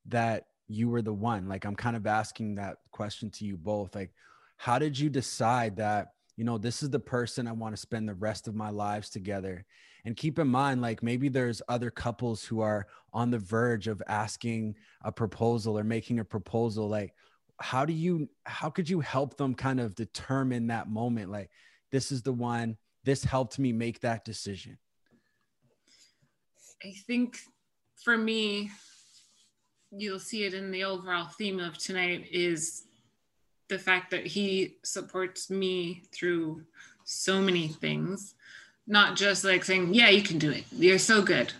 that 0.08 0.48
you 0.68 0.90
were 0.90 1.02
the 1.02 1.14
one? 1.14 1.48
Like, 1.48 1.64
I'm 1.64 1.76
kind 1.76 1.96
of 1.96 2.06
asking 2.06 2.56
that 2.56 2.80
question 2.92 3.30
to 3.32 3.46
you 3.46 3.56
both. 3.56 3.96
Like, 3.96 4.12
how 4.58 4.78
did 4.78 5.00
you 5.00 5.10
decide 5.10 5.78
that, 5.78 6.16
you 6.40 6.46
know, 6.46 6.58
this 6.58 6.82
is 6.82 6.90
the 6.90 7.02
person 7.02 7.50
I 7.50 7.52
want 7.52 7.76
to 7.76 7.82
spend 7.82 8.08
the 8.08 8.14
rest 8.14 8.48
of 8.48 8.56
my 8.56 8.70
lives 8.70 9.10
together? 9.10 9.66
And 10.06 10.16
keep 10.16 10.40
in 10.40 10.48
mind, 10.48 10.82
like, 10.82 11.04
maybe 11.04 11.28
there's 11.28 11.62
other 11.68 11.92
couples 11.92 12.46
who 12.46 12.62
are 12.62 12.88
on 13.12 13.30
the 13.30 13.40
verge 13.40 13.90
of 13.90 14.02
asking 14.08 14.76
a 15.04 15.12
proposal 15.12 15.78
or 15.78 15.84
making 15.84 16.20
a 16.20 16.24
proposal. 16.24 16.88
Like, 16.88 17.14
how 17.60 17.84
do 17.84 17.92
you, 17.92 18.30
how 18.46 18.70
could 18.70 18.90
you 18.90 19.02
help 19.02 19.36
them 19.36 19.54
kind 19.54 19.82
of 19.82 19.96
determine 19.96 20.68
that 20.68 20.88
moment? 20.88 21.30
Like, 21.30 21.50
this 21.92 22.10
is 22.10 22.22
the 22.22 22.32
one, 22.32 22.78
this 23.04 23.22
helped 23.22 23.60
me 23.60 23.74
make 23.74 24.00
that 24.00 24.24
decision. 24.24 24.78
I 26.82 26.94
think 27.06 27.38
for 28.02 28.18
me, 28.18 28.72
you'll 29.92 30.20
see 30.20 30.46
it 30.46 30.54
in 30.54 30.72
the 30.72 30.86
overall 30.86 31.28
theme 31.38 31.60
of 31.60 31.78
tonight 31.78 32.28
is 32.32 32.86
the 33.70 33.80
fact 33.80 34.12
that 34.12 34.26
he 34.26 34.76
supports 34.84 35.50
me 35.50 36.04
through 36.12 36.64
so 37.06 37.40
many 37.40 37.68
things, 37.68 38.36
not 38.88 39.16
just 39.16 39.44
like 39.46 39.64
saying, 39.64 39.94
Yeah, 39.94 40.10
you 40.10 40.22
can 40.22 40.38
do 40.38 40.52
it. 40.52 40.66
You're 40.72 41.00
so 41.00 41.22
good. 41.22 41.54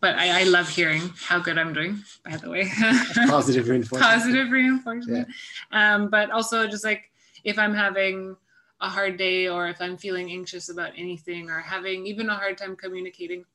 But 0.00 0.16
I, 0.16 0.42
I 0.42 0.44
love 0.44 0.68
hearing 0.68 1.10
how 1.18 1.38
good 1.38 1.56
I'm 1.58 1.72
doing, 1.72 2.04
by 2.24 2.36
the 2.36 2.50
way. 2.50 2.70
Positive 3.26 3.66
reinforcement. 3.68 4.12
positive 4.12 4.50
reinforcement. 4.50 5.28
Um, 5.72 6.10
but 6.10 6.30
also 6.30 6.66
just 6.66 6.84
like 6.84 7.10
if 7.42 7.58
I'm 7.58 7.72
having 7.74 8.36
a 8.82 8.88
hard 8.88 9.16
day 9.16 9.48
or 9.48 9.66
if 9.68 9.80
I'm 9.80 9.96
feeling 9.96 10.30
anxious 10.30 10.68
about 10.68 10.92
anything 10.94 11.48
or 11.48 11.58
having 11.60 12.06
even 12.06 12.28
a 12.28 12.34
hard 12.34 12.58
time 12.58 12.76
communicating, 12.76 13.46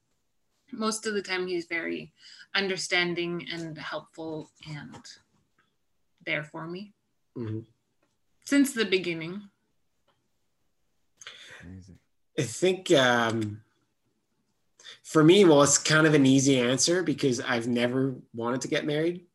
most 0.72 1.06
of 1.06 1.14
the 1.14 1.22
time 1.22 1.46
he's 1.46 1.66
very 1.66 2.12
understanding 2.56 3.46
and 3.54 3.78
helpful 3.78 4.50
and 4.68 4.98
there 6.26 6.44
for 6.44 6.66
me 6.66 6.94
Mhm. 7.38 7.64
Since 8.50 8.74
the 8.74 8.86
beginning. 8.86 9.42
Amazing. 11.64 12.00
I 12.38 12.42
think 12.42 12.92
um, 12.92 13.62
for 15.04 15.24
me, 15.24 15.46
well, 15.46 15.62
it's 15.62 15.78
kind 15.78 16.08
of 16.08 16.14
an 16.16 16.26
easy 16.26 16.58
answer 16.60 17.04
because 17.04 17.40
I've 17.42 17.68
never 17.68 18.16
wanted 18.34 18.62
to 18.62 18.68
get 18.68 18.86
married. 18.86 19.22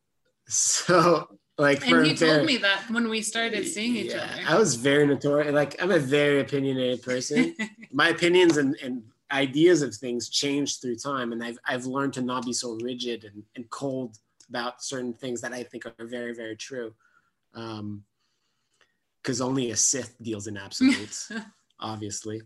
So, 0.47 1.39
like, 1.57 1.79
for 1.81 2.03
And 2.03 2.19
very- 2.19 2.35
told 2.35 2.47
me 2.47 2.59
that 2.59 2.91
when 2.91 3.09
we 3.09 3.23
started 3.23 3.67
seeing 3.67 3.97
each 3.97 4.13
Yeah, 4.13 4.29
other. 4.31 4.43
I 4.47 4.59
was 4.59 4.75
very 4.75 5.07
notorious. 5.07 5.55
Like, 5.55 5.81
I'm 5.83 5.91
a 5.91 5.99
very 5.99 6.41
opinionated 6.41 7.03
person. 7.03 7.57
My 7.93 8.09
opinions 8.11 8.59
and, 8.59 8.77
and 8.83 9.03
ideas 9.33 9.81
of 9.81 9.95
things 9.95 10.29
change 10.29 10.81
through 10.81 10.97
time, 10.97 11.33
and 11.33 11.43
I've 11.43 11.57
I've 11.67 11.87
learned 11.87 12.13
to 12.15 12.23
not 12.23 12.45
be 12.45 12.53
so 12.53 12.77
rigid 12.83 13.25
and, 13.25 13.43
and 13.57 13.71
cold 13.71 14.19
about 14.51 14.83
certain 14.85 15.15
things 15.15 15.41
that 15.41 15.53
I 15.55 15.63
think 15.63 15.87
are 15.87 16.07
very 16.07 16.35
very 16.35 16.57
true. 16.57 16.93
Um, 17.55 18.05
because 19.25 19.41
only 19.41 19.71
a 19.71 19.77
Sith 19.77 20.15
deals 20.21 20.47
in 20.49 20.59
absolutes, 20.59 21.33
obviously. 21.81 22.43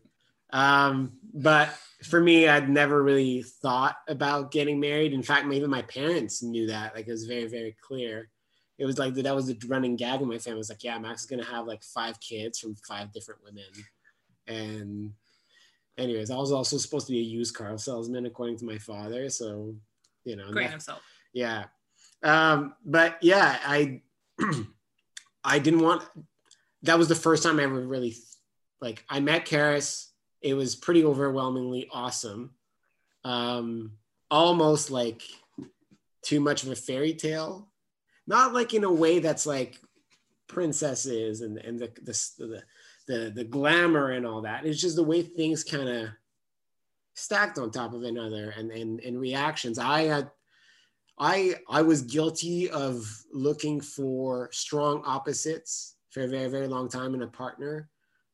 Um, 0.51 1.19
but 1.35 1.71
for 2.05 2.21
me, 2.21 2.49
I'd 2.49 2.71
never 2.71 3.03
really 3.03 3.43
thought 3.43 3.97
about 4.07 4.53
getting 4.53 4.79
married. 4.79 5.13
In 5.13 5.25
fact, 5.25 5.47
maybe 5.47 5.67
my 5.67 5.83
parents 5.83 6.41
knew 6.41 6.69
that. 6.69 6.95
Like 6.95 7.09
it 7.09 7.11
was 7.11 7.27
very, 7.27 7.47
very 7.49 7.77
clear. 7.83 8.31
It 8.79 8.87
was 8.87 8.97
like 8.97 9.15
that 9.15 9.35
was 9.35 9.49
the 9.49 9.59
running 9.67 9.97
gag 9.97 10.23
in 10.23 10.29
my 10.29 10.39
family. 10.39 10.59
It 10.59 10.59
was 10.59 10.69
like, 10.71 10.85
yeah, 10.85 10.97
Max 10.99 11.23
is 11.23 11.27
gonna 11.27 11.45
have 11.45 11.67
like 11.67 11.83
five 11.83 12.21
kids 12.21 12.61
from 12.61 12.77
five 12.87 13.13
different 13.13 13.41
women. 13.45 13.65
And 14.47 15.13
anyways, 15.99 16.31
I 16.31 16.37
was 16.37 16.53
also 16.53 16.79
supposed 16.79 17.09
to 17.09 17.13
be 17.13 17.19
a 17.19 17.23
used 17.23 17.57
car 17.57 17.77
salesman 17.77 18.25
according 18.25 18.59
to 18.59 18.65
my 18.65 18.79
father. 18.79 19.29
So, 19.31 19.75
you 20.25 20.37
know, 20.37 20.47
that- 20.69 20.75
of 20.77 20.83
yeah 21.35 21.65
um 22.23 22.75
but 22.87 23.19
yeah 23.23 23.59
i 23.65 24.01
i 25.45 25.59
didn't 25.59 25.81
want 25.81 26.03
that 26.83 26.99
was 26.99 27.09
the 27.09 27.15
first 27.15 27.43
time 27.43 27.59
i 27.59 27.65
ever 27.65 27.81
really 27.81 28.17
like 28.81 29.05
i 29.09 29.21
met 29.21 29.47
Karis. 29.47 30.07
it 30.41 30.55
was 30.55 30.77
pretty 30.77 31.05
overwhelmingly 31.05 31.89
awesome. 31.93 32.55
Um 33.25 33.93
almost 34.31 34.91
like 34.91 35.23
too 36.23 36.41
much 36.41 36.63
of 36.63 36.71
a 36.71 36.77
fairy 36.77 37.15
tale. 37.15 37.69
Not 38.27 38.53
like 38.53 38.75
in 38.75 38.85
a 38.85 38.93
way 38.93 39.19
that's 39.19 39.47
like 39.47 39.79
princesses 40.47 41.41
and 41.41 41.59
and 41.59 41.79
the 41.79 41.91
the 42.03 42.13
the, 42.39 42.63
the, 43.07 43.31
the 43.31 43.45
glamour 43.45 44.11
and 44.11 44.27
all 44.27 44.43
that. 44.43 44.67
It's 44.67 44.81
just 44.81 44.97
the 44.97 45.03
way 45.03 45.23
things 45.23 45.65
kind 45.65 45.89
of 45.89 46.09
stacked 47.15 47.59
on 47.59 47.71
top 47.71 47.95
of 47.95 48.03
another 48.03 48.55
and 48.57 48.71
and, 48.71 49.01
and 49.01 49.21
reactions. 49.21 49.79
I 49.79 50.03
had 50.03 50.31
I 51.19 51.57
I 51.69 51.83
was 51.83 52.03
guilty 52.03 52.71
of 52.71 53.05
looking 53.33 53.81
for 53.81 54.51
strong 54.53 55.03
opposites 55.05 55.97
for 56.11 56.23
a 56.23 56.29
very 56.29 56.49
very 56.49 56.69
long 56.69 56.89
time 56.89 57.15
and 57.15 57.23
a 57.23 57.29
partner. 57.29 57.89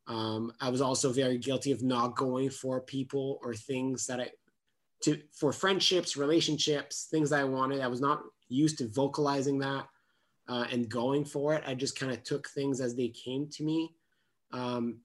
Um, 0.07 0.53
I 0.61 0.68
was 0.68 0.83
also 0.83 1.12
very 1.12 1.39
guilty 1.39 1.72
of 1.72 1.83
not 1.83 2.16
going 2.16 2.51
for 2.51 2.81
people 2.81 3.39
or 3.43 3.55
things 3.55 4.07
that 4.07 4.20
I 4.20 4.31
to 5.03 5.20
for 5.33 5.53
friendships, 5.53 6.16
relationships, 6.16 7.09
things 7.11 7.33
I 7.33 7.45
wanted. 7.45 7.81
I 7.81 7.89
was 7.89 8.01
not 8.01 8.22
used 8.49 8.79
to 8.79 8.89
vocalizing 8.89 9.59
that 9.59 9.87
uh, 10.49 10.66
and 10.70 10.89
going 10.89 11.25
for 11.25 11.55
it. 11.55 11.62
I 11.66 11.75
just 11.75 11.99
kind 11.99 12.12
of 12.12 12.22
took 12.22 12.49
things 12.49 12.81
as 12.81 12.95
they 12.95 13.09
came 13.09 13.49
to 13.51 13.62
me. 13.62 13.95
Um, 14.53 15.01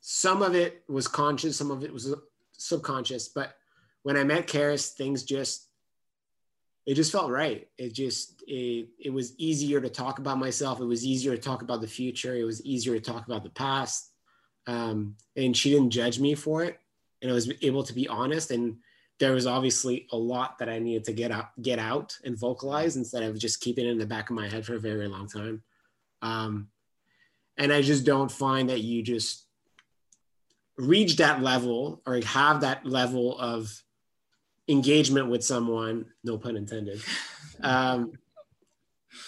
some 0.00 0.42
of 0.42 0.54
it 0.54 0.82
was 0.88 1.06
conscious, 1.06 1.56
some 1.56 1.70
of 1.70 1.84
it 1.84 1.92
was 1.92 2.14
subconscious. 2.52 3.28
But 3.28 3.54
when 4.02 4.16
I 4.16 4.24
met 4.24 4.46
Karis, 4.46 4.92
things 4.92 5.24
just 5.24 5.68
it 6.90 6.96
just 6.96 7.12
felt 7.12 7.30
right. 7.30 7.68
It 7.78 7.94
just 7.94 8.42
it, 8.48 8.88
it 8.98 9.10
was 9.10 9.38
easier 9.38 9.80
to 9.80 9.88
talk 9.88 10.18
about 10.18 10.38
myself. 10.38 10.80
It 10.80 10.86
was 10.86 11.06
easier 11.06 11.36
to 11.36 11.40
talk 11.40 11.62
about 11.62 11.80
the 11.80 11.86
future. 11.86 12.34
It 12.34 12.42
was 12.42 12.66
easier 12.66 12.98
to 12.98 13.00
talk 13.00 13.26
about 13.26 13.44
the 13.44 13.50
past. 13.50 14.10
Um, 14.66 15.14
and 15.36 15.56
she 15.56 15.70
didn't 15.70 15.90
judge 15.90 16.18
me 16.18 16.34
for 16.34 16.64
it. 16.64 16.80
And 17.22 17.30
I 17.30 17.34
was 17.34 17.48
able 17.62 17.84
to 17.84 17.92
be 17.92 18.08
honest. 18.08 18.50
And 18.50 18.78
there 19.20 19.34
was 19.34 19.46
obviously 19.46 20.08
a 20.10 20.16
lot 20.16 20.58
that 20.58 20.68
I 20.68 20.80
needed 20.80 21.04
to 21.04 21.12
get 21.12 21.30
out, 21.30 21.50
get 21.62 21.78
out 21.78 22.18
and 22.24 22.36
vocalize 22.36 22.96
instead 22.96 23.22
of 23.22 23.38
just 23.38 23.60
keeping 23.60 23.86
it 23.86 23.90
in 23.90 23.98
the 23.98 24.04
back 24.04 24.28
of 24.28 24.34
my 24.34 24.48
head 24.48 24.66
for 24.66 24.74
a 24.74 24.80
very, 24.80 25.06
long 25.06 25.28
time. 25.28 25.62
Um, 26.22 26.70
and 27.56 27.72
I 27.72 27.82
just 27.82 28.04
don't 28.04 28.32
find 28.32 28.68
that 28.68 28.80
you 28.80 29.04
just 29.04 29.46
reach 30.76 31.18
that 31.18 31.40
level 31.40 32.02
or 32.04 32.20
have 32.24 32.62
that 32.62 32.84
level 32.84 33.38
of 33.38 33.80
engagement 34.70 35.28
with 35.28 35.42
someone 35.44 36.06
no 36.24 36.38
pun 36.38 36.56
intended 36.56 37.00
um 37.62 38.12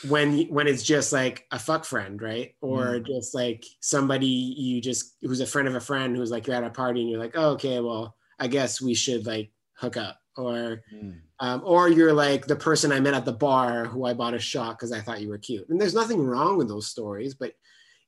when 0.09 0.43
when 0.49 0.69
it's 0.69 0.83
just 0.83 1.13
like 1.13 1.45
a 1.51 1.59
fuck 1.59 1.85
friend 1.85 2.23
right 2.23 2.55
or 2.61 3.01
just 3.01 3.35
like 3.35 3.65
somebody 3.81 4.27
you 4.27 4.81
just 4.81 5.17
who's 5.23 5.41
a 5.41 5.47
friend 5.47 5.67
of 5.67 5.75
a 5.75 5.81
friend 5.81 6.17
who's 6.17 6.31
like 6.31 6.47
you're 6.47 6.57
at 6.57 6.65
a 6.65 6.71
party 6.71 7.01
and 7.01 7.11
you're 7.11 7.19
like 7.19 7.37
oh, 7.37 7.51
okay 7.51 7.81
well 7.81 8.15
I 8.39 8.47
guess 8.47 8.81
we 8.81 8.95
should 8.95 9.27
like 9.27 9.51
hook 9.75 9.97
up 9.97 10.19
or 10.37 10.83
Mm. 10.95 11.21
um, 11.41 11.63
or 11.65 11.89
you're 11.89 12.13
like 12.15 12.47
the 12.47 12.57
person 12.57 12.91
I 12.93 13.01
met 13.01 13.15
at 13.15 13.25
the 13.25 13.33
bar 13.33 13.85
who 13.85 14.05
I 14.07 14.15
bought 14.15 14.35
a 14.35 14.39
shot 14.39 14.79
because 14.79 14.93
I 14.93 15.01
thought 15.01 15.21
you 15.21 15.29
were 15.29 15.39
cute. 15.39 15.69
And 15.69 15.79
there's 15.81 15.95
nothing 15.95 16.25
wrong 16.25 16.57
with 16.57 16.69
those 16.69 16.87
stories, 16.87 17.35
but 17.35 17.53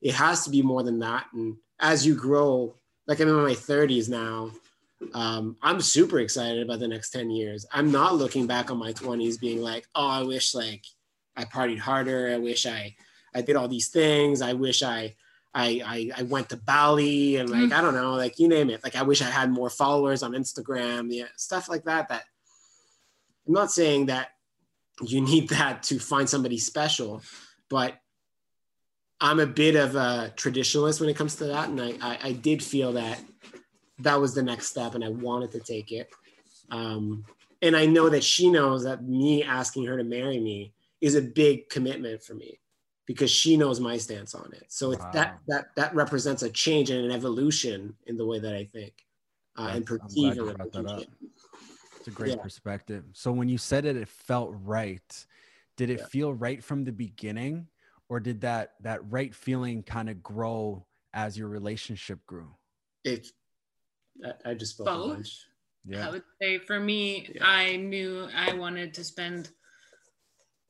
it 0.01 0.15
has 0.15 0.45
to 0.45 0.51
be 0.51 0.63
more 0.63 0.83
than 0.83 1.01
that. 1.01 1.27
And 1.35 1.57
as 1.81 2.07
you 2.07 2.15
grow, 2.15 2.77
like 3.07 3.21
I'm 3.21 3.29
in 3.29 3.35
my 3.35 3.53
30s 3.53 4.09
now, 4.09 4.51
um, 5.13 5.57
I'm 5.63 5.81
super 5.81 6.21
excited 6.21 6.63
about 6.63 6.81
the 6.81 6.89
next 6.89 7.11
10 7.11 7.31
years. 7.31 7.67
I'm 7.73 7.91
not 7.91 8.17
looking 8.17 8.47
back 8.47 8.71
on 8.71 8.79
my 8.79 8.93
20s 8.93 9.41
being 9.41 9.61
like, 9.61 9.87
oh, 9.95 10.09
I 10.09 10.23
wish 10.23 10.55
like 10.55 10.85
I 11.37 11.45
partied 11.45 11.79
harder. 11.79 12.33
I 12.33 12.39
wish 12.39 12.67
I 12.67 12.95
I 13.35 13.43
did 13.43 13.57
all 13.57 13.69
these 13.69 13.89
things. 13.89 14.41
I 14.41 14.53
wish 14.53 14.83
I 14.83 15.15
I 15.55 15.83
I, 15.85 16.11
I 16.19 16.23
went 16.23 16.49
to 16.51 16.57
Bali 16.57 17.37
and 17.37 17.51
like 17.51 17.71
Mm. 17.71 17.73
I 17.73 17.81
don't 17.81 17.95
know, 17.95 18.15
like 18.15 18.39
you 18.39 18.49
name 18.49 18.71
it. 18.71 18.83
Like 18.85 18.97
I 18.97 19.03
wish 19.03 19.23
I 19.23 19.31
had 19.31 19.51
more 19.51 19.71
followers 19.71 20.23
on 20.23 20.33
Instagram, 20.33 21.09
yeah, 21.11 21.27
stuff 21.37 21.69
like 21.69 21.85
that. 21.85 22.09
That 22.09 22.25
I'm 23.47 23.55
not 23.55 23.71
saying 23.71 24.07
that 24.07 24.31
you 25.03 25.21
need 25.21 25.49
that 25.51 25.83
to 25.85 25.99
find 25.99 26.29
somebody 26.29 26.59
special, 26.59 27.23
but 27.69 27.95
I'm 29.21 29.41
a 29.41 29.47
bit 29.47 29.77
of 29.77 29.97
a 29.97 30.33
traditionalist 30.37 31.01
when 31.01 31.09
it 31.09 31.17
comes 31.17 31.37
to 31.37 31.47
that, 31.47 31.69
and 31.69 31.81
I 31.81 31.95
I, 32.01 32.19
I 32.23 32.33
did 32.33 32.63
feel 32.63 32.93
that 32.93 33.21
that 34.01 34.21
was 34.21 34.35
the 34.35 34.43
next 34.43 34.69
step, 34.69 34.95
and 34.95 35.05
I 35.05 35.09
wanted 35.09 35.53
to 35.53 35.61
take 35.61 35.93
it. 35.93 36.11
Um, 36.71 37.25
and 37.63 37.77
I 37.77 37.87
know 37.87 38.09
that 38.09 38.25
she 38.25 38.51
knows 38.51 38.85
that 38.85 39.05
me 39.05 39.43
asking 39.43 39.85
her 39.87 39.97
to 39.97 40.05
marry 40.05 40.39
me 40.41 40.73
is 41.01 41.15
a 41.15 41.23
big 41.23 41.69
commitment 41.69 42.23
for 42.23 42.35
me 42.35 42.59
because 43.07 43.31
she 43.31 43.57
knows 43.57 43.81
my 43.81 43.97
stance 43.97 44.35
on 44.35 44.53
it. 44.53 44.65
So 44.69 44.93
it's 44.93 45.05
Wow. 45.05 45.11
that 45.13 45.39
that 45.49 45.67
that 45.77 45.95
represents 45.95 46.43
a 46.43 46.51
change 46.51 46.91
and 46.91 47.05
an 47.05 47.11
evolution 47.11 47.95
in 48.07 48.17
the 48.17 48.27
way 48.27 48.39
that 48.39 48.55
I 48.55 48.65
think 48.65 48.95
uh, 49.57 49.71
and 49.73 49.87
perceive 49.87 50.37
glad 50.37 50.37
a 50.37 50.45
you 50.45 50.55
brought 50.55 50.73
that 50.73 50.79
up. 50.79 50.85
relationship. 50.85 51.09
It's 51.99 52.09
a 52.09 52.11
great 52.11 52.37
Yeah. 52.37 52.43
perspective. 52.43 53.05
So 53.13 53.33
when 53.33 53.49
you 53.49 53.59
said 53.59 53.85
it, 53.85 53.97
it 53.97 54.09
felt 54.09 54.55
right. 54.63 55.27
Did 55.77 55.91
it 55.91 56.01
Yeah. 56.01 56.07
feel 56.07 56.35
right 56.35 56.63
from 56.63 56.85
the 56.85 56.93
beginning, 56.93 57.69
or 58.09 58.21
did 58.21 58.43
that 58.43 58.75
that 58.83 59.11
right 59.11 59.35
feeling 59.35 59.83
kind 59.83 60.11
of 60.11 60.23
grow 60.23 60.87
as 61.13 61.39
your 61.39 61.49
relationship 61.49 62.25
grew? 62.27 62.55
It, 63.05 63.29
I, 64.25 64.51
I 64.51 64.55
just 64.55 64.73
spoke 64.75 64.89
a 64.89 64.91
Both. 64.91 65.29
Yeah. 65.87 66.09
I 66.09 66.11
would 66.11 66.23
say 66.41 66.59
for 66.59 66.81
me, 66.81 67.29
Yeah. 67.35 67.47
I 67.47 67.77
knew 67.77 68.29
I 68.35 68.55
wanted 68.55 68.95
to 68.95 69.05
spend 69.05 69.51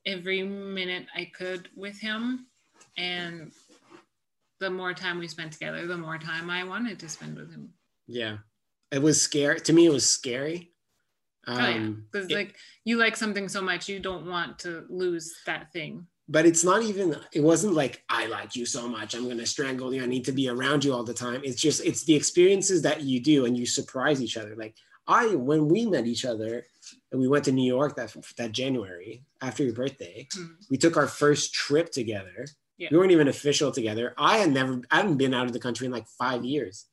every 0.05 0.43
minute 0.43 1.07
I 1.15 1.31
could 1.33 1.69
with 1.75 1.99
him. 1.99 2.47
And 2.97 3.51
the 4.59 4.69
more 4.69 4.93
time 4.93 5.19
we 5.19 5.27
spent 5.27 5.51
together, 5.53 5.85
the 5.87 5.97
more 5.97 6.17
time 6.17 6.49
I 6.49 6.63
wanted 6.63 6.99
to 6.99 7.09
spend 7.09 7.37
with 7.37 7.51
him. 7.51 7.73
Yeah, 8.07 8.37
it 8.91 9.01
was 9.01 9.21
scary 9.21 9.59
to 9.61 9.73
me. 9.73 9.85
It 9.87 9.91
was 9.91 10.09
scary. 10.09 10.71
oh 11.47 11.57
yeah. 11.57 11.67
Um, 11.75 12.07
Because 12.11 12.29
like 12.31 12.55
you 12.83 12.97
like 12.97 13.15
something 13.17 13.49
so 13.49 13.61
much 13.61 13.89
you 13.89 13.99
don't 13.99 14.27
want 14.27 14.59
to 14.59 14.85
lose 14.89 15.33
that 15.45 15.71
thing. 15.73 16.07
But 16.27 16.45
it's 16.45 16.63
not 16.63 16.81
even 16.83 17.15
it 17.33 17.41
wasn't 17.41 17.73
like 17.73 18.03
i 18.09 18.25
like 18.27 18.55
you 18.55 18.65
so 18.65 18.87
much 18.87 19.13
i'm 19.13 19.25
going 19.25 19.37
to 19.37 19.45
strangle 19.45 19.93
you 19.93 20.01
i 20.03 20.07
need 20.07 20.25
to 20.25 20.31
be 20.31 20.49
around 20.49 20.83
you 20.83 20.91
all 20.93 21.03
the 21.03 21.13
time 21.13 21.41
it's 21.43 21.61
just 21.61 21.83
it's 21.85 22.03
the 22.03 22.15
experiences 22.15 22.81
that 22.81 23.01
you 23.01 23.19
do 23.21 23.45
and 23.45 23.57
you 23.57 23.65
surprise 23.65 24.21
each 24.21 24.37
other 24.37 24.55
like 24.55 24.75
i 25.07 25.27
when 25.35 25.67
we 25.67 25.85
met 25.85 26.07
each 26.07 26.25
other 26.25 26.65
and 27.11 27.21
we 27.21 27.27
went 27.27 27.45
to 27.45 27.51
new 27.51 27.67
york 27.67 27.95
that 27.95 28.15
that 28.37 28.51
january 28.51 29.23
after 29.41 29.63
your 29.63 29.73
birthday 29.73 30.27
Mhm. 30.35 30.55
we 30.69 30.77
took 30.77 30.97
our 30.97 31.07
first 31.07 31.53
trip 31.53 31.91
together 31.91 32.47
Yeah. 32.77 32.89
we 32.91 32.97
weren't 32.97 33.11
even 33.11 33.27
official 33.27 33.71
together 33.71 34.13
i 34.17 34.37
had 34.37 34.51
never 34.51 34.81
i 34.89 34.97
hadn't 34.97 35.17
been 35.17 35.33
out 35.33 35.45
of 35.45 35.53
the 35.53 35.59
country 35.59 35.85
in 35.85 35.91
like 35.91 36.07
five 36.07 36.43
years 36.43 36.85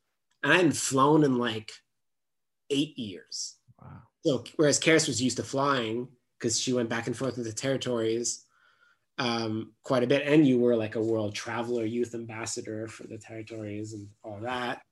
and 0.42 0.52
i 0.52 0.56
hadn't 0.56 0.76
flown 0.76 1.24
in 1.24 1.38
like 1.38 1.72
eight 2.70 2.98
years 2.98 3.56
Wow. 3.80 4.02
so 4.24 4.44
whereas 4.56 4.78
Karis 4.78 5.08
was 5.08 5.22
used 5.22 5.38
to 5.38 5.42
flying 5.42 6.08
because 6.38 6.60
she 6.60 6.72
went 6.72 6.88
back 6.90 7.06
and 7.06 7.16
forth 7.16 7.36
with 7.38 7.46
the 7.46 7.52
territories 7.52 8.41
um, 9.22 9.70
quite 9.84 10.02
a 10.02 10.06
bit, 10.06 10.26
and 10.26 10.46
you 10.46 10.58
were 10.58 10.74
like 10.74 10.96
a 10.96 11.00
world 11.00 11.32
traveler, 11.32 11.84
youth 11.84 12.12
ambassador 12.12 12.88
for 12.88 13.06
the 13.06 13.16
territories 13.16 13.92
and 13.92 14.08
all 14.24 14.40
that. 14.42 14.82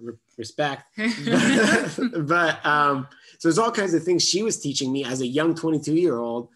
Re- 0.00 0.14
respect, 0.36 0.84
but 0.96 2.66
um, 2.66 3.06
so 3.38 3.48
there's 3.48 3.58
all 3.58 3.70
kinds 3.70 3.94
of 3.94 4.02
things 4.02 4.28
she 4.28 4.42
was 4.42 4.60
teaching 4.60 4.92
me 4.92 5.04
as 5.04 5.20
a 5.20 5.26
young 5.26 5.54
22 5.54 5.94
year 5.94 6.18
old, 6.18 6.48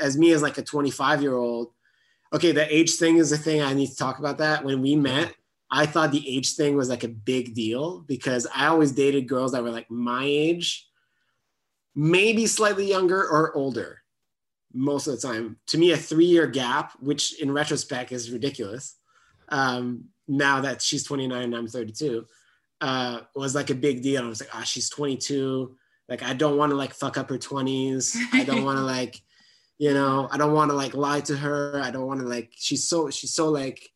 as 0.00 0.18
me 0.18 0.32
as 0.32 0.42
like 0.42 0.58
a 0.58 0.62
25 0.62 1.22
year 1.22 1.36
old. 1.36 1.68
Okay, 2.32 2.50
the 2.50 2.74
age 2.74 2.96
thing 2.96 3.18
is 3.18 3.30
a 3.30 3.38
thing 3.38 3.62
I 3.62 3.72
need 3.72 3.90
to 3.90 3.96
talk 3.96 4.18
about. 4.18 4.38
That 4.38 4.64
when 4.64 4.82
we 4.82 4.96
met, 4.96 5.32
I 5.70 5.86
thought 5.86 6.10
the 6.10 6.28
age 6.28 6.56
thing 6.56 6.76
was 6.76 6.88
like 6.88 7.04
a 7.04 7.08
big 7.08 7.54
deal 7.54 8.00
because 8.00 8.48
I 8.52 8.66
always 8.66 8.90
dated 8.90 9.28
girls 9.28 9.52
that 9.52 9.62
were 9.62 9.70
like 9.70 9.90
my 9.92 10.24
age, 10.24 10.88
maybe 11.94 12.46
slightly 12.46 12.88
younger 12.88 13.20
or 13.20 13.54
older 13.54 14.02
most 14.72 15.06
of 15.06 15.20
the 15.20 15.26
time. 15.26 15.56
To 15.68 15.78
me, 15.78 15.92
a 15.92 15.96
three 15.96 16.26
year 16.26 16.46
gap, 16.46 16.92
which 17.00 17.40
in 17.40 17.50
retrospect 17.52 18.12
is 18.12 18.30
ridiculous, 18.30 18.96
um, 19.48 20.04
now 20.26 20.60
that 20.60 20.82
she's 20.82 21.04
29 21.04 21.42
and 21.42 21.56
I'm 21.56 21.66
32, 21.66 22.26
uh, 22.80 23.20
was 23.34 23.54
like 23.54 23.70
a 23.70 23.74
big 23.74 24.02
deal. 24.02 24.24
I 24.24 24.28
was 24.28 24.40
like, 24.40 24.50
ah, 24.54 24.62
she's 24.62 24.90
22. 24.90 25.74
Like, 26.08 26.22
I 26.22 26.32
don't 26.34 26.56
want 26.56 26.70
to 26.70 26.76
like 26.76 26.92
fuck 26.94 27.16
up 27.18 27.30
her 27.30 27.38
20s. 27.38 28.16
I 28.32 28.44
don't 28.44 28.64
want 28.64 28.78
to 28.78 28.84
like, 28.96 29.20
you 29.78 29.94
know, 29.94 30.28
I 30.30 30.36
don't 30.36 30.52
want 30.54 30.70
to 30.70 30.76
like 30.76 30.94
lie 30.94 31.20
to 31.22 31.36
her. 31.36 31.80
I 31.82 31.90
don't 31.90 32.06
want 32.06 32.20
to 32.20 32.26
like, 32.26 32.52
she's 32.54 32.84
so, 32.88 33.10
she's 33.10 33.32
so 33.32 33.48
like, 33.48 33.88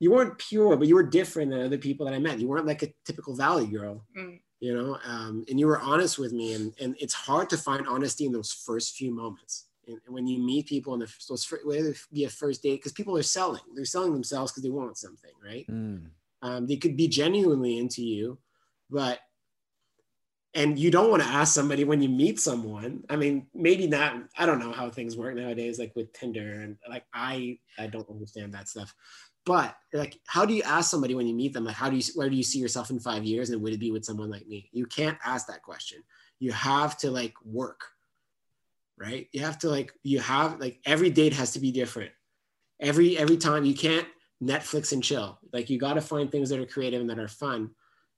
you 0.00 0.10
weren't 0.10 0.36
pure, 0.38 0.76
but 0.76 0.88
you 0.88 0.96
were 0.96 1.04
different 1.04 1.52
than 1.52 1.60
other 1.62 1.78
people 1.78 2.06
that 2.06 2.14
I 2.14 2.18
met. 2.18 2.40
You 2.40 2.48
weren't 2.48 2.66
like 2.66 2.82
a 2.82 2.92
typical 3.04 3.36
valley 3.36 3.66
girl 3.66 4.04
Mm. 4.18 4.40
you 4.60 4.74
know 4.74 4.98
um, 5.04 5.44
and 5.48 5.58
you 5.60 5.66
were 5.66 5.80
honest 5.80 6.18
with 6.18 6.32
me 6.32 6.54
and, 6.54 6.72
and 6.80 6.96
it's 7.00 7.14
hard 7.14 7.48
to 7.50 7.56
find 7.56 7.86
honesty 7.86 8.26
in 8.26 8.32
those 8.32 8.52
first 8.52 8.96
few 8.96 9.12
moments 9.14 9.66
and 9.86 9.98
when 10.08 10.26
you 10.26 10.38
meet 10.38 10.66
people 10.66 10.94
in 10.94 11.00
the 11.00 11.12
those 11.28 11.44
fir- 11.44 11.60
whether 11.64 11.90
it 11.90 11.98
be 12.12 12.24
a 12.24 12.28
first 12.28 12.62
date 12.62 12.76
because 12.76 12.92
people 12.92 13.16
are 13.16 13.22
selling. 13.22 13.62
They're 13.74 13.84
selling 13.84 14.12
themselves 14.12 14.52
because 14.52 14.62
they 14.62 14.70
want 14.70 14.96
something 14.96 15.32
right? 15.44 15.66
Mm. 15.68 16.06
um, 16.42 16.66
they 16.66 16.76
could 16.76 16.96
be 16.96 17.08
genuinely 17.08 17.78
into 17.78 18.02
you 18.02 18.38
but 18.92 19.20
and 20.54 20.78
you 20.78 20.90
don't 20.90 21.10
want 21.10 21.22
to 21.22 21.28
ask 21.28 21.54
somebody 21.54 21.82
when 21.82 22.02
you 22.02 22.10
meet 22.10 22.38
someone. 22.38 23.04
I 23.08 23.16
mean 23.16 23.46
maybe 23.54 23.86
not 23.86 24.22
i 24.38 24.46
don't 24.46 24.60
know 24.60 24.72
how 24.72 24.90
things 24.90 25.16
work 25.16 25.34
nowadays 25.34 25.78
like 25.78 25.96
with 25.96 26.12
tinder 26.12 26.60
and 26.60 26.76
like 26.88 27.04
i 27.14 27.58
i 27.78 27.86
don't 27.86 28.08
understand 28.08 28.52
that 28.54 28.68
stuff. 28.68 28.94
But 29.44 29.74
like 29.92 30.20
how 30.26 30.44
do 30.44 30.54
you 30.54 30.62
ask 30.62 30.90
somebody 30.90 31.14
when 31.14 31.26
you 31.26 31.34
meet 31.34 31.54
them? 31.54 31.64
Like 31.64 31.74
how 31.74 31.90
do 31.90 31.96
you 31.96 32.02
where 32.14 32.30
do 32.30 32.36
you 32.36 32.44
see 32.44 32.58
yourself 32.58 32.90
in 32.90 33.00
five 33.00 33.24
years 33.24 33.50
and 33.50 33.62
would 33.62 33.72
it 33.72 33.80
be 33.80 33.90
with 33.90 34.04
someone 34.04 34.30
like 34.30 34.46
me? 34.46 34.68
You 34.72 34.86
can't 34.86 35.18
ask 35.24 35.46
that 35.48 35.62
question. 35.62 36.02
You 36.38 36.52
have 36.52 36.98
to 36.98 37.10
like 37.10 37.34
work 37.44 37.80
right 39.02 39.28
you 39.32 39.40
have 39.40 39.58
to 39.58 39.68
like 39.68 39.92
you 40.02 40.18
have 40.20 40.60
like 40.60 40.76
every 40.86 41.10
date 41.10 41.32
has 41.34 41.50
to 41.52 41.60
be 41.60 41.70
different 41.72 42.10
every 42.80 43.18
every 43.18 43.36
time 43.36 43.64
you 43.64 43.74
can't 43.74 44.06
netflix 44.42 44.92
and 44.92 45.02
chill 45.04 45.38
like 45.52 45.68
you 45.70 45.78
got 45.78 45.94
to 45.94 46.00
find 46.00 46.30
things 46.30 46.48
that 46.50 46.58
are 46.60 46.66
creative 46.66 47.00
and 47.00 47.10
that 47.10 47.18
are 47.18 47.28
fun 47.44 47.70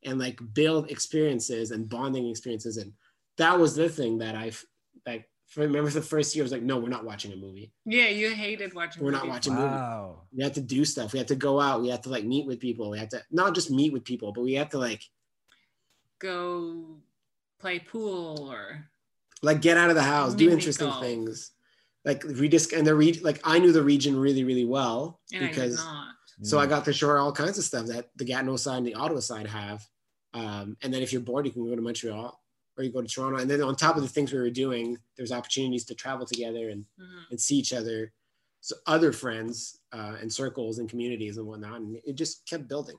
and 0.05 0.19
like 0.19 0.39
build 0.53 0.91
experiences 0.91 1.71
and 1.71 1.89
bonding 1.89 2.29
experiences 2.29 2.77
and 2.77 2.93
that 3.39 3.59
was 3.59 3.75
the 3.75 3.89
thing 3.89 4.19
that 4.19 4.35
i 4.35 4.51
like 5.07 5.29
for, 5.47 5.61
remember 5.61 5.91
the 5.91 6.01
first 6.15 6.35
year 6.35 6.43
i 6.43 6.47
was 6.47 6.53
like 6.53 6.63
no 6.63 6.79
we're 6.79 6.89
not 6.99 7.05
watching 7.05 7.33
a 7.33 7.37
movie 7.37 7.71
Yeah, 7.85 8.09
you 8.09 8.31
hated 8.35 8.75
watching. 8.75 9.03
We're 9.05 9.11
not 9.19 9.23
movies. 9.27 9.35
watching 9.35 9.55
movies 9.55 9.81
Wow. 9.81 10.23
we 10.33 10.43
had 10.43 10.55
to 10.55 10.61
do 10.77 10.85
stuff. 10.85 11.13
We 11.13 11.19
had 11.19 11.29
to 11.29 11.37
go 11.49 11.61
out. 11.61 11.83
We 11.83 11.89
had 11.91 12.03
to 12.05 12.09
like 12.09 12.25
meet 12.25 12.47
with 12.47 12.59
people. 12.67 12.91
We 12.91 12.99
had 12.99 13.11
to 13.11 13.23
not 13.31 13.55
just 13.55 13.71
meet 13.71 13.93
with 13.93 14.05
people, 14.05 14.33
but 14.33 14.43
we 14.49 14.55
had 14.55 14.71
to 14.73 14.79
like 14.79 15.03
Go 16.19 16.99
play 17.61 17.79
pool 17.81 18.49
or 18.51 18.89
like 19.45 19.61
get 19.61 19.77
out 19.77 19.91
of 19.91 19.97
the 19.97 20.03
house, 20.03 20.35
do 20.35 20.51
interesting 20.51 20.89
golf. 20.89 21.03
things. 21.03 21.51
Like 22.05 22.23
redisc 22.23 22.77
and 22.77 22.87
the 22.87 22.95
re- 22.95 23.21
like 23.23 23.41
I 23.45 23.59
knew 23.59 23.73
the 23.73 23.83
region 23.83 24.17
really, 24.19 24.45
really 24.45 24.65
well 24.65 25.21
and 25.33 25.49
because 25.49 25.79
I 25.81 25.83
did 25.83 25.87
not. 25.87 26.15
so 26.43 26.59
I 26.59 26.67
Mm. 26.67 26.69
got 26.71 26.85
to 26.87 26.93
show 26.93 27.09
her 27.09 27.19
all 27.19 27.33
kinds 27.33 27.57
of 27.59 27.65
stuff 27.65 27.87
that 27.87 28.11
the 28.17 28.25
Gatineau 28.25 28.57
side 28.57 28.79
and 28.79 28.87
the 28.87 28.95
Ottawa 28.95 29.21
side 29.21 29.47
have. 29.47 29.87
Um, 30.35 30.77
and 30.83 30.93
then 30.93 31.03
if 31.03 31.13
you're 31.13 31.23
bored, 31.23 31.47
you 31.47 31.53
can 31.53 31.65
go 31.67 31.75
to 31.77 31.81
Montreal 31.83 32.39
or 32.77 32.85
you 32.85 32.91
go 32.93 33.01
to 33.01 33.09
Toronto. 33.09 33.39
And 33.39 33.49
then 33.51 33.63
on 33.63 33.77
top 33.77 33.97
of 33.97 34.03
the 34.03 34.09
things 34.09 34.33
we 34.33 34.39
were 34.39 34.51
doing, 34.51 34.99
there's 35.17 35.31
opportunities 35.33 35.85
to 35.87 35.95
travel 35.95 36.27
together 36.27 36.71
and, 36.71 36.85
Mhm. 37.01 37.23
and 37.31 37.41
see 37.41 37.57
each 37.57 37.73
other, 37.73 38.13
so 38.61 38.75
other 38.87 39.13
friends 39.13 39.79
uh, 39.93 40.17
and 40.21 40.33
circles 40.33 40.79
and 40.81 40.89
communities 40.91 41.37
and 41.39 41.47
whatnot. 41.47 41.81
And 41.81 41.97
it 42.05 42.15
just 42.17 42.45
kept 42.47 42.67
building. 42.69 42.97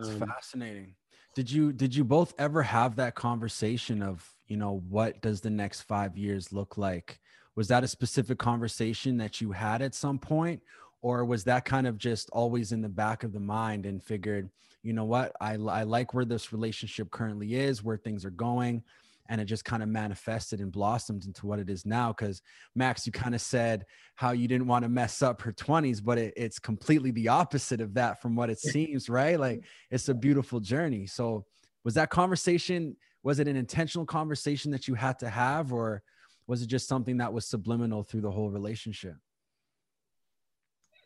It's 0.00 0.08
Um, 0.08 0.20
fascinating. 0.20 0.94
Did 1.34 1.50
you 1.50 1.72
did 1.72 1.94
you 1.94 2.02
both 2.04 2.32
ever 2.38 2.62
have 2.62 2.96
that 2.96 3.14
conversation 3.14 4.02
of, 4.02 4.34
you 4.48 4.56
know, 4.56 4.82
what 4.88 5.20
does 5.20 5.40
the 5.40 5.50
next 5.50 5.82
5 5.82 6.16
years 6.16 6.52
look 6.52 6.76
like? 6.76 7.20
Was 7.54 7.68
that 7.68 7.84
a 7.84 7.88
specific 7.88 8.38
conversation 8.38 9.16
that 9.18 9.40
you 9.40 9.52
had 9.52 9.82
at 9.82 9.94
some 9.94 10.18
point 10.18 10.62
or 11.02 11.24
was 11.24 11.44
that 11.44 11.64
kind 11.64 11.86
of 11.86 11.98
just 11.98 12.28
always 12.30 12.72
in 12.72 12.82
the 12.82 12.88
back 12.88 13.22
of 13.22 13.32
the 13.32 13.40
mind 13.40 13.86
and 13.86 14.02
figured, 14.02 14.50
you 14.82 14.92
know 14.92 15.04
what? 15.04 15.32
I 15.40 15.54
I 15.54 15.82
like 15.82 16.14
where 16.14 16.24
this 16.24 16.52
relationship 16.52 17.10
currently 17.10 17.54
is, 17.54 17.84
where 17.84 17.96
things 17.96 18.24
are 18.24 18.30
going 18.30 18.82
and 19.28 19.40
it 19.40 19.44
just 19.44 19.64
kind 19.64 19.82
of 19.82 19.88
manifested 19.88 20.60
and 20.60 20.72
blossomed 20.72 21.24
into 21.26 21.46
what 21.46 21.58
it 21.58 21.68
is 21.68 21.84
now 21.84 22.12
cuz 22.12 22.42
Max 22.74 23.06
you 23.06 23.12
kind 23.12 23.34
of 23.34 23.40
said 23.40 23.84
how 24.14 24.32
you 24.32 24.48
didn't 24.48 24.66
want 24.66 24.84
to 24.84 24.88
mess 24.88 25.22
up 25.22 25.42
her 25.42 25.52
20s 25.52 26.02
but 26.02 26.18
it, 26.18 26.34
it's 26.36 26.58
completely 26.58 27.10
the 27.10 27.28
opposite 27.28 27.80
of 27.80 27.94
that 27.94 28.20
from 28.20 28.34
what 28.34 28.50
it 28.50 28.58
seems 28.58 29.08
right 29.08 29.38
like 29.38 29.64
it's 29.90 30.08
a 30.08 30.14
beautiful 30.14 30.60
journey 30.60 31.06
so 31.06 31.44
was 31.84 31.94
that 31.94 32.10
conversation 32.10 32.96
was 33.28 33.40
it 33.40 33.46
an 33.46 33.56
intentional 33.56 34.06
conversation 34.06 34.70
that 34.70 34.88
you 34.88 34.94
had 34.94 35.18
to 35.18 35.28
have 35.28 35.70
or 35.70 36.02
was 36.46 36.62
it 36.62 36.66
just 36.66 36.88
something 36.88 37.18
that 37.18 37.30
was 37.30 37.44
subliminal 37.44 38.02
through 38.02 38.22
the 38.22 38.30
whole 38.30 38.48
relationship? 38.48 39.16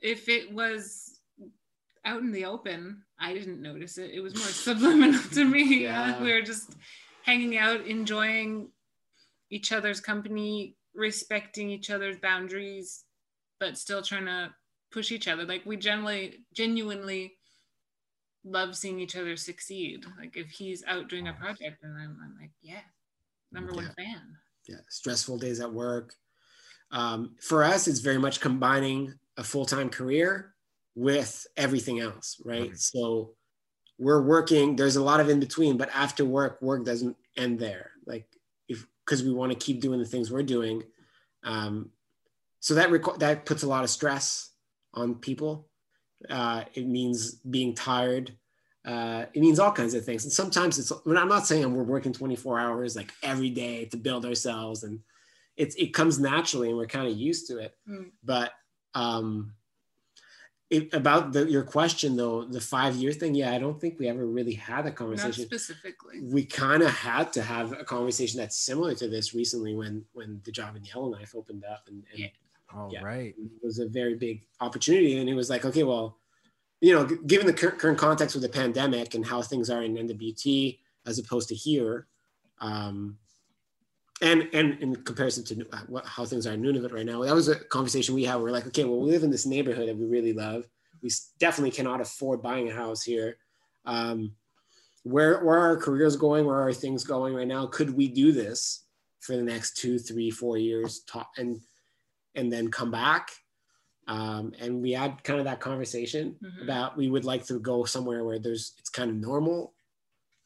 If 0.00 0.28
it 0.28 0.52
was 0.52 1.18
out 2.04 2.20
in 2.20 2.30
the 2.30 2.44
open 2.44 3.02
i 3.18 3.34
didn't 3.34 3.60
notice 3.60 3.98
it. 3.98 4.12
It 4.12 4.20
was 4.20 4.36
more 4.36 4.44
subliminal 4.68 5.20
to 5.32 5.44
me. 5.44 5.82
Yeah. 5.82 6.14
Uh, 6.14 6.22
we 6.22 6.32
were 6.32 6.42
just 6.42 6.76
hanging 7.24 7.58
out 7.58 7.84
enjoying 7.86 8.68
each 9.50 9.72
other's 9.72 10.00
company 10.00 10.76
respecting 10.94 11.70
each 11.70 11.90
other's 11.90 12.18
boundaries 12.18 13.02
but 13.58 13.76
still 13.76 14.00
trying 14.00 14.26
to 14.26 14.54
push 14.92 15.10
each 15.10 15.26
other. 15.26 15.44
Like 15.44 15.66
we 15.66 15.76
generally 15.76 16.44
genuinely 16.54 17.34
love 18.44 18.76
seeing 18.76 19.00
each 19.00 19.16
other 19.16 19.36
succeed. 19.36 20.04
Like 20.18 20.36
if 20.36 20.50
he's 20.50 20.84
out 20.86 21.08
doing 21.08 21.28
a 21.28 21.32
project, 21.32 21.82
and 21.82 21.94
I'm, 21.94 22.16
I'm 22.22 22.36
like, 22.40 22.50
yeah, 22.60 22.80
number 23.52 23.72
one 23.72 23.92
yeah. 23.98 24.04
fan. 24.04 24.22
Yeah, 24.68 24.76
stressful 24.88 25.38
days 25.38 25.60
at 25.60 25.72
work. 25.72 26.14
Um, 26.90 27.36
for 27.40 27.64
us, 27.64 27.88
it's 27.88 28.00
very 28.00 28.18
much 28.18 28.40
combining 28.40 29.14
a 29.36 29.44
full 29.44 29.64
time 29.64 29.88
career 29.88 30.54
with 30.94 31.46
everything 31.56 32.00
else, 32.00 32.40
right? 32.44 32.62
right? 32.62 32.76
So 32.76 33.30
we're 33.98 34.22
working. 34.22 34.76
There's 34.76 34.96
a 34.96 35.02
lot 35.02 35.20
of 35.20 35.28
in 35.28 35.40
between, 35.40 35.76
but 35.76 35.90
after 35.94 36.24
work, 36.24 36.60
work 36.60 36.84
doesn't 36.84 37.16
end 37.36 37.58
there. 37.58 37.90
Like 38.06 38.26
if 38.68 38.86
because 39.04 39.22
we 39.22 39.32
want 39.32 39.52
to 39.52 39.58
keep 39.58 39.80
doing 39.80 39.98
the 39.98 40.06
things 40.06 40.30
we're 40.30 40.42
doing. 40.42 40.82
Um, 41.44 41.90
so 42.60 42.74
that 42.74 42.90
reco- 42.90 43.18
that 43.18 43.46
puts 43.46 43.62
a 43.62 43.68
lot 43.68 43.84
of 43.84 43.90
stress 43.90 44.50
on 44.94 45.16
people 45.16 45.68
uh, 46.28 46.64
it 46.74 46.86
means 46.86 47.34
being 47.34 47.74
tired. 47.74 48.32
Uh, 48.84 49.26
it 49.32 49.40
means 49.40 49.58
all 49.58 49.72
kinds 49.72 49.94
of 49.94 50.04
things. 50.04 50.24
And 50.24 50.32
sometimes 50.32 50.78
it's, 50.78 50.92
I'm 51.06 51.28
not 51.28 51.46
saying 51.46 51.72
we're 51.72 51.82
working 51.82 52.12
24 52.12 52.58
hours 52.58 52.96
like 52.96 53.12
every 53.22 53.50
day 53.50 53.84
to 53.86 53.96
build 53.96 54.26
ourselves 54.26 54.82
and 54.82 55.00
it's, 55.56 55.76
it 55.76 55.94
comes 55.94 56.18
naturally 56.18 56.68
and 56.68 56.76
we're 56.76 56.86
kind 56.86 57.06
of 57.06 57.16
used 57.16 57.46
to 57.48 57.58
it. 57.58 57.76
Mm. 57.88 58.10
But 58.24 58.52
um, 58.94 59.52
it, 60.72 60.92
about 60.94 61.32
the, 61.32 61.48
your 61.48 61.62
question 61.62 62.16
though, 62.16 62.44
the 62.44 62.60
five 62.60 62.96
year 62.96 63.12
thing, 63.12 63.34
yeah, 63.34 63.52
I 63.52 63.58
don't 63.58 63.80
think 63.80 63.98
we 63.98 64.08
ever 64.08 64.26
really 64.26 64.54
had 64.54 64.86
a 64.86 64.90
conversation. 64.90 65.42
Not 65.42 65.60
specifically. 65.60 66.20
We 66.22 66.44
kind 66.44 66.82
of 66.82 66.90
had 66.90 67.32
to 67.34 67.42
have 67.42 67.72
a 67.72 67.84
conversation 67.84 68.40
that's 68.40 68.56
similar 68.56 68.94
to 68.94 69.06
this 69.06 69.34
recently 69.34 69.74
when 69.76 70.06
when 70.14 70.40
the 70.44 70.50
job 70.50 70.74
in 70.74 70.84
Yellowknife 70.84 71.34
opened 71.34 71.64
up 71.64 71.84
and, 71.88 72.04
and 72.10 72.20
yeah. 72.20 72.28
Oh, 72.74 72.88
yeah, 72.90 73.02
right. 73.02 73.34
It 73.38 73.64
was 73.64 73.78
a 73.78 73.88
very 73.88 74.14
big 74.14 74.46
opportunity. 74.60 75.18
And 75.18 75.28
it 75.28 75.34
was 75.34 75.50
like, 75.50 75.64
okay, 75.64 75.82
well, 75.82 76.18
you 76.80 76.92
know, 76.92 77.04
given 77.04 77.46
the 77.46 77.52
current, 77.52 77.78
current 77.78 77.98
context 77.98 78.34
with 78.34 78.42
the 78.42 78.48
pandemic 78.48 79.14
and 79.14 79.24
how 79.24 79.40
things 79.42 79.70
are 79.70 79.82
in 79.82 79.94
NWT 79.94 80.78
as 81.06 81.18
opposed 81.18 81.48
to 81.48 81.54
here, 81.54 82.06
um, 82.60 83.18
and 84.20 84.48
and 84.52 84.80
in 84.80 84.96
comparison 84.96 85.44
to 85.44 85.66
what, 85.88 86.06
how 86.06 86.24
things 86.24 86.46
are 86.46 86.52
in 86.52 86.62
Nunavut 86.62 86.92
right 86.92 87.06
now, 87.06 87.22
that 87.22 87.34
was 87.34 87.48
a 87.48 87.56
conversation 87.56 88.14
we 88.14 88.24
had. 88.24 88.36
We're 88.36 88.50
like, 88.50 88.66
okay, 88.68 88.84
well, 88.84 89.00
we 89.00 89.10
live 89.10 89.24
in 89.24 89.30
this 89.30 89.46
neighborhood 89.46 89.88
that 89.88 89.96
we 89.96 90.06
really 90.06 90.32
love. 90.32 90.64
We 91.02 91.10
definitely 91.40 91.72
cannot 91.72 92.00
afford 92.00 92.42
buying 92.42 92.70
a 92.70 92.74
house 92.74 93.02
here. 93.02 93.36
Um, 93.84 94.32
where 95.02 95.44
where 95.44 95.58
are 95.58 95.70
our 95.70 95.76
careers 95.76 96.16
going? 96.16 96.46
Where 96.46 96.60
are 96.60 96.72
things 96.72 97.04
going 97.04 97.34
right 97.34 97.48
now? 97.48 97.66
Could 97.66 97.90
we 97.90 98.08
do 98.08 98.30
this 98.30 98.84
for 99.20 99.36
the 99.36 99.42
next 99.42 99.76
two, 99.76 99.98
three, 99.98 100.30
four 100.30 100.56
years? 100.56 101.00
Top, 101.00 101.30
and 101.36 101.60
and 102.34 102.52
then 102.52 102.70
come 102.70 102.90
back. 102.90 103.30
Um, 104.08 104.52
and 104.60 104.82
we 104.82 104.92
had 104.92 105.22
kind 105.22 105.38
of 105.38 105.44
that 105.44 105.60
conversation 105.60 106.36
mm-hmm. 106.42 106.62
about 106.62 106.96
we 106.96 107.08
would 107.08 107.24
like 107.24 107.46
to 107.46 107.58
go 107.60 107.84
somewhere 107.84 108.24
where 108.24 108.38
there's 108.38 108.72
it's 108.78 108.90
kind 108.90 109.10
of 109.10 109.16
normal, 109.16 109.74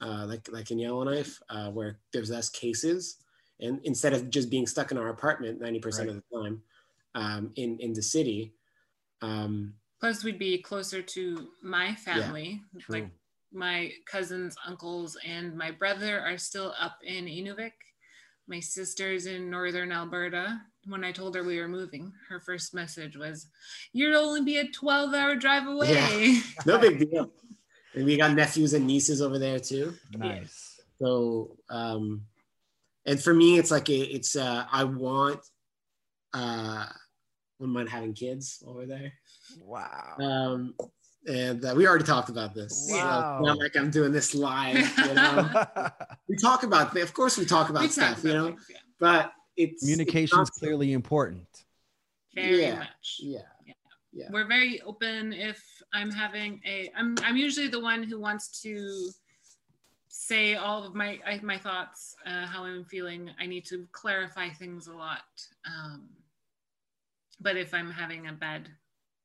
uh, 0.00 0.26
like 0.26 0.48
like 0.52 0.70
in 0.70 0.78
Yellowknife, 0.78 1.40
uh, 1.48 1.70
where 1.70 1.98
there's 2.12 2.30
less 2.30 2.50
cases, 2.50 3.16
and 3.60 3.80
instead 3.84 4.12
of 4.12 4.28
just 4.28 4.50
being 4.50 4.66
stuck 4.66 4.90
in 4.90 4.98
our 4.98 5.08
apartment 5.08 5.60
ninety 5.60 5.78
percent 5.78 6.08
right. 6.08 6.16
of 6.16 6.22
the 6.30 6.42
time 6.42 6.62
um, 7.14 7.50
in 7.56 7.78
in 7.78 7.92
the 7.92 8.02
city. 8.02 8.52
Um, 9.22 9.74
Plus, 9.98 10.22
we'd 10.22 10.38
be 10.38 10.58
closer 10.58 11.00
to 11.00 11.48
my 11.62 11.94
family, 11.94 12.60
yeah, 12.74 12.82
like 12.88 13.08
my 13.52 13.90
cousins, 14.04 14.54
uncles, 14.66 15.16
and 15.26 15.56
my 15.56 15.70
brother 15.70 16.20
are 16.20 16.36
still 16.36 16.74
up 16.78 16.98
in 17.02 17.24
Inuvik. 17.24 17.72
My 18.48 18.60
sister's 18.60 19.26
in 19.26 19.50
northern 19.50 19.90
Alberta, 19.90 20.60
when 20.86 21.04
I 21.04 21.12
told 21.12 21.34
her 21.34 21.42
we 21.42 21.58
were 21.58 21.68
moving, 21.68 22.12
her 22.28 22.40
first 22.40 22.74
message 22.74 23.16
was, 23.16 23.48
"You'll 23.92 24.16
only 24.16 24.42
be 24.42 24.58
a 24.58 24.68
12-hour 24.68 25.36
drive 25.36 25.66
away." 25.66 25.92
Yeah, 25.92 26.40
no 26.66 26.78
big 26.78 27.10
deal. 27.10 27.32
And 27.94 28.04
we 28.04 28.16
got 28.16 28.34
nephews 28.34 28.74
and 28.74 28.86
nieces 28.86 29.20
over 29.20 29.38
there 29.38 29.58
too. 29.58 29.94
Nice. 30.16 30.80
So, 31.00 31.56
um, 31.70 32.22
and 33.04 33.20
for 33.20 33.34
me, 33.34 33.58
it's 33.58 33.70
like 33.70 33.88
a, 33.88 33.98
it's 33.98 34.36
uh, 34.36 34.66
I 34.70 34.84
want. 34.84 35.40
Uh, 36.32 36.86
wouldn't 37.58 37.74
mind 37.74 37.88
having 37.88 38.12
kids 38.12 38.62
over 38.66 38.86
there. 38.86 39.12
Wow. 39.62 40.16
Um, 40.20 40.74
and 41.26 41.64
uh, 41.64 41.74
we 41.76 41.86
already 41.86 42.04
talked 42.04 42.28
about 42.28 42.54
this. 42.54 42.88
Wow. 42.90 43.38
So 43.38 43.44
not 43.46 43.58
like 43.58 43.76
I'm 43.76 43.90
doing 43.90 44.12
this 44.12 44.34
live. 44.34 44.76
You 44.98 45.14
know? 45.14 45.64
we 46.28 46.36
talk 46.36 46.62
about, 46.62 46.96
of 46.96 47.14
course, 47.14 47.36
we 47.36 47.44
talk 47.44 47.68
about 47.68 47.82
we 47.82 47.88
stuff, 47.88 48.16
talk 48.16 48.18
about 48.18 48.28
you 48.28 48.34
know. 48.34 48.46
Things, 48.46 48.66
yeah. 48.70 48.76
But 48.98 49.32
it's 49.56 49.82
communication 49.82 50.40
is 50.40 50.50
clearly 50.50 50.92
important. 50.92 51.46
Very 52.34 52.62
yeah, 52.62 52.78
much. 52.78 53.16
Yeah. 53.20 53.40
yeah. 53.64 53.72
Yeah. 54.12 54.28
We're 54.30 54.46
very 54.46 54.80
open 54.82 55.32
if 55.32 55.62
I'm 55.92 56.10
having 56.10 56.60
a 56.66 56.90
I'm 56.96 57.16
I'm 57.22 57.36
usually 57.36 57.68
the 57.68 57.80
one 57.80 58.02
who 58.02 58.18
wants 58.18 58.62
to 58.62 59.10
say 60.08 60.54
all 60.54 60.84
of 60.84 60.94
my 60.94 61.18
my 61.42 61.58
thoughts, 61.58 62.16
uh, 62.24 62.46
how 62.46 62.64
I'm 62.64 62.84
feeling. 62.84 63.30
I 63.38 63.46
need 63.46 63.66
to 63.66 63.86
clarify 63.92 64.48
things 64.48 64.86
a 64.86 64.94
lot. 64.94 65.24
Um, 65.66 66.08
but 67.40 67.56
if 67.56 67.74
I'm 67.74 67.90
having 67.90 68.28
a 68.28 68.32
bad 68.32 68.68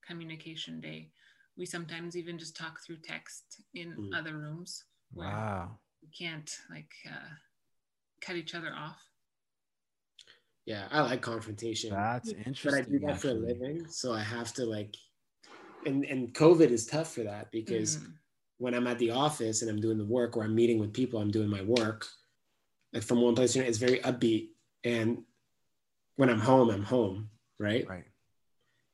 communication 0.06 0.82
day, 0.82 1.12
we 1.58 1.66
sometimes 1.66 2.16
even 2.16 2.38
just 2.38 2.56
talk 2.56 2.80
through 2.86 2.98
text 3.04 3.62
in 3.74 3.94
mm. 3.94 4.18
other 4.18 4.38
rooms. 4.38 4.84
wow. 5.14 5.78
We 6.02 6.10
can't 6.10 6.50
like 6.72 6.92
uh, 7.08 7.30
cut 8.22 8.36
each 8.36 8.56
other 8.56 8.74
off. 8.76 8.98
Yeah, 10.66 10.88
I 10.92 11.02
like 11.02 11.22
confrontation. 11.22 11.92
That's 11.92 12.32
interesting. 12.32 12.72
But 12.72 12.80
I 12.80 12.82
do 12.82 13.00
that 13.00 13.10
actually. 13.12 13.30
for 13.32 13.38
a 13.38 13.40
living, 13.40 13.88
so 13.88 14.14
I 14.14 14.22
have 14.22 14.54
to 14.54 14.66
like, 14.66 14.96
and 15.86 16.04
and 16.06 16.34
COVID 16.34 16.70
is 16.70 16.86
tough 16.88 17.14
for 17.14 17.22
that 17.24 17.52
because 17.52 17.98
mm. 17.98 18.14
when 18.58 18.74
I'm 18.74 18.88
at 18.88 19.00
the 19.00 19.12
office 19.12 19.62
and 19.62 19.70
I'm 19.70 19.82
doing 19.82 19.98
the 19.98 20.06
work 20.06 20.38
or 20.38 20.44
I'm 20.44 20.56
meeting 20.56 20.80
with 20.80 20.94
people, 20.94 21.20
I'm 21.20 21.32
doing 21.32 21.50
my 21.50 21.62
work. 21.62 22.08
Like 22.94 23.04
from 23.04 23.22
one 23.22 23.36
place 23.36 23.54
to 23.54 23.60
another, 23.60 23.70
it's 23.70 23.78
very 23.78 24.00
upbeat, 24.00 24.50
and 24.84 25.24
when 26.16 26.30
I'm 26.30 26.40
home, 26.40 26.70
I'm 26.70 26.84
home, 26.84 27.30
right? 27.60 27.88
Right. 27.88 28.06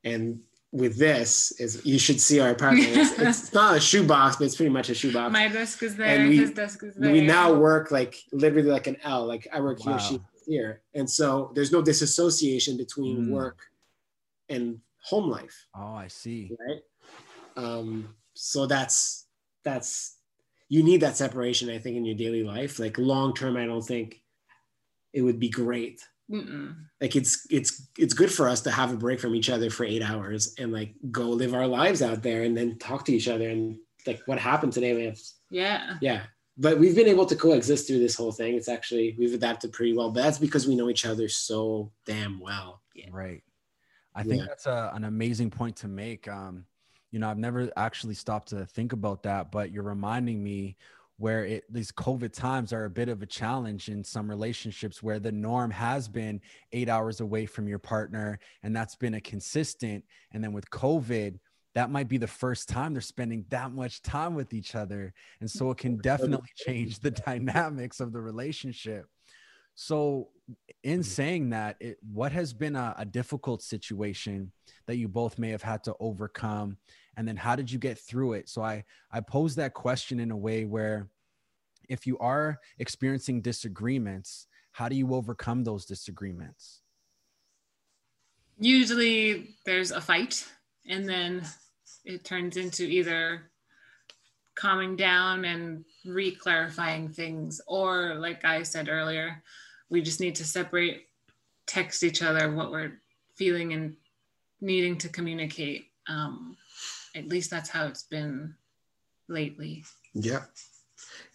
And 0.04 0.42
with 0.72 0.98
this 0.98 1.52
is 1.60 1.86
you 1.86 1.98
should 1.98 2.20
see 2.20 2.40
our 2.40 2.50
apartment. 2.50 2.90
It's, 2.90 3.20
it's, 3.20 3.54
not 3.54 3.78
a 3.78 3.80
shoebox, 3.80 4.36
but 4.36 4.46
it's 4.46 4.56
pretty 4.56 4.72
much 4.72 4.90
a 4.90 4.96
shoebox. 4.96 5.32
My 5.32 5.48
desk 5.48 5.82
is 5.84 5.96
there. 5.96 6.08
And 6.20 6.30
we, 6.30 6.38
his 6.38 6.52
desk 6.52 6.84
is 6.84 6.96
there. 6.96 7.12
We 7.12 7.22
now 7.22 7.54
work 7.54 7.92
like 7.92 8.16
literally 8.32 8.70
like 8.70 8.88
an 8.88 8.98
L. 9.04 9.26
Like 9.26 9.48
I 9.54 9.62
work 9.62 9.84
wow. 9.86 9.98
here, 9.98 10.00
she 10.00 10.22
here. 10.46 10.82
And 10.94 11.10
so 11.10 11.52
there's 11.56 11.72
no 11.72 11.82
disassociation 11.82 12.78
between 12.78 13.28
mm. 13.28 13.32
work 13.32 13.60
and 14.50 14.80
home 15.04 15.30
life. 15.30 15.68
Oh, 15.76 15.96
I 15.96 16.08
see. 16.08 16.52
Right. 16.60 16.82
Um, 17.56 18.16
so 18.34 18.66
that's 18.66 19.26
that's 19.64 20.18
you 20.70 20.84
need 20.84 21.02
that 21.02 21.18
separation, 21.18 21.70
I 21.70 21.80
think, 21.80 21.96
in 21.96 22.06
your 22.06 22.16
daily 22.16 22.44
life. 22.44 22.80
Like 22.80 22.98
long 22.98 23.34
term, 23.34 23.58
I 23.58 23.66
don't 23.66 23.82
think 23.82 24.22
it 25.14 25.22
would 25.22 25.40
be 25.40 25.50
great. 25.50 26.02
Mm-mm. 26.30 26.76
Like 27.00 27.16
it's 27.16 27.48
it's 27.50 27.88
it's 27.98 28.14
good 28.14 28.32
for 28.32 28.50
us 28.50 28.62
to 28.62 28.72
have 28.72 28.92
a 28.92 28.98
break 28.98 29.20
from 29.20 29.34
each 29.34 29.50
other 29.50 29.70
for 29.70 29.86
eight 29.86 30.04
hours 30.04 30.54
and 30.60 30.74
like 30.74 30.94
go 31.10 31.30
live 31.30 31.54
our 31.54 31.68
lives 31.68 32.02
out 32.02 32.22
there 32.22 32.44
and 32.44 32.56
then 32.56 32.78
talk 32.78 33.06
to 33.06 33.14
each 33.14 33.30
other 33.30 33.50
and 33.50 33.78
like 34.06 34.22
what 34.26 34.40
happened 34.40 34.74
today. 34.74 34.94
We 34.94 35.06
have 35.06 35.20
yeah 35.50 35.96
yeah 36.02 36.24
but 36.58 36.80
we've 36.80 36.96
been 36.96 37.08
able 37.08 37.26
to 37.26 37.36
coexist 37.36 37.88
through 37.88 38.00
this 38.00 38.16
whole 38.16 38.32
thing. 38.32 38.56
It's 38.56 38.68
actually 38.68 39.16
we've 39.18 39.34
adapted 39.34 39.72
pretty 39.72 39.94
well. 39.94 40.12
But 40.12 40.24
that's 40.24 40.40
because 40.40 40.68
we 40.68 40.76
know 40.76 40.90
each 40.90 41.06
other 41.06 41.30
so 41.30 41.92
damn 42.06 42.40
well. 42.40 42.82
Yeah. 42.96 43.10
Right. 43.12 43.44
I 44.16 44.24
think 44.24 44.42
yeah. 44.42 44.48
that's 44.48 44.66
a, 44.66 44.92
an 44.96 45.04
amazing 45.04 45.52
point 45.52 45.76
to 45.78 45.88
make. 45.88 46.28
Um, 46.28 46.66
you 47.12 47.20
know, 47.20 47.30
I've 47.30 47.38
never 47.38 47.72
actually 47.78 48.16
stopped 48.16 48.50
to 48.50 48.66
think 48.66 48.94
about 48.94 49.24
that, 49.24 49.52
but 49.52 49.72
you're 49.72 49.84
reminding 49.84 50.44
me 50.44 50.76
where 51.18 51.46
it 51.46 51.64
these 51.72 51.92
COVID 51.92 52.32
times 52.32 52.72
are 52.72 52.86
a 52.86 52.90
bit 52.90 53.10
of 53.10 53.22
a 53.22 53.26
challenge 53.26 53.90
in 53.90 54.04
some 54.04 54.30
relationships 54.30 55.02
where 55.02 55.20
the 55.20 55.32
norm 55.32 55.72
has 55.72 56.08
been 56.08 56.40
eight 56.72 56.90
hours 56.90 57.22
away 57.22 57.46
from 57.46 57.68
your 57.68 57.80
partner, 57.80 58.40
and 58.64 58.76
that's 58.76 58.96
been 58.96 59.16
a 59.16 59.22
consistent. 59.22 60.04
And 60.32 60.44
then 60.44 60.54
with 60.54 60.70
COVID, 60.70 61.40
that 61.74 61.92
might 61.92 62.08
be 62.08 62.18
the 62.18 62.28
first 62.28 62.70
time 62.70 62.94
they're 62.94 63.02
spending 63.02 63.46
that 63.50 63.72
much 63.72 64.02
time 64.02 64.34
with 64.34 64.54
each 64.54 64.74
other. 64.74 65.14
And 65.42 65.50
so 65.50 65.70
it 65.72 65.78
can 65.78 65.98
definitely 66.02 66.50
change 66.56 67.00
the 67.00 67.12
dynamics 67.26 68.00
of 68.00 68.14
the 68.14 68.22
relationship. 68.22 69.06
So, 69.76 70.30
in 70.84 71.00
mm-hmm. 71.00 71.02
saying 71.02 71.50
that, 71.52 71.78
it, 71.80 71.98
what 72.02 72.32
has 72.32 72.54
been 72.54 72.76
a, 72.76 72.96
a 72.98 73.06
difficult 73.06 73.62
situation 73.62 74.52
that 74.86 74.98
you 74.98 75.08
both 75.08 75.38
may 75.38 75.50
have 75.50 75.64
had 75.64 75.84
to 75.86 75.96
overcome? 76.00 76.78
And 77.16 77.28
then 77.28 77.36
how 77.36 77.56
did 77.56 77.72
you 77.72 77.80
get 77.80 77.98
through 78.00 78.34
it? 78.34 78.50
So, 78.50 78.62
I, 78.62 78.84
I 79.12 79.22
pose 79.22 79.56
that 79.56 79.74
question 79.74 80.20
in 80.20 80.32
a 80.32 80.38
way 80.38 80.66
where 80.66 81.10
if 81.90 82.06
you 82.06 82.18
are 82.20 82.60
experiencing 82.80 83.42
disagreements, 83.42 84.48
how 84.72 84.90
do 84.90 84.96
you 84.96 85.14
overcome 85.14 85.64
those 85.64 85.86
disagreements? 85.86 86.82
Usually 88.60 89.56
there's 89.66 89.92
a 89.92 90.02
fight 90.02 90.46
and 90.88 91.08
then 91.08 91.44
it 92.06 92.24
turns 92.24 92.58
into 92.58 92.84
either 92.84 93.52
calming 94.56 94.96
down 94.96 95.46
and 95.46 95.86
re-clarifying 96.06 97.10
things 97.10 97.62
or 97.68 98.16
like 98.16 98.44
i 98.44 98.64
said 98.64 98.90
earlier 98.90 99.44
we 99.90 100.02
just 100.02 100.20
need 100.20 100.36
to 100.36 100.46
separate 100.46 101.08
text 101.66 102.04
each 102.04 102.22
other 102.22 102.54
what 102.54 102.72
we're 102.72 103.00
feeling 103.36 103.74
and 103.74 103.96
needing 104.62 104.98
to 104.98 105.10
communicate. 105.10 105.88
Um, 106.08 106.58
at 107.16 107.28
least 107.28 107.50
that's 107.50 107.70
how 107.70 107.88
it's 107.88 108.04
been 108.04 108.56
lately. 109.28 109.84
Yeah. 110.14 110.44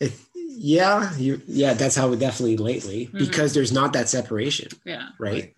It, 0.00 0.12
yeah 0.34 1.14
you 1.16 1.40
yeah 1.46 1.74
that's 1.74 1.94
how 1.94 2.12
it 2.12 2.18
definitely 2.18 2.56
lately 2.56 3.06
mm-hmm. 3.06 3.18
because 3.18 3.54
there's 3.54 3.72
not 3.72 3.92
that 3.92 4.08
separation 4.08 4.68
yeah. 4.84 5.08
right, 5.18 5.54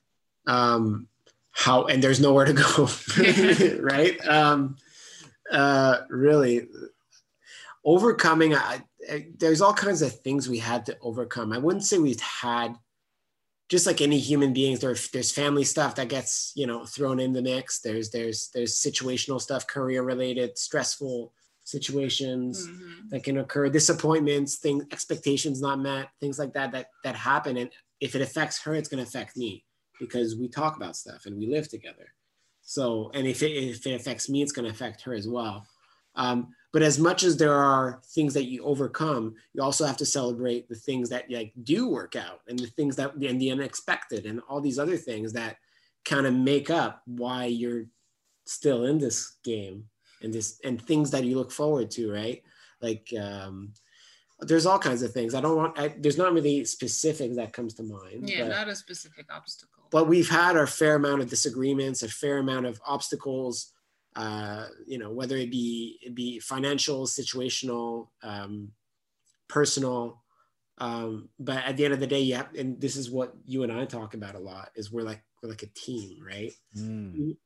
right. 0.47 0.55
um 0.55 1.09
how 1.51 1.85
and 1.85 2.03
there's 2.03 2.21
nowhere 2.21 2.45
to 2.45 2.53
go 2.53 2.89
right? 3.83 4.27
Um 4.27 4.77
uh 5.51 6.01
really 6.09 6.69
overcoming 7.85 8.55
I, 8.55 8.59
I, 8.59 8.83
there's 9.39 9.61
all 9.61 9.75
kinds 9.75 10.03
of 10.03 10.21
things 10.21 10.49
we 10.49 10.59
had 10.59 10.87
to 10.87 10.97
overcome. 11.01 11.53
I 11.53 11.59
wouldn't 11.59 11.85
say 11.85 11.99
we've 11.99 12.21
had 12.21 12.77
just 13.69 13.87
like 13.87 14.01
any 14.01 14.19
human 14.19 14.53
beings 14.53 14.81
there, 14.81 14.95
there's 15.13 15.33
family 15.33 15.65
stuff 15.65 15.95
that 15.95 16.09
gets 16.09 16.53
you 16.55 16.67
know 16.67 16.85
thrown 16.85 17.21
in 17.21 17.33
the 17.33 17.43
mix. 17.43 17.81
There's 17.81 18.11
there's 18.11 18.51
there's 18.55 18.79
situational 18.79 19.41
stuff 19.41 19.67
career 19.67 20.03
related 20.03 20.59
stressful 20.59 21.33
situations 21.65 22.69
mm-hmm. 22.69 23.09
that 23.09 23.25
can 23.25 23.39
occur 23.39 23.71
disappointments 23.71 24.57
things 24.57 24.85
expectations 24.93 25.63
not 25.63 25.79
met 25.79 26.09
things 26.21 26.39
like 26.39 26.53
that 26.53 26.73
that 26.73 26.89
that 27.05 27.17
happen. 27.17 27.57
And 27.57 27.71
if 28.01 28.15
it 28.15 28.21
affects 28.21 28.63
her 28.63 28.75
it's 28.75 28.89
going 28.89 29.03
to 29.03 29.09
affect 29.09 29.37
me 29.37 29.65
because 29.99 30.37
we 30.37 30.49
talk 30.49 30.77
about 30.77 30.95
stuff 30.95 31.25
and 31.25 31.39
we 31.39 31.47
live 31.47 31.69
together. 31.69 32.13
So 32.61 33.11
and 33.15 33.27
if 33.27 33.43
it, 33.43 33.53
if 33.53 33.87
it 33.87 33.95
affects 33.95 34.29
me 34.29 34.43
it's 34.43 34.53
going 34.53 34.67
to 34.67 34.75
affect 34.75 35.01
her 35.03 35.15
as 35.15 35.27
well. 35.27 35.67
Um, 36.17 36.49
but 36.75 36.83
as 36.83 36.99
much 36.99 37.23
as 37.23 37.37
there 37.37 37.55
are 37.55 38.01
things 38.05 38.35
that 38.35 38.47
you 38.47 38.63
overcome 38.65 39.35
you 39.55 39.63
also 39.63 39.87
have 39.87 39.97
to 39.97 40.05
celebrate 40.05 40.69
the 40.69 40.75
things 40.75 41.09
that 41.09 41.31
like 41.31 41.53
do 41.63 41.89
work 41.89 42.17
out 42.17 42.41
and 42.49 42.59
the 42.59 42.67
things 42.67 42.97
that 42.97 43.15
and 43.15 43.41
the 43.41 43.53
unexpected 43.53 44.27
and 44.27 44.43
all 44.49 44.61
these 44.61 44.79
other 44.79 44.97
things 44.97 45.33
that 45.33 45.57
kind 46.05 46.27
of 46.27 46.35
make 46.35 46.69
up 46.69 47.01
why 47.07 47.45
you're 47.47 47.85
still 48.45 48.85
in 48.85 48.99
this 48.99 49.37
game 49.45 49.85
and 50.21 50.35
this 50.35 50.61
and 50.65 50.83
things 50.83 51.11
that 51.13 51.25
you 51.25 51.37
look 51.37 51.53
forward 51.53 51.91
to 51.93 52.13
right? 52.13 52.43
Like 52.83 53.09
um 53.19 53.73
there's 54.41 54.67
all 54.67 54.81
kinds 54.81 55.03
of 55.03 55.13
things. 55.13 55.33
I 55.33 55.41
don't 55.41 55.57
want 55.57 55.79
I, 55.79 55.95
there's 55.97 56.19
not 56.19 56.35
really 56.35 56.65
specifics 56.65 57.37
that 57.37 57.53
comes 57.53 57.75
to 57.75 57.85
mind 57.85 58.29
yeah 58.29 58.43
but, 58.43 58.49
not 58.49 58.69
a 58.69 58.75
specific 58.75 59.27
obstacle. 59.31 59.85
but 59.91 60.09
we've 60.09 60.29
had 60.29 60.57
our 60.57 60.67
fair 60.67 60.97
amount 60.97 61.23
of 61.23 61.31
disagreements 61.31 62.03
a 62.03 62.09
fair 62.09 62.39
amount 62.39 62.67
of 62.67 62.81
obstacles 62.85 63.74
uh, 64.17 64.67
you 64.87 64.99
know, 64.99 65.11
whether 65.11 65.37
it 65.37 65.51
be 65.51 65.99
it 66.03 66.15
be 66.15 66.39
financial, 66.39 67.07
situational, 67.07 68.09
um, 68.23 68.71
personal. 69.49 70.23
Um, 70.79 71.29
but 71.39 71.59
at 71.65 71.77
the 71.77 71.85
end 71.85 71.95
of 71.95 72.01
the 72.01 72.07
day, 72.07 72.21
you 72.21 72.35
have, 72.35 72.53
and 72.55 72.81
this 72.81 72.97
is 72.97 73.11
what 73.11 73.35
you 73.47 73.63
and 73.63 73.73
I 73.73 73.85
talk 73.85 74.15
about 74.15 74.35
a 74.35 74.41
lot, 74.41 74.71
is 74.75 74.93
we're 74.93 75.05
like 75.05 75.23
we're 75.43 75.49
like 75.49 75.63
a 75.63 75.75
team, 75.75 76.19
right? 76.25 76.53
Mm. 76.77 77.37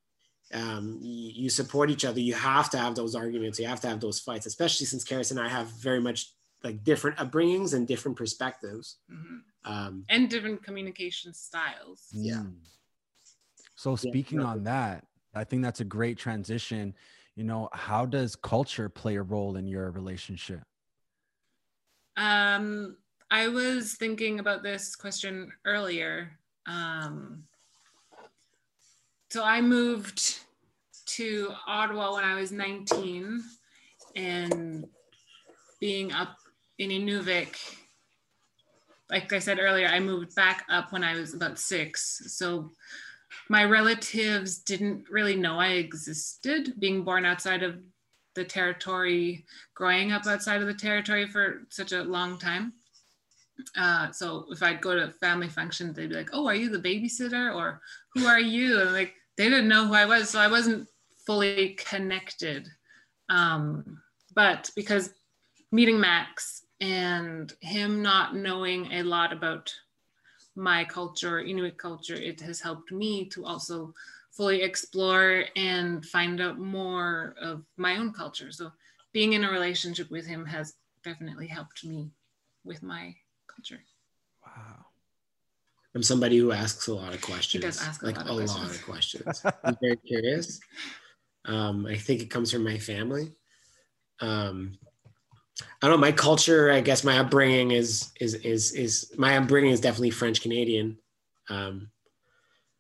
Um, 0.55 0.99
you, 1.03 1.33
you, 1.35 1.51
support 1.51 1.91
each 1.91 2.07
other. 2.07 2.21
You 2.21 2.33
have 2.33 2.71
to 2.71 2.79
have 2.79 2.95
those 2.95 3.15
arguments. 3.15 3.59
You 3.59 3.67
have 3.67 3.83
to 3.83 3.89
have 3.89 4.01
those 4.01 4.19
fights, 4.19 4.47
especially 4.47 4.87
since 4.87 5.05
Karis 5.05 5.31
and 5.31 5.39
I 5.39 5.47
have 5.47 5.67
very 5.73 6.01
much 6.01 6.33
like 6.65 6.83
different 6.85 7.19
upbringings 7.19 7.75
and 7.75 7.87
different 7.87 8.17
perspectives, 8.17 8.97
mm-hmm. 9.13 9.71
um, 9.71 10.05
and 10.09 10.31
different 10.31 10.63
communication 10.63 11.35
styles. 11.35 12.07
Yeah. 12.13 12.45
So 13.77 13.95
speaking 13.95 14.41
yeah. 14.41 14.47
on 14.47 14.65
that, 14.65 15.05
I 15.35 15.45
think 15.45 15.63
that's 15.63 15.81
a 15.81 15.85
great 15.85 16.19
transition. 16.19 16.95
You 17.35 17.45
know, 17.45 17.69
how 17.73 18.07
does 18.07 18.35
culture 18.37 18.89
play 18.89 19.17
a 19.17 19.23
role 19.23 19.57
in 19.57 19.67
your 19.67 19.91
relationship? 19.91 20.63
Um, 22.17 22.97
I 23.31 23.49
was 23.49 23.95
thinking 23.95 24.41
about 24.41 24.63
this 24.63 24.97
question 24.97 25.53
earlier. 25.65 26.33
Um, 26.67 27.45
so 29.31 29.45
I 29.45 29.61
moved 29.61 30.41
to 31.07 31.53
Ottawa 31.67 32.15
when 32.15 32.25
I 32.25 32.35
was 32.35 32.51
19 32.51 33.43
and 34.17 34.87
being 35.81 36.13
up 36.13 36.37
in 36.79 36.91
Inuvik, 36.91 37.57
like 39.11 39.33
I 39.33 39.39
said 39.39 39.59
earlier, 39.59 39.87
I 39.87 40.01
moved 40.01 40.35
back 40.35 40.65
up 40.69 40.93
when 40.93 41.05
I 41.05 41.15
was 41.15 41.35
about 41.35 41.59
six. 41.59 42.23
So 42.37 42.73
my 43.49 43.65
relatives 43.65 44.59
didn't 44.59 45.09
really 45.11 45.37
know 45.37 45.59
I 45.59 45.73
existed, 45.73 46.75
being 46.79 47.03
born 47.03 47.25
outside 47.25 47.63
of 47.63 47.79
the 48.35 48.45
territory, 48.45 49.45
growing 49.75 50.13
up 50.13 50.27
outside 50.27 50.61
of 50.61 50.67
the 50.67 50.75
territory 50.75 51.27
for 51.27 51.63
such 51.71 51.93
a 51.93 52.03
long 52.03 52.39
time. 52.39 52.75
Uh, 53.77 54.13
so 54.13 54.47
if 54.51 54.63
I'd 54.63 54.81
go 54.81 54.95
to 54.95 55.13
family 55.13 55.49
functions, 55.49 55.97
they'd 55.97 56.11
be 56.11 56.15
like, 56.15 56.31
"Oh, 56.33 56.47
are 56.47 56.55
you 56.55 56.69
the 56.69 56.79
babysitter?" 56.79 57.55
or 57.55 57.81
"Who 58.15 58.27
are 58.27 58.41
you?" 58.41 58.81
And 58.81 58.93
like 58.93 59.15
they 59.37 59.49
didn't 59.49 59.69
know 59.69 59.87
who 59.87 59.95
I 59.95 60.05
was, 60.05 60.31
so 60.31 60.39
I 60.39 60.49
wasn't 60.49 60.89
fully 61.27 61.71
connected. 61.75 62.69
Um, 63.29 64.01
but 64.35 64.71
because 64.77 65.11
meeting 65.73 65.99
Max 65.99 66.65
and 66.81 67.53
him 67.61 68.03
not 68.03 68.37
knowing 68.37 68.93
a 68.93 69.03
lot 69.03 69.33
about 69.33 69.75
my 70.59 70.85
culture, 70.85 71.39
Inuit 71.39 71.79
culture, 71.79 72.17
it 72.17 72.41
has 72.41 72.61
helped 72.61 72.91
me 72.91 73.25
to 73.27 73.47
also 73.47 73.95
fully 74.33 74.63
explore 74.63 75.45
and 75.57 76.05
find 76.05 76.41
out 76.41 76.59
more 76.59 77.35
of 77.41 77.63
my 77.77 77.97
own 77.97 78.13
culture. 78.13 78.51
So 78.51 78.73
being 79.13 79.33
in 79.33 79.45
a 79.45 79.51
relationship 79.51 80.11
with 80.11 80.27
him 80.27 80.45
has 80.47 80.75
definitely 81.05 81.47
helped 81.47 81.85
me 81.85 82.11
with 82.65 82.83
my 82.83 83.15
culture. 83.47 83.81
Wow. 84.45 84.87
I'm 85.95 86.03
somebody 86.03 86.39
who 86.39 86.53
asks 86.53 86.89
a 86.89 86.95
lot 86.95 87.15
of 87.15 87.23
questions. 87.23 87.65
He 87.65 87.69
does 87.69 87.81
ask 87.81 88.03
a 88.03 88.07
like 88.07 88.17
lot 88.17 88.27
a 88.27 88.35
questions. 88.35 88.61
lot 88.61 88.71
of 88.71 88.85
questions. 88.85 89.43
I'm 89.65 89.77
very 89.81 89.97
curious. 89.97 90.61
Um, 91.45 91.87
I 91.87 91.97
think 91.97 92.21
it 92.21 92.31
comes 92.31 92.53
from 92.53 92.65
my 92.65 92.79
family. 92.79 93.33
Um, 94.21 94.79
I 95.61 95.87
don't 95.87 95.93
know. 95.93 96.07
My 96.07 96.13
culture, 96.13 96.71
I 96.71 96.81
guess, 96.81 97.05
my 97.05 97.19
upbringing 97.19 97.73
is 97.73 98.11
is 98.21 98.35
is 98.35 98.73
is 98.73 99.13
my 99.17 99.37
upbringing 99.37 99.73
is 99.73 99.81
definitely 99.81 100.11
French 100.11 100.41
Canadian. 100.41 100.99
Um, 101.49 101.91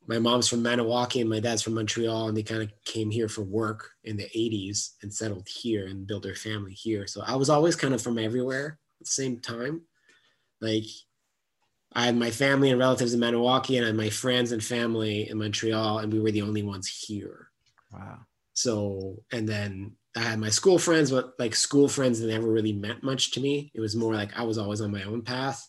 my 0.06 0.18
mom's 0.18 0.48
from 0.48 0.62
Maniwaki 0.62 1.20
and 1.20 1.28
my 1.28 1.40
dad's 1.40 1.62
from 1.62 1.74
Montreal, 1.74 2.28
and 2.28 2.36
they 2.36 2.42
kind 2.42 2.62
of 2.62 2.70
came 2.84 3.10
here 3.10 3.28
for 3.28 3.42
work 3.42 3.90
in 4.04 4.16
the 4.16 4.28
'80s 4.36 4.94
and 5.02 5.12
settled 5.12 5.46
here 5.48 5.86
and 5.86 6.06
built 6.06 6.22
their 6.22 6.34
family 6.34 6.72
here. 6.72 7.06
So 7.06 7.22
I 7.26 7.36
was 7.36 7.50
always 7.50 7.76
kind 7.76 7.94
of 7.94 8.02
from 8.02 8.18
everywhere 8.18 8.78
at 9.00 9.06
the 9.06 9.10
same 9.10 9.38
time. 9.40 9.82
Like 10.60 10.84
I 11.92 12.06
had 12.06 12.16
my 12.16 12.30
family 12.30 12.70
and 12.70 12.78
relatives 12.78 13.14
in 13.14 13.20
Maniwaki, 13.20 13.76
and 13.76 13.84
I 13.84 13.88
had 13.88 13.96
my 13.96 14.10
friends 14.10 14.52
and 14.52 14.62
family 14.62 15.28
in 15.28 15.38
Montreal, 15.38 15.98
and 15.98 16.12
we 16.12 16.20
were 16.20 16.32
the 16.32 16.42
only 16.42 16.62
ones 16.62 16.86
here. 16.88 17.48
Wow. 17.92 18.20
So 18.54 19.22
and 19.32 19.48
then 19.48 19.96
I 20.16 20.20
had 20.20 20.40
my 20.40 20.48
school 20.48 20.78
friends, 20.78 21.10
but 21.10 21.34
like 21.38 21.54
school 21.54 21.88
friends 21.88 22.20
never 22.20 22.48
really 22.48 22.72
meant 22.72 23.02
much 23.02 23.30
to 23.32 23.40
me. 23.40 23.70
It 23.74 23.80
was 23.80 23.94
more 23.94 24.14
like 24.14 24.36
I 24.36 24.42
was 24.42 24.58
always 24.58 24.80
on 24.80 24.90
my 24.90 25.02
own 25.02 25.22
path. 25.22 25.68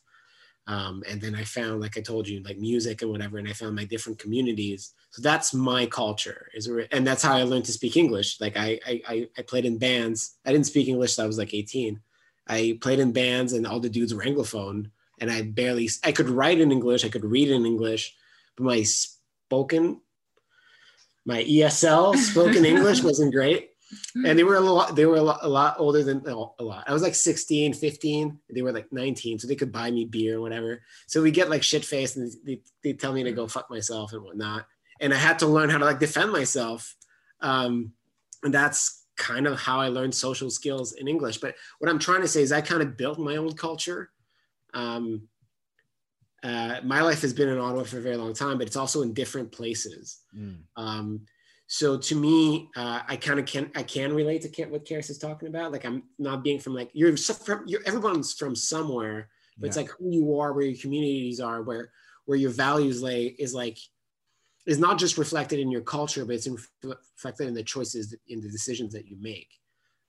Um, 0.68 1.04
and 1.10 1.20
then 1.20 1.34
I 1.34 1.44
found, 1.44 1.82
like 1.82 1.98
I 1.98 2.02
told 2.02 2.28
you, 2.28 2.44
like 2.44 2.60
music 2.60 3.02
and 3.02 3.10
whatever, 3.10 3.40
and 3.40 3.50
I 3.50 3.54
found 3.54 3.76
my 3.76 3.86
different 3.86 4.20
communities. 4.20 4.94
So 5.10 5.22
that's 5.22 5.52
my 5.54 5.88
culture, 5.88 6.48
is 6.54 6.70
and 6.92 7.06
that's 7.08 7.24
how 7.24 7.36
I 7.36 7.42
learned 7.42 7.66
to 7.66 7.72
speak 7.72 7.98
English. 7.98 8.40
Like 8.40 8.56
I, 8.56 8.80
I, 8.86 9.28
I 9.36 9.42
played 9.42 9.66
in 9.66 9.80
bands. 9.80 10.38
I 10.46 10.52
didn't 10.52 10.68
speak 10.68 10.88
English 10.88 11.16
till 11.16 11.24
I 11.24 11.28
was 11.28 11.40
like 11.40 11.56
18. 11.56 12.00
I 12.48 12.78
played 12.82 13.00
in 13.00 13.12
bands, 13.12 13.54
and 13.54 13.66
all 13.66 13.80
the 13.80 13.90
dudes 13.90 14.14
were 14.14 14.22
anglophone, 14.22 14.92
and 15.20 15.32
I 15.32 15.42
barely, 15.42 15.90
I 16.04 16.12
could 16.12 16.30
write 16.30 16.60
in 16.60 16.72
English, 16.72 17.04
I 17.04 17.10
could 17.10 17.26
read 17.26 17.50
in 17.50 17.66
English, 17.66 18.16
but 18.56 18.66
my 18.66 18.84
spoken, 18.84 20.02
my 21.26 21.44
ESL 21.44 22.16
spoken 22.16 22.64
English 22.74 23.02
wasn't 23.02 23.34
great 23.34 23.72
and 24.16 24.38
they 24.38 24.44
were 24.44 24.56
a 24.56 24.60
lot 24.60 24.96
they 24.96 25.06
were 25.06 25.16
a 25.16 25.22
lot, 25.22 25.40
a 25.42 25.48
lot 25.48 25.76
older 25.80 26.04
than 26.04 26.26
a 26.28 26.64
lot. 26.64 26.84
I 26.88 26.94
was 26.94 27.02
like 27.02 27.16
16 27.16 27.74
15 27.74 28.40
they 28.54 28.62
were 28.62 28.72
like 28.72 28.92
19 28.92 29.40
so 29.40 29.48
they 29.48 29.56
could 29.56 29.72
buy 29.72 29.90
me 29.92 30.06
beer 30.06 30.38
or 30.38 30.42
whatever. 30.42 30.82
So 31.08 31.22
we 31.22 31.32
get 31.32 31.50
like 31.50 31.64
shit 31.64 31.86
faced 31.86 32.18
and 32.18 32.32
they, 32.46 32.62
they 32.84 32.94
tell 32.94 33.14
me 33.14 33.24
to 33.24 33.32
go 33.32 33.48
fuck 33.48 33.70
myself 33.70 34.14
and 34.14 34.24
whatnot. 34.24 34.68
And 35.00 35.14
i 35.14 35.18
had 35.18 35.40
to 35.40 35.48
learn 35.48 35.70
how 35.70 35.78
to 35.78 35.86
like 35.86 36.00
defend 36.00 36.32
myself. 36.32 36.96
Um, 37.42 37.94
and 38.44 38.54
that's 38.54 39.06
kind 39.16 39.48
of 39.48 39.60
how 39.60 39.80
i 39.80 39.90
learned 39.90 40.16
social 40.16 40.50
skills 40.50 40.94
in 40.94 41.08
english. 41.08 41.38
But 41.38 41.56
what 41.80 41.90
i'm 41.90 42.00
trying 42.00 42.22
to 42.22 42.28
say 42.28 42.42
is 42.42 42.52
i 42.52 42.62
kind 42.62 42.82
of 42.82 42.98
built 42.98 43.20
my 43.20 43.38
own 43.38 43.54
culture. 43.54 44.12
Um, 44.74 45.28
uh, 46.44 46.80
my 46.84 47.02
life 47.02 47.22
has 47.22 47.34
been 47.34 47.50
in 47.50 47.58
ottawa 47.58 47.84
for 47.84 47.98
a 47.98 48.02
very 48.02 48.16
long 48.16 48.34
time 48.34 48.58
but 48.58 48.68
it's 48.68 48.78
also 48.78 49.02
in 49.02 49.14
different 49.14 49.52
places. 49.52 50.20
Mm. 50.36 50.60
um, 50.78 51.22
so 51.72 52.00
to 52.00 52.16
me, 52.16 52.68
uh, 52.76 53.02
I 53.08 53.16
kind 53.16 53.40
of 53.40 53.46
can 53.46 53.70
I 53.76 53.84
can 53.84 54.12
relate 54.12 54.42
to 54.42 54.66
what 54.66 54.86
Karis 54.86 55.12
is 55.12 55.20
talking 55.20 55.48
about. 55.48 55.72
Like 55.72 55.86
I'm 55.86 56.02
not 56.18 56.44
being 56.44 56.60
from 56.60 56.74
like 56.74 56.90
you're 56.94 57.16
from 57.16 57.64
you're 57.68 57.84
everyone's 57.86 58.34
from 58.34 58.56
somewhere, 58.56 59.30
but 59.56 59.66
yeah. 59.66 59.68
it's 59.68 59.78
like 59.78 59.92
who 59.92 60.10
you 60.10 60.40
are, 60.40 60.52
where 60.52 60.66
your 60.66 60.82
communities 60.82 61.40
are, 61.40 61.62
where 61.62 61.92
where 62.26 62.40
your 62.40 62.50
values 62.50 63.04
lay 63.04 63.28
is 63.38 63.54
like 63.54 63.78
is 64.66 64.80
not 64.80 64.98
just 64.98 65.20
reflected 65.20 65.60
in 65.60 65.70
your 65.70 65.82
culture, 65.82 66.26
but 66.26 66.34
it's 66.34 66.48
reflected 66.84 67.48
in 67.48 67.54
the 67.54 67.64
choices 67.64 68.16
in 68.28 68.42
the 68.42 68.50
decisions 68.50 68.92
that 68.94 69.06
you 69.06 69.18
make. 69.22 69.50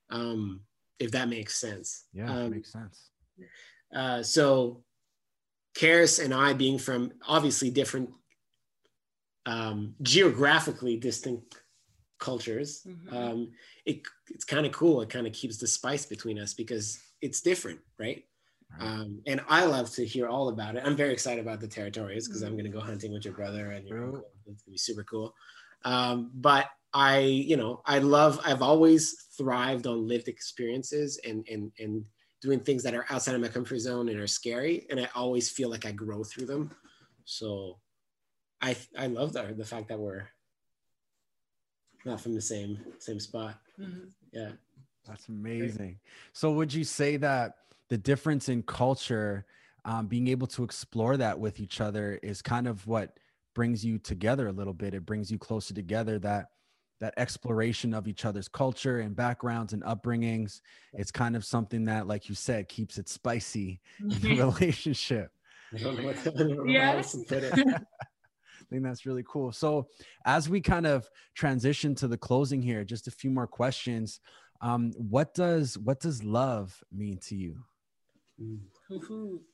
Um, 0.09 0.61
if 0.97 1.11
that 1.11 1.29
makes 1.29 1.61
sense. 1.61 2.05
Yeah, 2.11 2.33
um, 2.33 2.49
makes 2.49 2.71
sense. 2.71 3.11
Uh, 3.95 4.23
so 4.23 4.83
Karis 5.77 6.23
and 6.23 6.33
I 6.33 6.53
being 6.53 6.79
from 6.79 7.11
obviously 7.27 7.69
different 7.69 8.09
um, 9.45 9.95
geographically 10.01 10.97
distinct 10.97 11.61
cultures, 12.19 12.83
mm-hmm. 12.87 13.15
um, 13.15 13.51
it, 13.85 14.01
it's 14.29 14.45
kind 14.45 14.65
of 14.65 14.71
cool. 14.71 15.01
It 15.01 15.09
kind 15.09 15.27
of 15.27 15.33
keeps 15.33 15.57
the 15.57 15.67
spice 15.67 16.05
between 16.05 16.39
us 16.39 16.53
because 16.53 16.99
it's 17.21 17.41
different, 17.41 17.79
right? 17.99 18.23
right. 18.79 18.87
Um, 18.87 19.21
and 19.27 19.41
I 19.49 19.65
love 19.65 19.89
to 19.91 20.05
hear 20.05 20.27
all 20.27 20.49
about 20.49 20.75
it. 20.75 20.83
I'm 20.85 20.95
very 20.95 21.11
excited 21.11 21.41
about 21.41 21.59
the 21.59 21.67
territories 21.67 22.27
because 22.27 22.41
mm-hmm. 22.41 22.51
I'm 22.51 22.57
going 22.57 22.71
to 22.71 22.77
go 22.77 22.79
hunting 22.79 23.11
with 23.11 23.25
your 23.25 23.33
brother 23.33 23.71
and 23.71 23.87
your 23.87 24.03
uncle. 24.03 24.23
It's 24.35 24.43
going 24.45 24.55
to 24.57 24.71
be 24.71 24.77
super 24.77 25.03
cool. 25.03 25.33
Um, 25.83 26.31
but 26.35 26.67
I, 26.93 27.19
you 27.19 27.57
know, 27.57 27.81
I 27.85 27.99
love, 27.99 28.39
I've 28.45 28.61
always 28.61 29.27
thrived 29.37 29.87
on 29.87 30.07
lived 30.07 30.27
experiences 30.27 31.19
and, 31.25 31.45
and, 31.49 31.71
and 31.79 32.05
doing 32.41 32.59
things 32.59 32.83
that 32.83 32.93
are 32.93 33.05
outside 33.09 33.35
of 33.35 33.41
my 33.41 33.47
comfort 33.47 33.79
zone 33.79 34.09
and 34.09 34.19
are 34.19 34.27
scary. 34.27 34.85
And 34.89 34.99
I 34.99 35.07
always 35.15 35.49
feel 35.49 35.69
like 35.69 35.85
I 35.85 35.91
grow 35.91 36.23
through 36.23 36.45
them. 36.45 36.71
So 37.25 37.77
I 38.61 38.75
I 38.97 39.07
love 39.07 39.33
that 39.33 39.57
the 39.57 39.65
fact 39.65 39.87
that 39.89 39.99
we're 39.99 40.27
not 42.05 42.21
from 42.21 42.35
the 42.35 42.41
same 42.41 42.79
same 42.99 43.19
spot. 43.19 43.55
Mm-hmm. 43.79 44.05
Yeah, 44.31 44.51
that's 45.07 45.27
amazing. 45.27 45.99
So 46.33 46.51
would 46.51 46.73
you 46.73 46.83
say 46.83 47.17
that 47.17 47.55
the 47.89 47.97
difference 47.97 48.49
in 48.49 48.63
culture, 48.63 49.45
um, 49.85 50.07
being 50.07 50.27
able 50.27 50.47
to 50.47 50.63
explore 50.63 51.17
that 51.17 51.39
with 51.39 51.59
each 51.59 51.81
other, 51.81 52.19
is 52.21 52.41
kind 52.41 52.67
of 52.67 52.85
what 52.87 53.17
brings 53.53 53.83
you 53.83 53.97
together 53.97 54.47
a 54.47 54.51
little 54.51 54.73
bit? 54.73 54.93
It 54.93 55.05
brings 55.05 55.31
you 55.31 55.37
closer 55.37 55.73
together. 55.73 56.19
That 56.19 56.47
that 57.01 57.15
exploration 57.17 57.93
of 57.95 58.07
each 58.07 58.25
other's 58.25 58.47
culture 58.47 58.99
and 58.99 59.15
backgrounds 59.15 59.73
and 59.73 59.83
upbringings. 59.83 60.61
It's 60.93 61.11
kind 61.11 61.35
of 61.35 61.43
something 61.43 61.85
that, 61.85 62.07
like 62.07 62.29
you 62.29 62.35
said, 62.35 62.69
keeps 62.69 62.99
it 62.99 63.09
spicy 63.09 63.81
in 63.99 64.21
the 64.21 64.35
relationship. 64.35 65.31
I 65.73 65.77
think 68.71 68.83
that's 68.83 69.05
really 69.05 69.23
cool. 69.27 69.51
So, 69.51 69.87
as 70.25 70.49
we 70.49 70.61
kind 70.61 70.87
of 70.87 71.07
transition 71.35 71.93
to 71.95 72.07
the 72.07 72.17
closing 72.17 72.61
here, 72.61 72.83
just 72.83 73.07
a 73.07 73.11
few 73.11 73.29
more 73.29 73.47
questions. 73.47 74.19
Um, 74.61 74.91
what 74.95 75.33
does 75.33 75.77
what 75.77 75.99
does 75.99 76.23
love 76.23 76.81
mean 76.91 77.17
to 77.27 77.35
you? 77.35 77.57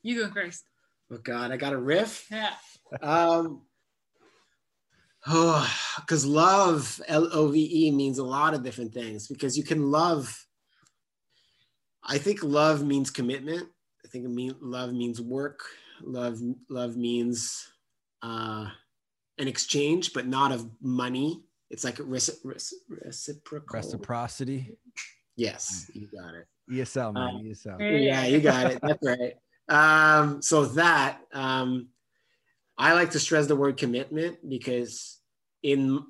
You 0.04 0.24
go 0.24 0.32
first. 0.34 0.64
Oh 1.12 1.18
God, 1.18 1.52
I 1.52 1.58
got 1.58 1.74
a 1.74 1.78
riff. 1.78 2.28
Yeah. 2.30 2.54
Um, 3.02 3.64
oh, 5.28 5.76
because 5.98 6.26
love, 6.26 7.02
L 7.08 7.30
O 7.34 7.48
V 7.48 7.88
E, 7.88 7.92
means 7.92 8.20
a 8.20 8.24
lot 8.24 8.54
of 8.54 8.64
different 8.64 8.94
things. 8.94 9.28
Because 9.28 9.58
you 9.58 9.64
can 9.64 9.92
love. 9.92 10.46
I 12.04 12.18
think 12.18 12.44
love 12.44 12.86
means 12.86 13.10
commitment. 13.10 13.68
I 14.06 14.10
think 14.10 14.26
it 14.26 14.32
mean 14.32 14.56
love 14.62 14.94
means 14.94 15.20
work. 15.20 15.62
Love 16.02 16.40
love 16.70 16.96
means 16.96 17.68
uh, 18.22 18.68
an 19.38 19.48
exchange, 19.48 20.14
but 20.14 20.28
not 20.28 20.52
of 20.52 20.70
money. 20.82 21.44
It's 21.70 21.84
like 21.84 21.96
reci- 21.98 22.42
reci- 22.44 22.74
reciprocal. 22.90 23.68
Reciprocity. 23.74 24.78
Yes, 25.36 25.90
you 25.94 26.08
got 26.08 26.34
it. 26.34 26.48
ESL, 26.72 27.14
man. 27.14 27.36
Um, 27.36 27.44
ESL. 27.44 28.04
Yeah, 28.04 28.26
you 28.26 28.40
got 28.42 28.72
it. 28.72 28.80
That's 28.82 29.04
right. 29.04 29.36
Um, 29.70 30.42
so 30.42 30.66
that 30.66 31.20
um, 31.34 31.90
I 32.78 32.94
like 32.94 33.12
to 33.12 33.20
stress 33.20 33.48
the 33.48 33.56
word 33.56 33.78
commitment 33.78 34.38
because 34.48 35.20
in 35.64 36.04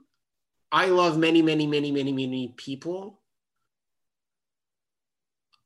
I 0.72 0.88
love 0.88 1.18
many, 1.18 1.42
many, 1.42 1.66
many, 1.66 1.92
many, 1.92 2.12
many 2.12 2.54
people. 2.58 3.22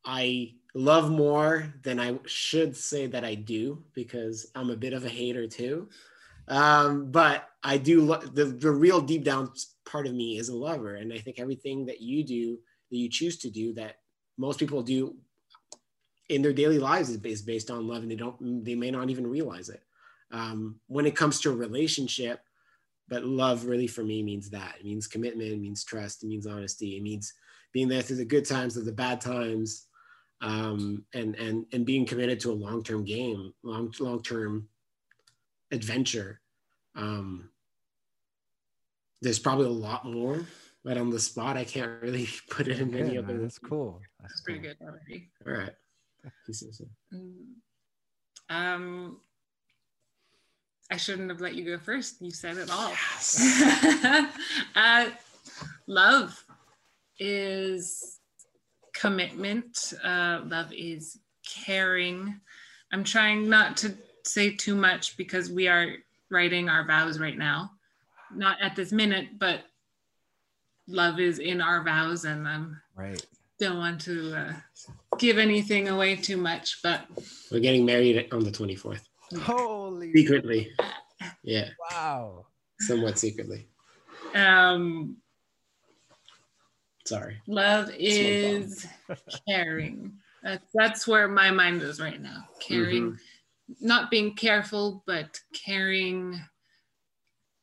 I 0.05 0.53
love 0.73 1.09
more 1.09 1.73
than 1.83 1.99
I 1.99 2.19
should 2.25 2.75
say 2.75 3.07
that 3.07 3.23
I 3.23 3.35
do 3.35 3.83
because 3.93 4.51
I'm 4.55 4.69
a 4.69 4.75
bit 4.75 4.93
of 4.93 5.05
a 5.05 5.09
hater 5.09 5.47
too. 5.47 5.89
Um, 6.47 7.11
but 7.11 7.47
I 7.63 7.77
do 7.77 8.01
lo- 8.01 8.21
the 8.21 8.45
the 8.45 8.71
real 8.71 9.01
deep 9.01 9.23
down 9.23 9.51
part 9.85 10.07
of 10.07 10.13
me 10.13 10.37
is 10.37 10.49
a 10.49 10.55
lover, 10.55 10.95
and 10.95 11.13
I 11.13 11.19
think 11.19 11.39
everything 11.39 11.85
that 11.85 12.01
you 12.01 12.23
do, 12.23 12.57
that 12.89 12.97
you 12.97 13.09
choose 13.09 13.37
to 13.39 13.49
do, 13.49 13.73
that 13.75 13.97
most 14.37 14.59
people 14.59 14.81
do 14.81 15.15
in 16.29 16.41
their 16.41 16.53
daily 16.53 16.79
lives 16.79 17.09
is 17.09 17.17
based 17.17 17.45
based 17.45 17.69
on 17.69 17.87
love, 17.87 18.01
and 18.01 18.11
they 18.11 18.15
don't 18.15 18.63
they 18.65 18.75
may 18.75 18.91
not 18.91 19.09
even 19.09 19.27
realize 19.27 19.69
it. 19.69 19.81
Um, 20.31 20.79
when 20.87 21.05
it 21.05 21.15
comes 21.15 21.39
to 21.41 21.51
a 21.51 21.55
relationship, 21.55 22.39
but 23.09 23.25
love 23.25 23.65
really 23.65 23.87
for 23.87 24.03
me 24.03 24.23
means 24.23 24.49
that 24.49 24.75
it 24.79 24.85
means 24.85 25.07
commitment, 25.07 25.51
it 25.51 25.59
means 25.59 25.83
trust, 25.83 26.23
it 26.23 26.27
means 26.27 26.47
honesty, 26.47 26.97
it 26.97 27.03
means 27.03 27.33
being 27.73 27.87
there 27.87 28.01
through 28.01 28.17
the 28.17 28.25
good 28.25 28.45
times, 28.45 28.73
through 28.73 28.83
the 28.83 28.91
bad 28.91 29.21
times, 29.21 29.87
um, 30.41 31.05
and 31.13 31.35
and 31.35 31.65
and 31.73 31.85
being 31.85 32.05
committed 32.05 32.39
to 32.39 32.51
a 32.51 32.53
long 32.53 32.83
term 32.83 33.03
game, 33.03 33.53
long 33.63 33.93
long 33.99 34.23
term 34.23 34.67
adventure. 35.71 36.41
Um, 36.95 37.49
there's 39.21 39.39
probably 39.39 39.67
a 39.67 39.69
lot 39.69 40.05
more, 40.05 40.45
but 40.83 40.97
on 40.97 41.09
the 41.09 41.19
spot, 41.19 41.57
I 41.57 41.63
can't 41.63 42.01
really 42.01 42.27
put 42.49 42.67
it 42.67 42.79
in 42.79 42.95
any 42.95 43.17
other. 43.17 43.37
That's 43.37 43.59
cool. 43.59 44.01
That's, 44.19 44.33
that's 44.33 44.41
pretty 44.41 44.59
good 44.59 44.77
already. 44.81 45.29
All 45.45 45.53
right. 45.53 45.73
Mm. 47.13 47.33
Um, 48.49 49.17
I 50.91 50.97
shouldn't 50.97 51.29
have 51.29 51.41
let 51.41 51.55
you 51.55 51.63
go 51.63 51.77
first. 51.77 52.21
You 52.21 52.31
said 52.31 52.57
it 52.57 52.69
all. 52.69 52.89
Yes. 52.89 53.63
uh, 54.75 55.09
love 55.87 56.43
is 57.17 58.19
commitment. 58.93 59.93
Uh, 60.03 60.41
love 60.45 60.71
is 60.73 61.17
caring. 61.65 62.39
I'm 62.91 63.03
trying 63.03 63.49
not 63.49 63.77
to 63.77 63.95
say 64.23 64.55
too 64.55 64.75
much 64.75 65.17
because 65.17 65.49
we 65.49 65.67
are 65.67 65.95
writing 66.29 66.69
our 66.69 66.85
vows 66.85 67.19
right 67.19 67.37
now. 67.37 67.71
Not 68.33 68.57
at 68.61 68.75
this 68.75 68.91
minute, 68.91 69.37
but 69.37 69.61
love 70.87 71.19
is 71.19 71.39
in 71.39 71.61
our 71.61 71.83
vows, 71.83 72.25
and 72.25 72.47
um, 72.47 72.81
right. 72.95 73.23
Don't 73.59 73.77
want 73.77 74.01
to 74.01 74.33
uh, 74.35 74.53
give 75.19 75.37
anything 75.37 75.89
away 75.89 76.15
too 76.15 76.37
much, 76.37 76.81
but 76.81 77.01
we're 77.51 77.59
getting 77.59 77.85
married 77.85 78.27
on 78.31 78.43
the 78.43 78.51
24th. 78.51 79.01
Holy 79.41 80.13
secretly. 80.13 80.71
Yeah. 81.43 81.69
Wow. 81.91 82.47
Somewhat 82.79 83.19
secretly. 83.19 83.67
Um. 84.33 85.17
Sorry. 87.05 87.41
Love 87.47 87.91
is 87.97 88.87
caring. 89.47 90.13
That's 90.43 90.65
that's 90.73 91.07
where 91.07 91.27
my 91.27 91.51
mind 91.51 91.81
is 91.81 91.99
right 91.99 92.21
now. 92.21 92.45
Caring. 92.59 93.03
Mm-hmm 93.03 93.15
not 93.79 94.11
being 94.11 94.35
careful, 94.35 95.03
but 95.05 95.39
caring 95.53 96.39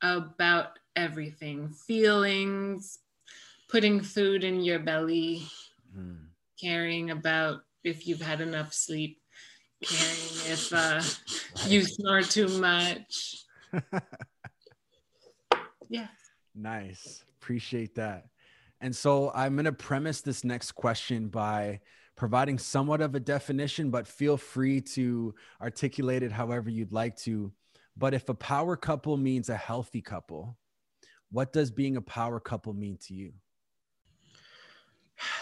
about 0.02 0.78
everything 0.96 1.70
feelings, 1.70 2.98
putting 3.68 4.00
food 4.00 4.44
in 4.44 4.61
your 4.61 4.78
belly, 4.78 5.46
mm. 5.96 6.18
caring 6.61 7.11
about 7.11 7.61
if 7.84 8.06
you've 8.06 8.22
had 8.22 8.40
enough 8.40 8.72
sleep, 8.72 9.20
caring 9.82 10.52
if 10.52 10.72
uh, 10.72 11.02
you 11.66 11.82
snore 11.84 12.22
too 12.22 12.48
much. 12.48 13.44
yeah. 15.88 16.09
Nice. 16.54 17.24
Appreciate 17.40 17.94
that. 17.96 18.26
And 18.80 18.94
so 18.94 19.32
I'm 19.34 19.54
going 19.54 19.64
to 19.64 19.72
premise 19.72 20.20
this 20.20 20.44
next 20.44 20.72
question 20.72 21.28
by 21.28 21.80
providing 22.18 22.58
somewhat 22.58 23.00
of 23.00 23.14
a 23.14 23.20
definition, 23.20 23.90
but 23.90 24.06
feel 24.06 24.36
free 24.36 24.80
to 24.80 25.34
articulate 25.62 26.24
it 26.24 26.32
however 26.32 26.68
you'd 26.68 26.92
like 26.92 27.16
to. 27.16 27.50
But 27.96 28.12
if 28.12 28.28
a 28.28 28.34
power 28.34 28.76
couple 28.76 29.16
means 29.16 29.48
a 29.48 29.56
healthy 29.56 30.02
couple, 30.02 30.58
what 31.30 31.52
does 31.52 31.70
being 31.70 31.96
a 31.96 32.02
power 32.02 32.40
couple 32.40 32.74
mean 32.74 32.98
to 33.06 33.14
you? 33.14 33.32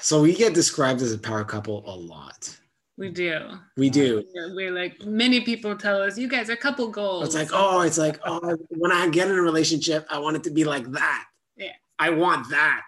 So 0.00 0.22
we 0.22 0.34
get 0.34 0.54
described 0.54 1.00
as 1.00 1.12
a 1.12 1.18
power 1.18 1.44
couple 1.44 1.82
a 1.86 1.96
lot. 1.96 2.54
We 2.98 3.10
do. 3.10 3.58
We 3.76 3.90
do. 3.90 4.24
We're 4.34 4.70
like 4.70 5.02
many 5.02 5.40
people 5.42 5.76
tell 5.76 6.02
us, 6.02 6.18
you 6.18 6.28
guys 6.28 6.50
are 6.50 6.56
couple 6.56 6.88
goals. 6.88 7.26
It's 7.26 7.34
like, 7.34 7.50
oh, 7.52 7.82
it's 7.82 7.98
like, 7.98 8.18
oh, 8.24 8.56
when 8.68 8.92
I 8.92 9.08
get 9.08 9.28
in 9.28 9.36
a 9.36 9.42
relationship, 9.42 10.06
I 10.10 10.18
want 10.18 10.36
it 10.36 10.44
to 10.44 10.50
be 10.50 10.64
like 10.64 10.90
that. 10.92 11.24
Yeah. 11.56 11.72
I 11.98 12.10
want 12.10 12.50
that. 12.50 12.86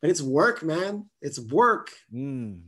But 0.00 0.10
it's 0.10 0.22
work, 0.22 0.62
man. 0.62 1.08
It's 1.22 1.40
work. 1.40 1.90
Mm 2.12 2.60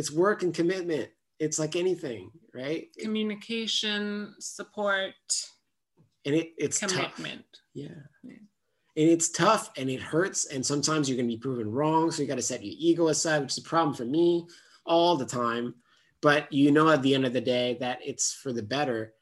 it's 0.00 0.10
work 0.10 0.42
and 0.42 0.54
commitment. 0.54 1.10
It's 1.38 1.58
like 1.58 1.76
anything 1.76 2.30
right? 2.54 2.88
Communication 2.98 4.34
support 4.38 5.14
and 6.24 6.34
it, 6.34 6.52
it's 6.58 6.78
commitment. 6.78 7.44
Tough. 7.52 7.60
yeah. 7.74 7.88
And 8.24 9.08
it's 9.08 9.30
tough 9.30 9.70
and 9.76 9.88
it 9.88 10.02
hurts 10.02 10.46
and 10.46 10.64
sometimes 10.64 11.08
you're 11.08 11.16
going 11.16 11.28
to 11.28 11.36
be 11.36 11.40
proven 11.40 11.70
wrong 11.70 12.10
so 12.10 12.22
you 12.22 12.28
got 12.28 12.36
to 12.36 12.42
set 12.42 12.64
your 12.64 12.74
ego 12.76 13.08
aside 13.08 13.40
which 13.40 13.52
is 13.52 13.58
a 13.58 13.62
problem 13.62 13.94
for 13.94 14.04
me 14.04 14.46
all 14.84 15.16
the 15.16 15.26
time. 15.26 15.74
But 16.20 16.52
you 16.52 16.70
know 16.70 16.90
at 16.90 17.02
the 17.02 17.14
end 17.14 17.24
of 17.24 17.32
the 17.32 17.40
day 17.40 17.76
that 17.80 18.00
it's 18.04 18.32
for 18.32 18.52
the 18.52 18.62
better. 18.62 19.14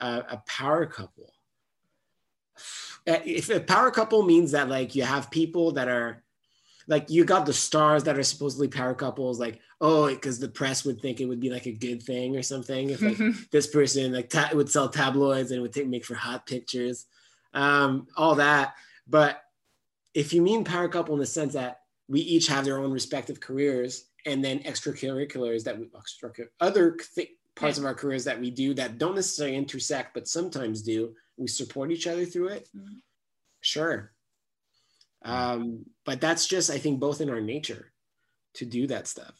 Uh, 0.00 0.22
a 0.30 0.36
power 0.48 0.84
couple. 0.84 1.32
Uh, 3.06 3.18
if 3.24 3.48
a 3.50 3.60
power 3.60 3.90
couple 3.90 4.22
means 4.24 4.50
that 4.50 4.68
like 4.68 4.96
you 4.96 5.04
have 5.04 5.30
people 5.30 5.72
that 5.72 5.86
are 5.88 6.21
like 6.88 7.10
you 7.10 7.24
got 7.24 7.46
the 7.46 7.52
stars 7.52 8.04
that 8.04 8.18
are 8.18 8.22
supposedly 8.22 8.68
power 8.68 8.94
couples 8.94 9.38
like 9.38 9.60
oh 9.80 10.08
because 10.08 10.38
the 10.38 10.48
press 10.48 10.84
would 10.84 11.00
think 11.00 11.20
it 11.20 11.26
would 11.26 11.40
be 11.40 11.50
like 11.50 11.66
a 11.66 11.72
good 11.72 12.02
thing 12.02 12.36
or 12.36 12.42
something 12.42 12.90
if 12.90 13.02
like 13.02 13.18
this 13.50 13.66
person 13.66 14.12
like 14.12 14.28
ta- 14.28 14.50
would 14.52 14.70
sell 14.70 14.88
tabloids 14.88 15.50
and 15.50 15.58
it 15.58 15.62
would 15.62 15.72
take, 15.72 15.86
make 15.86 16.04
for 16.04 16.14
hot 16.14 16.46
pictures 16.46 17.06
um 17.54 18.06
all 18.16 18.34
that 18.34 18.74
but 19.06 19.42
if 20.14 20.32
you 20.32 20.42
mean 20.42 20.64
power 20.64 20.88
couple 20.88 21.14
in 21.14 21.20
the 21.20 21.26
sense 21.26 21.54
that 21.54 21.80
we 22.08 22.20
each 22.20 22.46
have 22.46 22.64
their 22.64 22.78
own 22.78 22.92
respective 22.92 23.40
careers 23.40 24.06
and 24.26 24.44
then 24.44 24.60
extracurriculars 24.60 25.64
that 25.64 25.78
we 25.78 25.88
other 26.60 26.96
th- 27.14 27.30
parts 27.54 27.76
yeah. 27.76 27.82
of 27.82 27.86
our 27.86 27.94
careers 27.94 28.24
that 28.24 28.40
we 28.40 28.50
do 28.50 28.74
that 28.74 28.98
don't 28.98 29.14
necessarily 29.14 29.56
intersect 29.56 30.14
but 30.14 30.28
sometimes 30.28 30.82
do 30.82 31.14
we 31.36 31.46
support 31.46 31.90
each 31.90 32.06
other 32.06 32.24
through 32.24 32.48
it 32.48 32.68
mm-hmm. 32.76 32.98
sure 33.60 34.12
um, 35.24 35.84
but 36.04 36.20
that's 36.20 36.46
just 36.46 36.70
i 36.70 36.78
think 36.78 37.00
both 37.00 37.20
in 37.20 37.30
our 37.30 37.40
nature 37.40 37.92
to 38.54 38.66
do 38.66 38.86
that 38.86 39.06
stuff. 39.06 39.34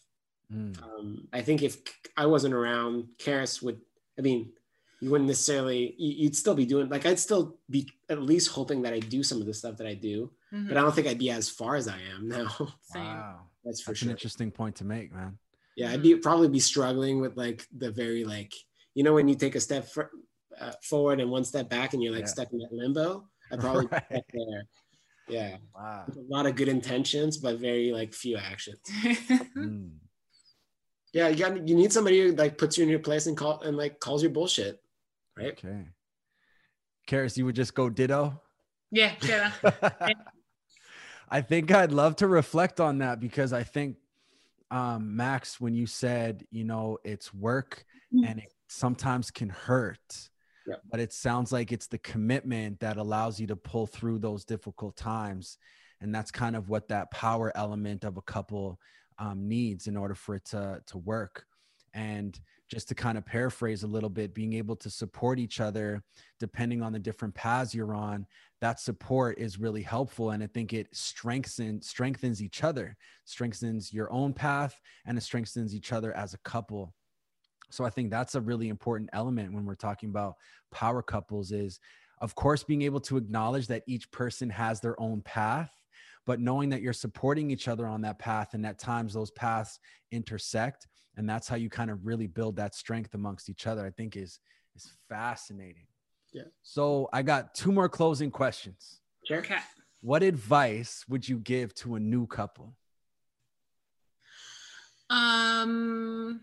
Mm. 0.53 0.83
um, 0.83 1.29
i 1.33 1.41
think 1.41 1.63
if 1.63 1.79
i 2.17 2.27
wasn't 2.27 2.53
around 2.53 3.07
Karis 3.19 3.63
would 3.63 3.81
i 4.19 4.23
mean 4.23 4.53
you 5.01 5.11
wouldn't 5.11 5.29
necessarily 5.29 5.95
you'd 5.99 6.37
still 6.37 6.55
be 6.55 6.67
doing 6.67 6.89
like 6.91 7.07
i'd 7.07 7.19
still 7.19 7.57
be 7.71 7.89
at 8.11 8.21
least 8.21 8.51
hoping 8.51 8.83
that 8.83 8.93
i 8.93 8.99
do 8.99 9.23
some 9.23 9.41
of 9.41 9.47
the 9.47 9.55
stuff 9.55 9.79
that 9.79 9.87
i 9.87 9.95
do 9.95 10.31
mm-hmm. 10.53 10.69
but 10.69 10.77
i 10.77 10.81
don't 10.81 10.95
think 10.95 11.07
i'd 11.07 11.19
be 11.19 11.31
as 11.31 11.49
far 11.49 11.75
as 11.75 11.89
i 11.89 11.99
am 12.15 12.29
now. 12.29 12.49
Wow. 12.95 13.41
That's 13.65 13.81
for 13.81 13.93
that's 13.93 14.01
sure. 14.01 14.09
an 14.09 14.11
interesting 14.11 14.51
point 14.51 14.77
to 14.77 14.85
make 14.85 15.13
man. 15.13 15.39
Yeah 15.77 15.91
i'd 15.93 16.03
be 16.03 16.17
probably 16.17 16.49
be 16.49 16.61
struggling 16.61 17.21
with 17.21 17.37
like 17.37 17.67
the 17.75 17.91
very 17.91 18.25
like 18.25 18.53
you 18.95 19.05
know 19.05 19.15
when 19.15 19.29
you 19.29 19.37
take 19.37 19.55
a 19.55 19.61
step 19.61 19.89
for, 19.89 20.11
uh, 20.61 20.73
forward 20.83 21.21
and 21.21 21.31
one 21.31 21.45
step 21.45 21.71
back 21.71 21.95
and 21.95 22.03
you're 22.03 22.13
like 22.13 22.23
yeah. 22.23 22.27
stuck 22.27 22.53
in 22.53 22.59
that 22.59 22.73
limbo? 22.73 23.27
I 23.51 23.57
probably 23.57 23.87
right. 23.93 24.05
there 24.11 24.65
yeah. 25.29 25.57
Wow. 25.75 26.05
A 26.09 26.21
lot 26.29 26.47
of 26.47 26.57
good 26.57 26.69
intentions 26.69 27.39
but 27.39 27.59
very 27.59 27.93
like 27.93 28.15
few 28.15 28.37
actions. 28.37 28.81
Mm. 29.57 29.91
yeah 31.13 31.29
you 31.29 31.37
got 31.37 31.69
you 31.69 31.75
need 31.75 31.93
somebody 31.93 32.21
who 32.21 32.33
like 32.33 32.57
puts 32.57 32.79
you 32.79 32.85
in 32.85 32.89
your 32.89 32.99
place 32.99 33.27
and 33.27 33.37
call 33.37 33.61
and 33.61 33.77
like 33.77 34.01
calls 34.01 34.23
your 34.23 34.33
bullshit 34.33 34.81
right? 35.37 35.53
Okay. 35.53 35.87
Karis, 37.07 37.37
you 37.37 37.45
would 37.45 37.57
just 37.57 37.75
go 37.75 37.91
ditto? 37.91 38.41
Yeah 38.91 39.13
yeah. 39.23 39.53
I 41.29 41.41
think 41.41 41.71
I'd 41.71 41.93
love 41.93 42.17
to 42.17 42.27
reflect 42.27 42.81
on 42.81 42.99
that 42.99 43.21
because 43.21 43.53
I 43.53 43.63
think 43.63 43.97
um, 44.71 45.17
Max, 45.17 45.61
when 45.61 45.75
you 45.75 45.87
said, 45.87 46.47
you 46.51 46.65
know, 46.65 46.99
it's 47.05 47.33
work 47.33 47.85
mm-hmm. 48.13 48.25
and 48.27 48.39
it 48.41 48.53
sometimes 48.69 49.31
can 49.31 49.51
hurt, 49.51 50.31
but 50.91 51.01
it 51.01 51.13
sounds 51.13 51.53
like 51.53 51.73
it's 51.73 51.87
the 51.87 51.99
commitment 51.99 52.81
that 52.81 52.97
allows 52.97 53.41
you 53.41 53.47
to 53.49 53.57
pull 53.57 53.87
through 53.87 54.19
those 54.19 54.45
difficult 54.45 54.97
times. 54.97 55.59
And 56.01 56.15
that's 56.15 56.31
kind 56.31 56.57
of 56.57 56.69
what 56.69 56.89
that 56.89 57.11
power 57.11 57.53
element 57.57 58.05
of 58.05 58.17
a 58.17 58.23
couple 58.23 58.79
um, 59.19 59.49
needs 59.49 59.87
in 59.87 59.97
order 59.97 60.15
for 60.15 60.35
it 60.35 60.45
to, 60.47 60.81
to 60.87 60.99
work. 60.99 61.45
And 61.95 62.39
just 62.69 62.89
to 62.89 62.95
kind 62.95 63.19
of 63.19 63.27
paraphrase 63.27 63.83
a 63.83 63.87
little 63.87 64.09
bit, 64.09 64.35
being 64.35 64.55
able 64.55 64.75
to 64.77 64.89
support 64.89 65.39
each 65.39 65.61
other 65.61 66.03
depending 66.41 66.83
on 66.83 66.93
the 66.93 66.99
different 66.99 67.35
paths 67.35 67.75
you're 67.75 67.95
on, 67.95 68.27
that 68.63 68.81
support 68.81 69.39
is 69.39 69.61
really 69.61 69.83
helpful. 69.83 70.31
And 70.31 70.43
I 70.43 70.47
think 70.47 70.73
it 70.73 70.89
strengthens 70.93 71.87
strengthens 71.87 72.43
each 72.43 72.65
other, 72.65 72.97
strengthens 73.27 73.93
your 73.93 74.11
own 74.11 74.33
path, 74.33 74.81
and 75.05 75.19
it 75.19 75.21
strengthens 75.21 75.75
each 75.75 75.93
other 75.93 76.17
as 76.17 76.33
a 76.33 76.39
couple. 76.39 76.95
So 77.73 77.85
I 77.85 77.91
think 77.91 78.11
that's 78.11 78.35
a 78.35 78.41
really 78.41 78.69
important 78.69 79.11
element 79.13 79.53
when 79.53 79.65
we're 79.65 79.75
talking 79.75 80.11
about 80.11 80.35
power 80.71 81.03
couples 81.03 81.53
is 81.53 81.81
of 82.21 82.35
course 82.35 82.63
being 82.63 82.83
able 82.83 83.01
to 83.01 83.17
acknowledge 83.17 83.67
that 83.67 83.83
each 83.87 84.11
person 84.11 84.49
has 84.51 84.81
their 84.81 84.99
own 85.01 85.23
path 85.23 85.71
but 86.25 86.41
knowing 86.41 86.69
that 86.69 86.83
you're 86.83 86.93
supporting 86.93 87.51
each 87.51 87.67
other 87.67 87.87
on 87.87 88.03
that 88.03 88.19
path 88.19 88.55
and 88.55 88.65
at 88.65 88.79
times 88.79 89.13
those 89.13 89.31
paths 89.33 89.79
intersect 90.13 90.87
and 91.17 91.29
that's 91.29 91.49
how 91.49 91.57
you 91.57 91.69
kind 91.69 91.91
of 91.91 92.07
really 92.07 92.27
build 92.27 92.57
that 92.57 92.75
strength 92.75 93.15
amongst 93.15 93.49
each 93.51 93.67
other 93.67 93.85
i 93.85 93.91
think 93.91 94.17
is 94.17 94.39
is 94.75 94.93
fascinating. 95.09 95.87
Yeah. 96.33 96.45
So 96.63 97.09
i 97.13 97.23
got 97.23 97.55
two 97.55 97.73
more 97.73 97.89
closing 97.89 98.31
questions. 98.31 99.01
Sure. 99.27 99.39
Okay. 99.39 99.59
what 100.01 100.23
advice 100.23 101.05
would 101.09 101.29
you 101.29 101.39
give 101.39 101.75
to 101.75 101.97
a 101.97 102.01
new 102.01 102.27
couple? 102.27 102.75
Um 105.11 106.41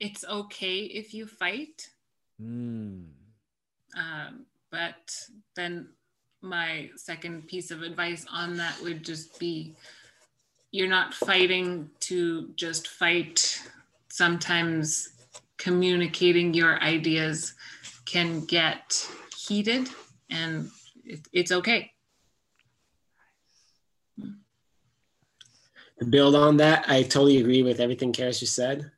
it's 0.00 0.24
okay 0.24 0.80
if 0.80 1.14
you 1.14 1.26
fight 1.26 1.88
mm. 2.40 3.04
um, 3.96 4.46
but 4.70 5.18
then 5.54 5.88
my 6.42 6.90
second 6.96 7.46
piece 7.46 7.70
of 7.70 7.82
advice 7.82 8.26
on 8.30 8.56
that 8.56 8.80
would 8.82 9.04
just 9.04 9.38
be 9.38 9.74
you're 10.70 10.88
not 10.88 11.14
fighting 11.14 11.90
to 12.00 12.50
just 12.56 12.88
fight 12.88 13.60
sometimes 14.08 15.08
communicating 15.56 16.52
your 16.52 16.80
ideas 16.82 17.54
can 18.04 18.44
get 18.44 19.08
heated 19.36 19.88
and 20.30 20.70
it, 21.04 21.20
it's 21.32 21.52
okay. 21.52 21.92
To 25.98 26.04
build 26.04 26.34
on 26.34 26.58
that, 26.58 26.84
I 26.88 27.02
totally 27.02 27.38
agree 27.38 27.62
with 27.62 27.80
everything 27.80 28.12
Karis 28.12 28.40
just 28.40 28.54
said. 28.54 28.90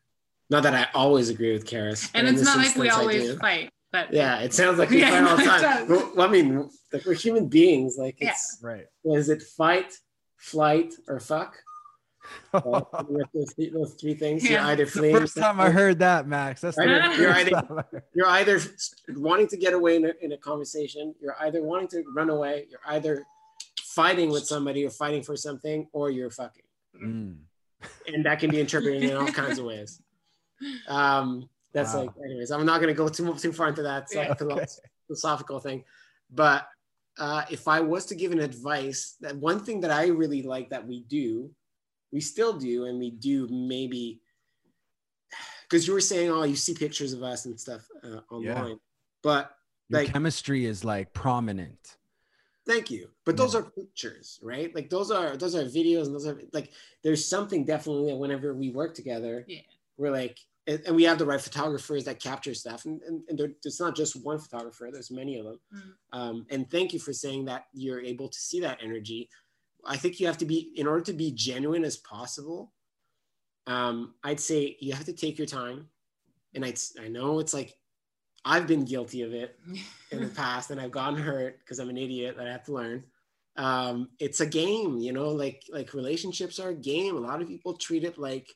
Not 0.50 0.62
that 0.62 0.74
I 0.74 0.86
always 0.94 1.28
agree 1.28 1.52
with 1.52 1.66
Karis. 1.66 2.10
And 2.14 2.26
it's 2.26 2.42
not 2.42 2.56
like 2.56 2.74
we 2.76 2.88
always 2.88 3.34
fight, 3.38 3.70
but 3.92 4.12
yeah, 4.12 4.40
it 4.40 4.54
sounds 4.54 4.78
like 4.78 4.90
we 4.90 5.00
yeah, 5.00 5.10
fight 5.10 5.30
all 5.30 5.36
the 5.36 5.44
time. 5.44 5.88
Well, 5.88 6.26
I 6.26 6.30
mean, 6.30 6.70
like 6.92 7.04
we're 7.04 7.14
human 7.14 7.48
beings. 7.48 7.96
Like 7.98 8.16
it's 8.18 8.58
yeah. 8.62 8.68
right. 8.68 8.86
Is 9.04 9.28
it 9.28 9.42
fight, 9.42 9.92
flight, 10.36 10.94
or 11.06 11.20
fuck? 11.20 11.56
uh, 12.52 12.80
those, 13.34 13.52
three, 13.54 13.70
those, 13.70 13.94
three, 13.94 14.14
things. 14.14 14.44
Yeah. 14.44 14.50
You're 14.50 14.70
either 14.72 14.86
fleeing. 14.86 15.14
The 15.14 15.20
first 15.20 15.36
time 15.36 15.60
I 15.60 15.70
heard 15.70 15.98
that, 16.00 16.26
Max. 16.26 16.60
That's 16.60 16.78
either, 16.78 17.14
you're, 17.14 17.32
either, 17.32 17.84
you're 18.14 18.26
either 18.28 18.60
wanting 19.16 19.48
to 19.48 19.56
get 19.56 19.72
away 19.72 19.96
in 19.96 20.04
a, 20.04 20.12
in 20.20 20.32
a 20.32 20.36
conversation. 20.36 21.14
You're 21.20 21.36
either 21.40 21.62
wanting 21.62 21.88
to 21.88 22.04
run 22.14 22.30
away. 22.30 22.66
You're 22.70 22.80
either 22.86 23.24
fighting 23.80 24.30
with 24.30 24.44
somebody 24.46 24.84
or 24.84 24.90
fighting 24.90 25.22
for 25.22 25.36
something, 25.36 25.88
or 25.92 26.10
you're 26.10 26.30
fucking. 26.30 26.64
Mm. 27.02 27.36
And 28.06 28.24
that 28.24 28.40
can 28.40 28.50
be 28.50 28.60
interpreted 28.60 29.04
in 29.04 29.16
all 29.16 29.28
kinds 29.28 29.58
of 29.58 29.64
ways. 29.64 30.00
Um, 30.88 31.48
that's 31.72 31.94
wow. 31.94 32.02
like, 32.02 32.10
anyways, 32.24 32.50
I'm 32.50 32.66
not 32.66 32.80
going 32.80 32.88
to 32.88 32.94
go 32.94 33.08
too 33.08 33.34
too 33.34 33.52
far 33.52 33.68
into 33.68 33.82
that 33.82 34.08
yeah, 34.12 34.34
okay. 34.40 34.66
philosophical 35.06 35.60
thing, 35.60 35.84
but 36.30 36.68
uh, 37.18 37.44
if 37.50 37.68
I 37.68 37.80
was 37.80 38.06
to 38.06 38.14
give 38.14 38.32
an 38.32 38.40
advice, 38.40 39.16
that 39.20 39.36
one 39.36 39.60
thing 39.60 39.80
that 39.80 39.90
I 39.90 40.06
really 40.06 40.42
like 40.42 40.70
that 40.70 40.86
we 40.86 41.00
do 41.02 41.50
we 42.12 42.20
still 42.20 42.52
do 42.52 42.86
and 42.86 42.98
we 42.98 43.10
do 43.10 43.48
maybe 43.48 44.20
because 45.62 45.86
you 45.86 45.92
were 45.92 46.00
saying 46.00 46.30
oh 46.30 46.44
you 46.44 46.56
see 46.56 46.74
pictures 46.74 47.12
of 47.12 47.22
us 47.22 47.46
and 47.46 47.58
stuff 47.58 47.86
uh, 48.04 48.20
online 48.30 48.68
yeah. 48.68 48.74
but 49.22 49.56
Your 49.88 50.00
like 50.00 50.12
chemistry 50.12 50.64
is 50.64 50.84
like 50.84 51.12
prominent 51.12 51.96
thank 52.66 52.90
you 52.90 53.08
but 53.24 53.36
those 53.36 53.54
are 53.54 53.62
pictures 53.62 54.38
right 54.42 54.74
like 54.74 54.90
those 54.90 55.10
are 55.10 55.36
those 55.36 55.54
are 55.54 55.64
videos 55.64 56.06
and 56.06 56.14
those 56.14 56.26
are 56.26 56.40
like 56.52 56.70
there's 57.02 57.24
something 57.24 57.64
definitely 57.64 58.10
that 58.10 58.16
whenever 58.16 58.54
we 58.54 58.70
work 58.70 58.94
together 58.94 59.44
yeah 59.48 59.60
we're 59.96 60.10
like 60.10 60.38
and 60.68 60.94
we 60.94 61.02
have 61.02 61.18
the 61.18 61.24
right 61.26 61.40
photographers 61.40 62.04
that 62.04 62.20
capture 62.20 62.54
stuff 62.54 62.84
and, 62.84 63.00
and, 63.02 63.22
and 63.28 63.38
there, 63.38 63.50
it's 63.64 63.80
not 63.80 63.96
just 63.96 64.22
one 64.22 64.38
photographer 64.38 64.90
there's 64.92 65.10
many 65.10 65.38
of 65.38 65.46
them 65.46 65.58
mm. 65.74 65.92
um, 66.12 66.46
and 66.50 66.70
thank 66.70 66.92
you 66.92 66.98
for 66.98 67.12
saying 67.12 67.44
that 67.44 67.64
you're 67.72 68.00
able 68.00 68.28
to 68.28 68.38
see 68.38 68.60
that 68.60 68.78
energy 68.82 69.28
I 69.84 69.96
think 69.96 70.20
you 70.20 70.26
have 70.26 70.38
to 70.38 70.44
be, 70.44 70.72
in 70.76 70.86
order 70.86 71.02
to 71.04 71.12
be 71.12 71.32
genuine 71.32 71.84
as 71.84 71.96
possible, 71.96 72.72
um, 73.66 74.14
I'd 74.24 74.40
say 74.40 74.76
you 74.80 74.92
have 74.92 75.04
to 75.06 75.12
take 75.12 75.38
your 75.38 75.46
time. 75.46 75.88
And 76.54 76.64
I, 76.64 76.74
I 77.00 77.08
know 77.08 77.38
it's 77.38 77.54
like, 77.54 77.76
I've 78.44 78.66
been 78.66 78.84
guilty 78.84 79.22
of 79.22 79.32
it 79.34 79.58
in 80.10 80.22
the 80.22 80.28
past 80.28 80.70
and 80.70 80.80
I've 80.80 80.90
gotten 80.90 81.18
hurt 81.18 81.58
because 81.60 81.78
I'm 81.78 81.90
an 81.90 81.98
idiot 81.98 82.36
that 82.36 82.46
I 82.46 82.52
have 82.52 82.64
to 82.64 82.72
learn. 82.72 83.04
Um, 83.56 84.10
it's 84.20 84.40
a 84.40 84.46
game, 84.46 84.98
you 84.98 85.12
know, 85.12 85.30
like, 85.30 85.64
like 85.72 85.92
relationships 85.92 86.58
are 86.58 86.68
a 86.68 86.74
game. 86.74 87.16
A 87.16 87.20
lot 87.20 87.42
of 87.42 87.48
people 87.48 87.74
treat 87.74 88.04
it 88.04 88.16
like 88.16 88.54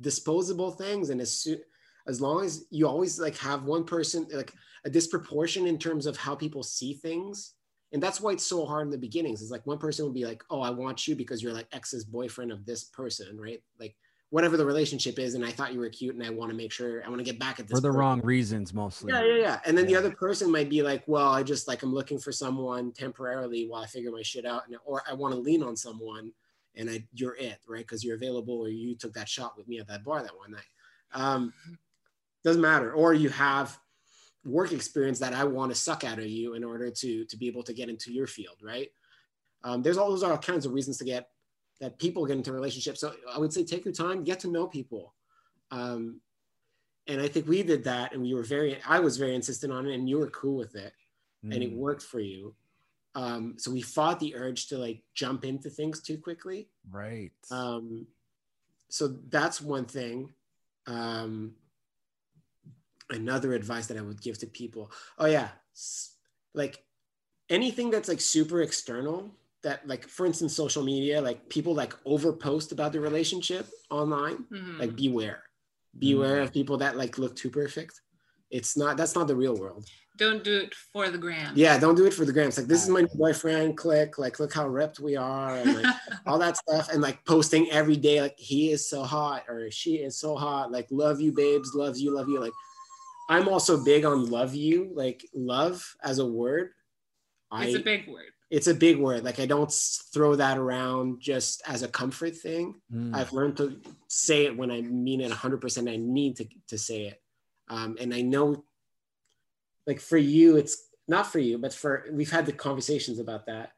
disposable 0.00 0.70
things. 0.70 1.10
And 1.10 1.20
as, 1.20 1.32
soon 1.32 1.60
as 2.06 2.20
long 2.20 2.44
as 2.44 2.66
you 2.70 2.86
always 2.86 3.18
like 3.20 3.36
have 3.38 3.64
one 3.64 3.84
person, 3.84 4.26
like 4.32 4.52
a 4.84 4.90
disproportion 4.90 5.66
in 5.66 5.78
terms 5.78 6.06
of 6.06 6.16
how 6.16 6.34
people 6.34 6.62
see 6.62 6.94
things, 6.94 7.54
and 7.92 8.02
that's 8.02 8.20
why 8.20 8.32
it's 8.32 8.46
so 8.46 8.66
hard 8.66 8.86
in 8.86 8.90
the 8.90 8.98
beginnings 8.98 9.40
it's 9.40 9.52
like 9.52 9.64
one 9.64 9.78
person 9.78 10.04
will 10.04 10.12
be 10.12 10.24
like 10.24 10.42
oh 10.50 10.60
i 10.60 10.68
want 10.68 11.06
you 11.06 11.14
because 11.14 11.40
you're 11.40 11.52
like 11.52 11.68
ex's 11.72 12.04
boyfriend 12.04 12.50
of 12.50 12.66
this 12.66 12.84
person 12.84 13.38
right 13.40 13.62
like 13.78 13.94
whatever 14.30 14.56
the 14.56 14.66
relationship 14.66 15.18
is, 15.18 15.34
and 15.34 15.44
I 15.44 15.50
thought 15.50 15.72
you 15.72 15.80
were 15.80 15.88
cute, 15.88 16.14
and 16.14 16.24
I 16.24 16.30
want 16.30 16.50
to 16.50 16.56
make 16.56 16.72
sure 16.72 17.02
I 17.04 17.08
want 17.08 17.20
to 17.20 17.24
get 17.24 17.38
back 17.38 17.60
at 17.60 17.68
this 17.68 17.76
For 17.76 17.80
the 17.80 17.88
person. 17.88 17.98
wrong 17.98 18.20
reasons, 18.22 18.74
mostly. 18.74 19.12
Yeah, 19.12 19.24
yeah, 19.24 19.40
yeah. 19.40 19.60
And 19.64 19.78
then 19.78 19.86
the 19.86 19.96
other 19.96 20.10
person 20.10 20.50
might 20.50 20.68
be 20.68 20.82
like, 20.82 21.04
well, 21.06 21.30
I 21.30 21.42
just 21.42 21.68
like 21.68 21.82
I'm 21.82 21.94
looking 21.94 22.18
for 22.18 22.32
someone 22.32 22.92
temporarily 22.92 23.66
while 23.68 23.82
I 23.82 23.86
figure 23.86 24.10
my 24.10 24.22
shit 24.22 24.44
out, 24.44 24.62
and 24.66 24.76
or 24.84 25.02
I 25.08 25.14
want 25.14 25.34
to 25.34 25.40
lean 25.40 25.62
on 25.62 25.76
someone, 25.76 26.32
and 26.76 26.90
I 26.90 27.06
you're 27.12 27.36
it, 27.36 27.58
right? 27.68 27.80
Because 27.80 28.04
you're 28.04 28.16
available, 28.16 28.60
or 28.60 28.68
you 28.68 28.94
took 28.96 29.12
that 29.14 29.28
shot 29.28 29.56
with 29.56 29.68
me 29.68 29.78
at 29.78 29.88
that 29.88 30.04
bar 30.04 30.22
that 30.22 30.36
one 30.36 30.52
night. 30.52 30.70
Um, 31.12 31.52
doesn't 32.44 32.62
matter. 32.62 32.92
Or 32.92 33.14
you 33.14 33.28
have 33.30 33.78
work 34.44 34.72
experience 34.72 35.18
that 35.18 35.34
I 35.34 35.44
want 35.44 35.72
to 35.72 35.78
suck 35.78 36.04
out 36.04 36.18
of 36.18 36.26
you 36.26 36.54
in 36.54 36.64
order 36.64 36.90
to 36.90 37.24
to 37.24 37.36
be 37.36 37.46
able 37.48 37.62
to 37.64 37.72
get 37.72 37.88
into 37.88 38.12
your 38.12 38.26
field, 38.26 38.56
right? 38.62 38.88
Um, 39.64 39.82
there's 39.82 39.96
all 39.98 40.10
those 40.10 40.22
are 40.22 40.32
all 40.32 40.38
kinds 40.38 40.66
of 40.66 40.72
reasons 40.72 40.98
to 40.98 41.04
get 41.04 41.28
that 41.80 41.98
people 41.98 42.24
get 42.26 42.36
into 42.36 42.52
relationships. 42.52 43.00
So 43.00 43.14
I 43.32 43.38
would 43.38 43.52
say 43.52 43.64
take 43.64 43.84
your 43.84 43.94
time, 43.94 44.24
get 44.24 44.40
to 44.40 44.48
know 44.48 44.66
people. 44.66 45.14
Um, 45.70 46.20
and 47.06 47.20
I 47.20 47.28
think 47.28 47.46
we 47.46 47.62
did 47.62 47.84
that, 47.84 48.12
and 48.12 48.22
we 48.22 48.34
were 48.34 48.42
very. 48.42 48.78
I 48.86 49.00
was 49.00 49.16
very 49.16 49.34
insistent 49.34 49.72
on 49.72 49.86
it, 49.86 49.94
and 49.94 50.08
you 50.08 50.18
were 50.18 50.30
cool 50.30 50.56
with 50.56 50.74
it, 50.74 50.92
and 51.50 51.62
it 51.62 51.72
Mm, 51.72 51.76
worked 51.76 52.02
for 52.02 52.20
you. 52.20 52.54
Um, 53.16 53.54
so 53.56 53.70
we 53.72 53.80
fought 53.80 54.20
the 54.20 54.36
urge 54.36 54.68
to 54.68 54.76
like 54.78 55.02
jump 55.14 55.44
into 55.44 55.70
things 55.70 56.02
too 56.02 56.18
quickly. 56.18 56.68
right. 56.90 57.32
Um, 57.50 58.06
so 58.88 59.16
that's 59.30 59.60
one 59.60 59.86
thing. 59.86 60.34
Um, 60.86 61.56
another 63.10 63.54
advice 63.54 63.86
that 63.86 63.96
I 63.96 64.02
would 64.02 64.20
give 64.20 64.38
to 64.38 64.46
people. 64.46 64.90
Oh 65.18 65.26
yeah, 65.26 65.48
like 66.54 66.84
anything 67.48 67.90
that's 67.90 68.08
like 68.08 68.20
super 68.20 68.60
external. 68.62 69.30
That 69.62 69.88
like, 69.88 70.06
for 70.06 70.26
instance, 70.26 70.54
social 70.54 70.84
media. 70.84 71.20
Like 71.20 71.48
people 71.48 71.74
like 71.74 71.94
overpost 72.04 72.70
about 72.70 72.92
their 72.92 73.00
relationship 73.00 73.66
online 73.90 74.44
Mhm. 74.52 74.78
like 74.78 74.94
beware 74.94 75.42
beware 75.98 76.42
of 76.42 76.52
people 76.52 76.76
that 76.76 76.94
like 76.98 77.16
look 77.16 77.34
too 77.34 77.48
perfect 77.48 78.02
it's 78.50 78.76
not 78.76 78.96
that's 78.96 79.14
not 79.14 79.26
the 79.26 79.34
real 79.36 79.56
world 79.56 79.84
Don't 80.16 80.42
do 80.44 80.56
it 80.58 80.74
for 80.92 81.10
the 81.10 81.18
gram. 81.18 81.52
yeah 81.56 81.78
don't 81.78 81.94
do 81.96 82.06
it 82.06 82.14
for 82.14 82.24
the 82.24 82.32
grams 82.32 82.56
like 82.58 82.66
this 82.68 82.82
is 82.82 82.88
my 82.88 83.00
new 83.00 83.08
boyfriend 83.14 83.76
click 83.76 84.18
like 84.18 84.38
look 84.40 84.52
how 84.54 84.66
ripped 84.68 84.98
we 85.00 85.16
are 85.16 85.56
and 85.56 85.82
like 85.82 85.94
all 86.26 86.38
that 86.38 86.56
stuff 86.56 86.88
and 86.92 87.02
like 87.02 87.24
posting 87.24 87.70
every 87.70 87.96
day 87.96 88.20
like 88.22 88.34
he 88.38 88.70
is 88.70 88.88
so 88.88 89.02
hot 89.02 89.42
or 89.48 89.70
she 89.70 89.96
is 89.96 90.18
so 90.18 90.36
hot 90.36 90.70
like 90.72 90.86
love 90.90 91.20
you 91.20 91.32
babes 91.32 91.72
love 91.74 91.96
you 91.98 92.14
love 92.14 92.28
you 92.28 92.40
like 92.40 92.52
i'm 93.28 93.48
also 93.48 93.82
big 93.84 94.04
on 94.04 94.30
love 94.30 94.54
you 94.54 94.90
like 94.94 95.24
love 95.34 95.84
as 96.02 96.18
a 96.20 96.26
word 96.26 96.70
it's 97.52 97.74
I, 97.76 97.78
a 97.78 97.82
big 97.82 98.08
word. 98.08 98.30
it's 98.50 98.66
a 98.68 98.74
big 98.74 98.96
word 98.98 99.24
like 99.24 99.38
i 99.40 99.46
don't 99.46 99.72
throw 100.14 100.34
that 100.36 100.56
around 100.58 101.20
just 101.20 101.62
as 101.66 101.82
a 101.82 101.88
comfort 101.88 102.36
thing 102.36 102.74
Mm, 102.92 103.14
I've 103.14 103.32
learned 103.32 103.56
to 103.58 103.80
say 104.08 104.46
it 104.46 104.56
when 104.56 104.70
I 104.70 104.80
mean 104.80 105.20
it 105.20 105.32
100%. 105.32 105.90
I 105.92 105.96
need 105.96 106.36
to, 106.36 106.46
to 106.68 106.78
say 106.78 107.06
it. 107.10 107.20
Um, 107.68 107.96
and 108.00 108.14
I 108.14 108.22
know, 108.22 108.64
like, 109.86 110.00
for 110.00 110.18
you, 110.18 110.56
it's 110.56 110.88
not 111.08 111.26
for 111.26 111.38
you, 111.38 111.58
but 111.58 111.72
for 111.72 112.06
we've 112.10 112.30
had 112.30 112.46
the 112.46 112.52
conversations 112.52 113.18
about 113.18 113.46
that. 113.46 113.72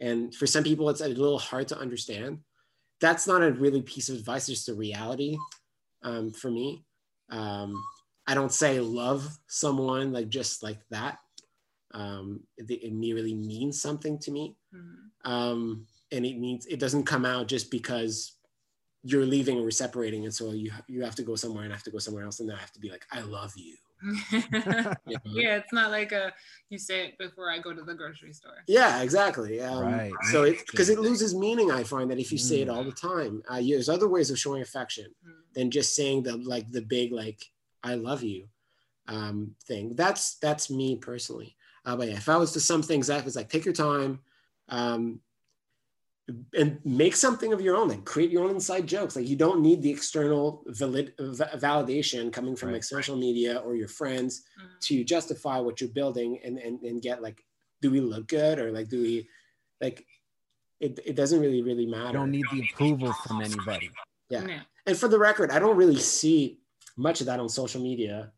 And 0.00 0.34
for 0.34 0.46
some 0.46 0.64
people, 0.64 0.90
it's 0.90 1.00
a 1.00 1.08
little 1.08 1.38
hard 1.38 1.68
to 1.68 1.78
understand. 1.78 2.40
That's 3.00 3.26
not 3.26 3.42
a 3.42 3.52
really 3.52 3.82
piece 3.82 4.08
of 4.08 4.16
advice, 4.16 4.48
it's 4.48 4.58
just 4.58 4.68
a 4.68 4.74
reality 4.74 5.36
um, 6.02 6.30
for 6.30 6.50
me. 6.50 6.84
Um, 7.30 7.82
I 8.26 8.34
don't 8.34 8.52
say 8.52 8.80
love 8.80 9.38
someone 9.46 10.12
like 10.12 10.28
just 10.28 10.62
like 10.62 10.80
that. 10.90 11.18
Um, 11.92 12.40
it, 12.56 12.70
it 12.70 12.92
really 12.92 13.34
means 13.34 13.80
something 13.80 14.18
to 14.20 14.30
me 14.32 14.56
Mhm. 14.74 15.30
um, 15.30 15.86
and 16.10 16.26
it 16.26 16.38
means 16.38 16.66
it 16.66 16.80
doesn't 16.80 17.04
come 17.04 17.24
out 17.24 17.46
just 17.46 17.70
because 17.70 18.32
you're 19.04 19.26
leaving 19.26 19.58
or 19.58 19.62
we're 19.62 19.70
separating 19.70 20.24
and 20.24 20.34
so 20.34 20.52
you 20.52 20.72
you 20.88 21.02
have 21.02 21.14
to 21.14 21.22
go 21.22 21.36
somewhere 21.36 21.64
and 21.64 21.72
I 21.72 21.76
have 21.76 21.84
to 21.84 21.90
go 21.90 21.98
somewhere 21.98 22.24
else 22.24 22.40
and 22.40 22.48
then 22.48 22.56
I 22.56 22.60
have 22.60 22.72
to 22.72 22.80
be 22.80 22.90
like 22.90 23.06
I 23.12 23.20
love 23.20 23.52
you. 23.56 23.76
you 24.02 24.16
know? 24.52 24.94
yeah, 25.24 25.56
it's 25.56 25.72
not 25.72 25.90
like 25.90 26.12
a 26.12 26.32
you 26.70 26.78
say 26.78 27.06
it 27.08 27.18
before 27.18 27.50
I 27.50 27.58
go 27.58 27.72
to 27.72 27.82
the 27.82 27.94
grocery 27.94 28.32
store. 28.32 28.64
Yeah, 28.66 29.02
exactly. 29.02 29.60
Um, 29.60 29.92
Right. 29.92 30.12
So 30.32 30.42
it 30.44 30.66
because 30.66 30.88
it 30.88 30.98
loses 30.98 31.34
meaning. 31.34 31.70
I 31.70 31.84
find 31.84 32.10
that 32.10 32.18
if 32.18 32.32
you 32.32 32.38
say 32.38 32.60
it 32.62 32.68
Mm. 32.68 32.74
all 32.74 32.84
the 32.84 32.92
time, 32.92 33.42
uh, 33.50 33.56
yeah, 33.56 33.76
there's 33.76 33.88
other 33.88 34.08
ways 34.08 34.30
of 34.30 34.38
showing 34.38 34.62
affection 34.62 35.06
Mm. 35.26 35.54
than 35.54 35.70
just 35.70 35.94
saying 35.94 36.22
the 36.24 36.36
like 36.38 36.70
the 36.70 36.82
big 36.82 37.12
like 37.12 37.40
I 37.82 37.94
love 37.94 38.22
you 38.22 38.48
um, 39.06 39.54
thing. 39.66 39.94
That's 39.94 40.36
that's 40.36 40.70
me 40.70 40.96
personally. 40.96 41.56
Uh, 41.84 41.96
but 41.96 42.08
yeah, 42.08 42.14
if 42.16 42.28
I 42.28 42.36
was 42.38 42.52
to 42.52 42.60
sum 42.60 42.82
things 42.82 43.10
up, 43.10 43.26
it's 43.26 43.36
like 43.36 43.50
take 43.50 43.64
your 43.66 43.74
time. 43.74 44.20
Um, 44.70 45.20
and 46.56 46.80
make 46.84 47.14
something 47.14 47.52
of 47.52 47.60
your 47.60 47.76
own 47.76 47.88
like 47.88 48.04
create 48.06 48.30
your 48.30 48.44
own 48.44 48.50
inside 48.50 48.86
jokes 48.86 49.14
like 49.14 49.28
you 49.28 49.36
don't 49.36 49.60
need 49.60 49.82
the 49.82 49.90
external 49.90 50.62
valid 50.68 51.12
va- 51.18 51.50
validation 51.56 52.32
coming 52.32 52.56
from 52.56 52.68
Right. 52.70 52.76
like 52.76 52.84
social 52.84 53.14
media 53.16 53.56
or 53.58 53.74
your 53.76 53.88
friends 53.88 54.42
Mhm. 54.58 54.80
to 54.88 55.04
justify 55.04 55.58
what 55.60 55.80
you're 55.80 55.90
building 55.90 56.38
and, 56.42 56.58
and 56.58 56.80
and 56.82 57.02
get 57.02 57.20
like 57.20 57.44
do 57.82 57.90
we 57.90 58.00
look 58.00 58.26
good 58.28 58.58
or 58.58 58.72
like 58.72 58.88
do 58.88 59.02
we 59.02 59.28
like 59.82 60.06
it, 60.80 60.98
it 61.04 61.14
doesn't 61.14 61.40
really 61.40 61.60
really 61.62 61.84
matter 61.86 62.06
you 62.08 62.12
don't 62.14 62.30
need 62.30 62.46
the 62.52 62.62
approval 62.72 63.12
from 63.26 63.42
anybody. 63.42 63.90
yeah. 64.30 64.46
Yeah. 64.46 64.60
and 64.86 64.96
for 64.96 65.08
the 65.08 65.18
record 65.18 65.50
i 65.50 65.58
don't 65.58 65.76
really 65.76 65.98
see 65.98 66.58
much 66.96 67.20
of 67.20 67.26
that 67.26 67.38
on 67.38 67.48
social 67.50 67.82
media 67.82 68.32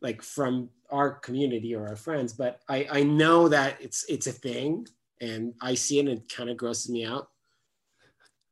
like 0.00 0.22
from 0.22 0.70
our 0.90 1.10
community 1.26 1.74
or 1.74 1.86
our 1.88 1.96
friends 1.96 2.32
but 2.32 2.60
i 2.70 2.86
i 2.90 3.02
know 3.02 3.48
that 3.48 3.76
it's 3.82 4.04
it's 4.08 4.26
a 4.26 4.32
thing 4.32 4.86
and 5.20 5.54
i 5.60 5.74
see 5.74 5.98
it 5.98 6.06
and 6.06 6.18
it 6.18 6.28
kind 6.28 6.50
of 6.50 6.56
grosses 6.56 6.90
me 6.90 7.04
out 7.04 7.28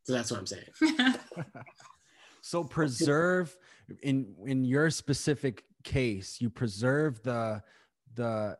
so 0.05 0.13
that's 0.13 0.31
what 0.31 0.41
i'm 0.41 0.47
saying 0.47 0.65
So 2.47 2.63
preserve 2.63 3.57
in 4.05 4.33
in 4.47 4.65
your 4.65 4.89
specific 4.91 5.65
case, 5.83 6.41
you 6.41 6.49
preserve 6.49 7.21
the 7.25 7.61
the 8.15 8.57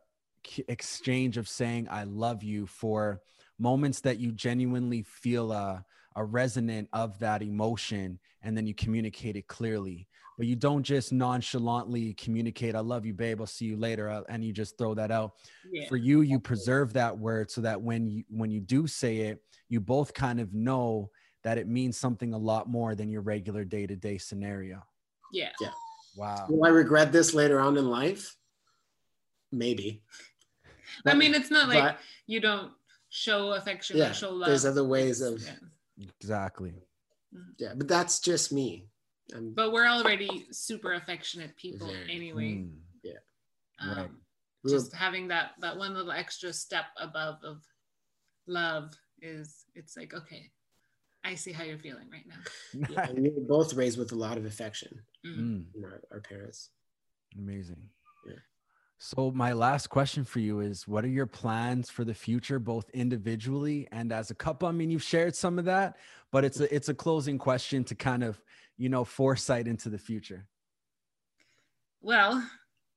exchange 0.67 1.37
of 1.37 1.47
saying 1.47 1.87
I 1.89 2.03
love 2.03 2.43
you 2.43 2.65
for 2.65 3.21
moments 3.57 4.01
that 4.01 4.19
you 4.19 4.33
genuinely 4.33 5.03
feel 5.03 5.53
a 5.53 5.85
a 6.17 6.25
resonant 6.25 6.89
of 6.91 7.17
that 7.19 7.41
emotion 7.41 8.19
and 8.41 8.57
then 8.57 8.67
you 8.67 8.73
communicate 8.73 9.37
it 9.37 9.47
clearly. 9.47 10.09
But 10.37 10.45
you 10.45 10.55
don't 10.55 10.83
just 10.83 11.11
nonchalantly 11.11 12.13
communicate 12.13 12.75
I 12.75 12.79
love 12.79 13.05
you 13.05 13.13
babe, 13.13 13.41
I'll 13.41 13.47
see 13.47 13.65
you 13.65 13.77
later 13.77 14.09
uh, 14.09 14.21
and 14.29 14.43
you 14.43 14.53
just 14.53 14.77
throw 14.77 14.93
that 14.93 15.11
out. 15.11 15.33
yeah. 15.71 15.87
For 15.89 15.97
you 15.97 16.21
you 16.21 16.39
preserve 16.39 16.93
that 16.93 17.17
word 17.17 17.49
so 17.49 17.61
that 17.61 17.81
when 17.81 18.07
you 18.07 18.23
when 18.29 18.51
you 18.51 18.59
do 18.61 18.85
say 18.87 19.17
it, 19.29 19.41
you 19.69 19.79
both 19.81 20.13
kind 20.13 20.39
of 20.39 20.53
know 20.53 21.09
that 21.43 21.57
it 21.57 21.67
means 21.67 21.97
something 21.97 22.33
a 22.33 22.37
lot 22.37 22.67
more 22.69 22.93
than 22.95 23.09
your 23.09 23.21
regular 23.21 23.63
day-to-day 23.65 24.17
scenario. 24.17 24.83
Yeah. 25.31 25.49
Yeah. 25.61 25.69
Wow. 26.15 26.47
will 26.49 26.65
i 26.65 26.69
regret 26.69 27.11
this 27.11 27.33
later 27.35 27.59
on 27.59 27.77
in 27.77 27.89
life 27.91 28.35
maybe 29.51 30.01
I 31.05 31.13
mean, 31.13 31.35
it's 31.35 31.51
not 31.51 31.69
like 31.69 31.83
but 31.83 31.99
you 32.25 32.39
don't 32.39 32.71
show 33.09 33.51
affection 33.53 33.97
Yeah, 33.97 34.13
show 34.13 34.31
love. 34.31 34.47
there's 34.49 34.65
other 34.65 34.83
ways 34.83 35.21
of- 35.21 35.41
yeah. 35.43 36.05
Exactly. 36.19 36.73
yeah 37.59 37.73
but 37.75 37.87
that's 37.87 38.19
just 38.19 38.51
me 38.51 38.87
I'm, 39.35 39.53
But 39.53 39.71
we're 39.71 39.87
already 39.87 40.47
super 40.51 40.93
affectionate 40.93 41.55
people 41.57 41.87
Very. 41.87 42.11
anyway. 42.11 42.53
Mm, 42.63 42.71
Um, 43.79 43.97
right. 43.97 44.09
we 44.63 44.71
were- 44.71 44.77
Just 44.79 44.93
having 44.93 45.27
that 45.27 45.51
that 45.59 45.77
one 45.77 45.93
little 45.93 46.11
extra 46.11 46.51
step 46.51 46.85
above 46.97 47.43
of 47.43 47.63
love 48.47 48.93
is 49.21 49.65
it's 49.75 49.95
like 49.95 50.13
okay, 50.13 50.51
I 51.23 51.35
see 51.35 51.51
how 51.51 51.63
you're 51.63 51.77
feeling 51.77 52.09
right 52.09 52.25
now. 52.27 52.87
yeah, 52.89 53.11
we 53.11 53.29
were 53.29 53.41
both 53.41 53.73
raised 53.75 53.99
with 53.99 54.11
a 54.13 54.15
lot 54.15 54.37
of 54.37 54.45
affection 54.45 55.01
Mm. 55.25 55.37
Mm, 55.37 55.71
from 55.73 55.83
our, 55.85 56.01
our 56.11 56.21
parents 56.21 56.69
amazing. 57.37 57.89
Yeah. 58.25 58.33
So 58.97 59.29
my 59.31 59.53
last 59.53 59.87
question 59.87 60.23
for 60.23 60.39
you 60.39 60.61
is 60.61 60.87
what 60.87 61.03
are 61.05 61.09
your 61.09 61.27
plans 61.27 61.89
for 61.91 62.03
the 62.03 62.13
future 62.15 62.57
both 62.57 62.89
individually 62.91 63.87
and 63.91 64.11
as 64.11 64.31
a 64.31 64.35
couple? 64.35 64.67
I 64.67 64.71
mean, 64.71 64.89
you've 64.89 65.03
shared 65.03 65.35
some 65.35 65.59
of 65.59 65.65
that, 65.65 65.97
but 66.31 66.43
it's 66.45 66.59
a 66.61 66.73
it's 66.73 66.89
a 66.89 66.95
closing 66.95 67.37
question 67.37 67.83
to 67.83 67.95
kind 67.95 68.23
of, 68.23 68.41
you 68.77 68.89
know, 68.89 69.03
foresight 69.03 69.67
into 69.67 69.89
the 69.89 69.97
future. 69.97 70.47
Well, 72.01 72.47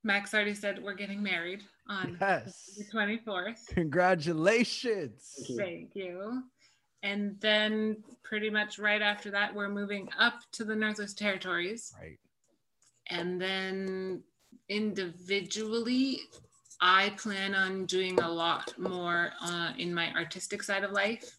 Max 0.05 0.32
already 0.35 0.55
said 0.55 0.82
we're 0.82 0.94
getting 0.94 1.23
married 1.23 1.62
on 1.89 2.16
Yes. 2.20 2.78
the 2.78 2.85
24th. 2.85 3.66
Congratulations. 3.69 5.52
Thank 5.57 5.94
you. 5.94 6.43
And 7.02 7.36
then 7.40 8.02
pretty 8.23 8.51
much 8.51 8.78
right 8.78 9.01
after 9.01 9.31
that, 9.31 9.55
we're 9.55 9.70
moving 9.70 10.09
up 10.19 10.35
to 10.52 10.65
the 10.65 10.77
Northwest 10.77 11.16
Territories. 11.19 11.94
Right. 11.98 12.19
And 13.09 13.40
then 13.40 14.23
individually, 14.69 16.20
I 16.82 17.11
plan 17.16 17.55
on 17.55 17.86
doing 17.86 18.20
a 18.20 18.31
lot 18.31 18.78
more 18.78 19.31
uh, 19.43 19.73
in 19.78 19.93
my 19.94 20.12
artistic 20.12 20.62
side 20.62 20.85
of 20.85 20.93
life. 20.93 21.36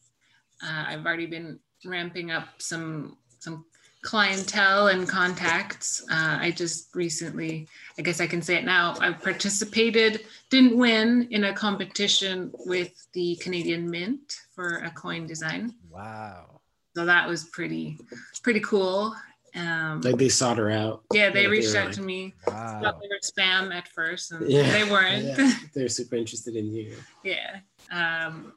Uh, 0.63 0.85
I've 0.87 1.05
already 1.05 1.27
been 1.27 1.59
ramping 1.85 2.31
up 2.31 2.47
some 2.59 3.17
some 3.39 3.65
clientele 4.01 4.87
and 4.87 5.07
contacts. 5.07 6.01
Uh, 6.11 6.37
I 6.41 6.51
just 6.51 6.93
recently, 6.95 7.67
I 7.97 8.01
guess 8.01 8.19
I 8.19 8.27
can 8.27 8.41
say 8.41 8.55
it 8.55 8.65
now, 8.65 8.95
I 8.99 9.11
participated, 9.13 10.25
didn't 10.49 10.77
win 10.77 11.27
in 11.31 11.43
a 11.45 11.53
competition 11.53 12.51
with 12.65 12.91
the 13.13 13.35
Canadian 13.37 13.89
Mint 13.89 14.37
for 14.55 14.77
a 14.79 14.91
coin 14.91 15.27
design 15.27 15.73
Wow. 15.89 16.61
so 16.95 17.05
that 17.05 17.27
was 17.27 17.45
pretty 17.45 17.97
pretty 18.43 18.59
cool 18.61 19.15
Um, 19.55 19.99
Like 20.01 20.17
they 20.17 20.29
sought 20.29 20.57
her 20.57 20.69
out. 20.71 21.03
yeah, 21.13 21.29
they 21.29 21.41
Like, 21.43 21.51
reached 21.51 21.73
were 21.73 21.79
out 21.81 21.85
like- 21.87 21.95
to 21.95 22.01
me. 22.01 22.33
Wow. 22.47 22.79
Thought 22.81 23.01
they 23.01 23.07
were 23.09 23.19
spam 23.21 23.73
at 23.75 23.87
first, 23.89 24.31
and 24.31 24.49
Yeah, 24.49 24.71
they 24.71 24.89
weren't. 24.89 25.25
yeah, 25.37 25.51
they're 25.75 25.89
super 25.89 26.15
interested 26.15 26.55
in 26.55 26.71
you. 26.73 26.95
yeah. 27.23 27.59
Um, 27.91 28.53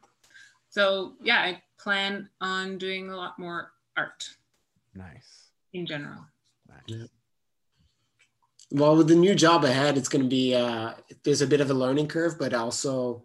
so 0.70 1.14
yeah, 1.20 1.38
I 1.40 1.62
plan 1.78 2.28
on 2.40 2.78
doing 2.78 3.10
a 3.10 3.16
lot 3.16 3.38
more 3.40 3.72
art 3.96 4.30
Nice. 4.94 5.50
in 5.72 5.86
general. 5.86 6.24
nice. 6.68 7.08
Well, 8.70 8.96
with 8.96 9.08
the 9.08 9.14
new 9.14 9.34
job 9.34 9.64
ahead, 9.64 9.96
it's 9.96 10.08
going 10.08 10.22
to 10.24 10.28
be 10.28 10.54
uh, 10.54 10.94
there's 11.24 11.42
a 11.42 11.46
bit 11.46 11.60
of 11.60 11.70
a 11.70 11.74
learning 11.74 12.08
curve, 12.08 12.38
but 12.38 12.54
also 12.54 13.24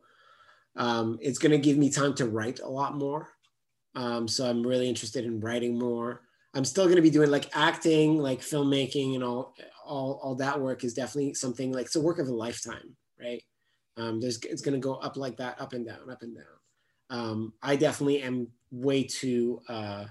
um, 0.76 1.18
it's 1.22 1.40
going 1.40 1.52
to 1.52 1.58
give 1.58 1.78
me 1.78 1.90
time 1.90 2.14
to 2.16 2.26
write 2.26 2.60
a 2.60 2.68
lot 2.68 2.96
more. 2.96 3.30
Um, 3.96 4.28
so 4.28 4.48
I'm 4.48 4.66
really 4.66 4.88
interested 4.88 5.26
in 5.26 5.40
writing 5.40 5.78
more. 5.78 6.22
I'm 6.54 6.66
still 6.66 6.86
going 6.86 6.98
to 6.98 7.02
be 7.02 7.10
doing 7.10 7.32
like 7.32 7.56
acting, 7.56 8.18
like 8.18 8.42
filmmaking, 8.42 9.16
and 9.16 9.24
all 9.24 9.54
all 9.86 10.20
all 10.24 10.36
that 10.36 10.60
work 10.60 10.84
is 10.84 10.94
definitely 10.94 11.34
something 11.34 11.72
like 11.72 11.88
it's 11.88 11.96
a 11.96 12.02
work 12.02 12.20
of 12.20 12.28
a 12.28 12.34
lifetime, 12.34 12.96
right? 13.20 13.44
Um, 13.98 14.20
there's 14.20 14.40
it's 14.44 14.62
going 14.62 14.80
to 14.80 14.80
go 14.80 14.96
up 14.96 15.18
like 15.18 15.38
that, 15.38 15.60
up 15.60 15.74
and 15.74 15.86
down, 15.86 16.10
up 16.10 16.22
and 16.22 16.36
down. 16.36 16.46
Um, 17.10 17.54
I 17.62 17.76
definitely 17.76 18.22
am 18.22 18.48
way 18.72 19.04
too. 19.04 19.62
Uh, 19.68 20.06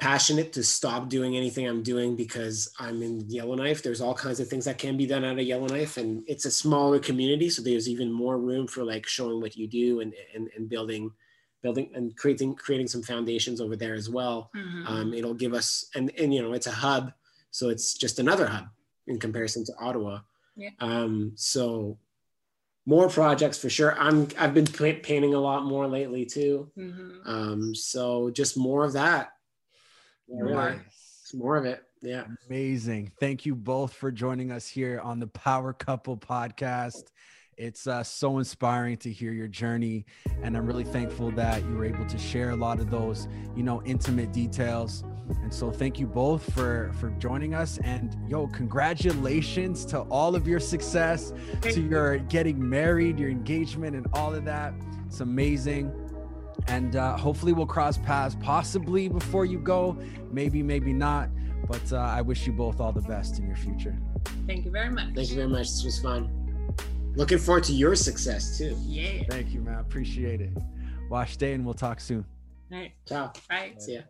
passionate 0.00 0.52
to 0.54 0.62
stop 0.62 1.08
doing 1.08 1.36
anything 1.36 1.68
I'm 1.68 1.82
doing 1.82 2.16
because 2.16 2.72
I'm 2.78 3.02
in 3.02 3.20
Yellowknife. 3.28 3.82
There's 3.82 4.00
all 4.00 4.14
kinds 4.14 4.40
of 4.40 4.48
things 4.48 4.64
that 4.64 4.78
can 4.78 4.96
be 4.96 5.06
done 5.06 5.24
out 5.24 5.38
of 5.38 5.44
Yellowknife, 5.46 5.96
and 5.98 6.24
it's 6.26 6.46
a 6.46 6.50
smaller 6.50 6.98
community, 6.98 7.50
so 7.50 7.62
there's 7.62 7.88
even 7.88 8.10
more 8.10 8.38
room 8.38 8.66
for 8.66 8.82
like 8.82 9.06
showing 9.06 9.40
what 9.40 9.56
you 9.56 9.68
do 9.68 10.00
and 10.00 10.12
and, 10.34 10.48
and 10.56 10.68
building, 10.68 11.10
building 11.62 11.90
and 11.94 12.16
creating 12.16 12.54
creating 12.56 12.88
some 12.88 13.02
foundations 13.02 13.60
over 13.60 13.76
there 13.76 13.94
as 13.94 14.08
well. 14.10 14.50
Mhm. 14.56 14.88
Um, 14.88 15.14
it'll 15.14 15.34
give 15.34 15.54
us 15.54 15.84
and 15.94 16.10
and 16.18 16.32
you 16.34 16.42
know 16.42 16.54
it's 16.54 16.66
a 16.66 16.72
hub, 16.72 17.12
so 17.50 17.68
it's 17.68 17.94
just 17.94 18.18
another 18.18 18.46
hub 18.46 18.66
in 19.06 19.18
comparison 19.18 19.64
to 19.66 19.72
Ottawa. 19.80 20.20
Yeah. 20.56 20.70
Um, 20.80 21.32
so 21.36 21.98
more 22.86 23.08
projects 23.08 23.58
for 23.58 23.68
sure. 23.70 23.98
I'm 24.00 24.28
I've 24.38 24.54
been 24.54 24.66
pa- 24.66 25.00
painting 25.02 25.34
a 25.34 25.40
lot 25.40 25.64
more 25.64 25.86
lately 25.86 26.24
too. 26.24 26.70
Mhm. 26.78 27.20
Um, 27.26 27.74
so 27.74 28.30
just 28.30 28.56
more 28.56 28.84
of 28.84 28.94
that. 28.94 29.32
Yeah, 30.30 30.40
really. 30.40 30.54
Nice. 30.54 31.20
It's 31.22 31.34
more 31.34 31.56
of 31.56 31.64
it. 31.64 31.82
Yeah. 32.02 32.24
Amazing. 32.48 33.12
Thank 33.20 33.44
you 33.44 33.54
both 33.54 33.92
for 33.92 34.10
joining 34.10 34.50
us 34.50 34.66
here 34.66 35.00
on 35.00 35.20
the 35.20 35.26
Power 35.26 35.72
Couple 35.72 36.16
podcast. 36.16 37.04
It's 37.56 37.86
uh, 37.86 38.02
so 38.02 38.38
inspiring 38.38 38.96
to 38.98 39.12
hear 39.12 39.32
your 39.32 39.46
journey. 39.46 40.06
And 40.42 40.56
I'm 40.56 40.64
really 40.64 40.84
thankful 40.84 41.30
that 41.32 41.62
you 41.64 41.76
were 41.76 41.84
able 41.84 42.06
to 42.06 42.18
share 42.18 42.50
a 42.50 42.56
lot 42.56 42.80
of 42.80 42.90
those, 42.90 43.28
you 43.54 43.62
know, 43.62 43.82
intimate 43.82 44.32
details. 44.32 45.04
And 45.42 45.52
so 45.52 45.70
thank 45.70 46.00
you 46.00 46.06
both 46.06 46.50
for 46.54 46.90
for 46.98 47.10
joining 47.18 47.54
us. 47.54 47.78
And 47.84 48.16
yo, 48.26 48.46
congratulations 48.46 49.84
to 49.86 50.00
all 50.02 50.34
of 50.34 50.48
your 50.48 50.58
success, 50.58 51.34
Thank 51.60 51.74
to 51.74 51.80
you. 51.82 51.88
your 51.90 52.18
getting 52.18 52.66
married, 52.66 53.18
your 53.18 53.28
engagement, 53.28 53.94
and 53.94 54.06
all 54.14 54.34
of 54.34 54.46
that. 54.46 54.72
It's 55.06 55.20
amazing. 55.20 55.92
And 56.66 56.96
uh, 56.96 57.16
hopefully 57.16 57.52
we'll 57.52 57.66
cross 57.66 57.98
paths 57.98 58.36
possibly 58.40 59.08
before 59.08 59.44
you 59.44 59.58
go, 59.58 59.96
maybe, 60.30 60.62
maybe 60.62 60.92
not. 60.92 61.28
But 61.66 61.92
uh, 61.92 61.98
I 61.98 62.22
wish 62.22 62.46
you 62.46 62.52
both 62.52 62.80
all 62.80 62.92
the 62.92 63.02
best 63.02 63.38
in 63.38 63.46
your 63.46 63.56
future. 63.56 63.96
Thank 64.46 64.64
you 64.64 64.70
very 64.70 64.90
much. 64.90 65.14
Thank 65.14 65.30
you 65.30 65.36
very 65.36 65.48
much. 65.48 65.68
This 65.68 65.84
was 65.84 66.00
fun. 66.00 66.28
Looking 67.16 67.38
forward 67.38 67.64
to 67.64 67.72
your 67.72 67.94
success 67.96 68.56
too. 68.58 68.76
Yeah. 68.80 69.24
Thank 69.28 69.52
you, 69.52 69.60
man. 69.60 69.78
Appreciate 69.78 70.40
it. 70.40 70.56
Wash 71.08 71.36
day, 71.36 71.54
and 71.54 71.64
we'll 71.64 71.74
talk 71.74 72.00
soon. 72.00 72.24
All 72.72 72.78
right. 72.78 72.92
Ciao. 73.06 73.32
Bye. 73.48 73.74
See 73.78 73.94
ya. 73.94 74.02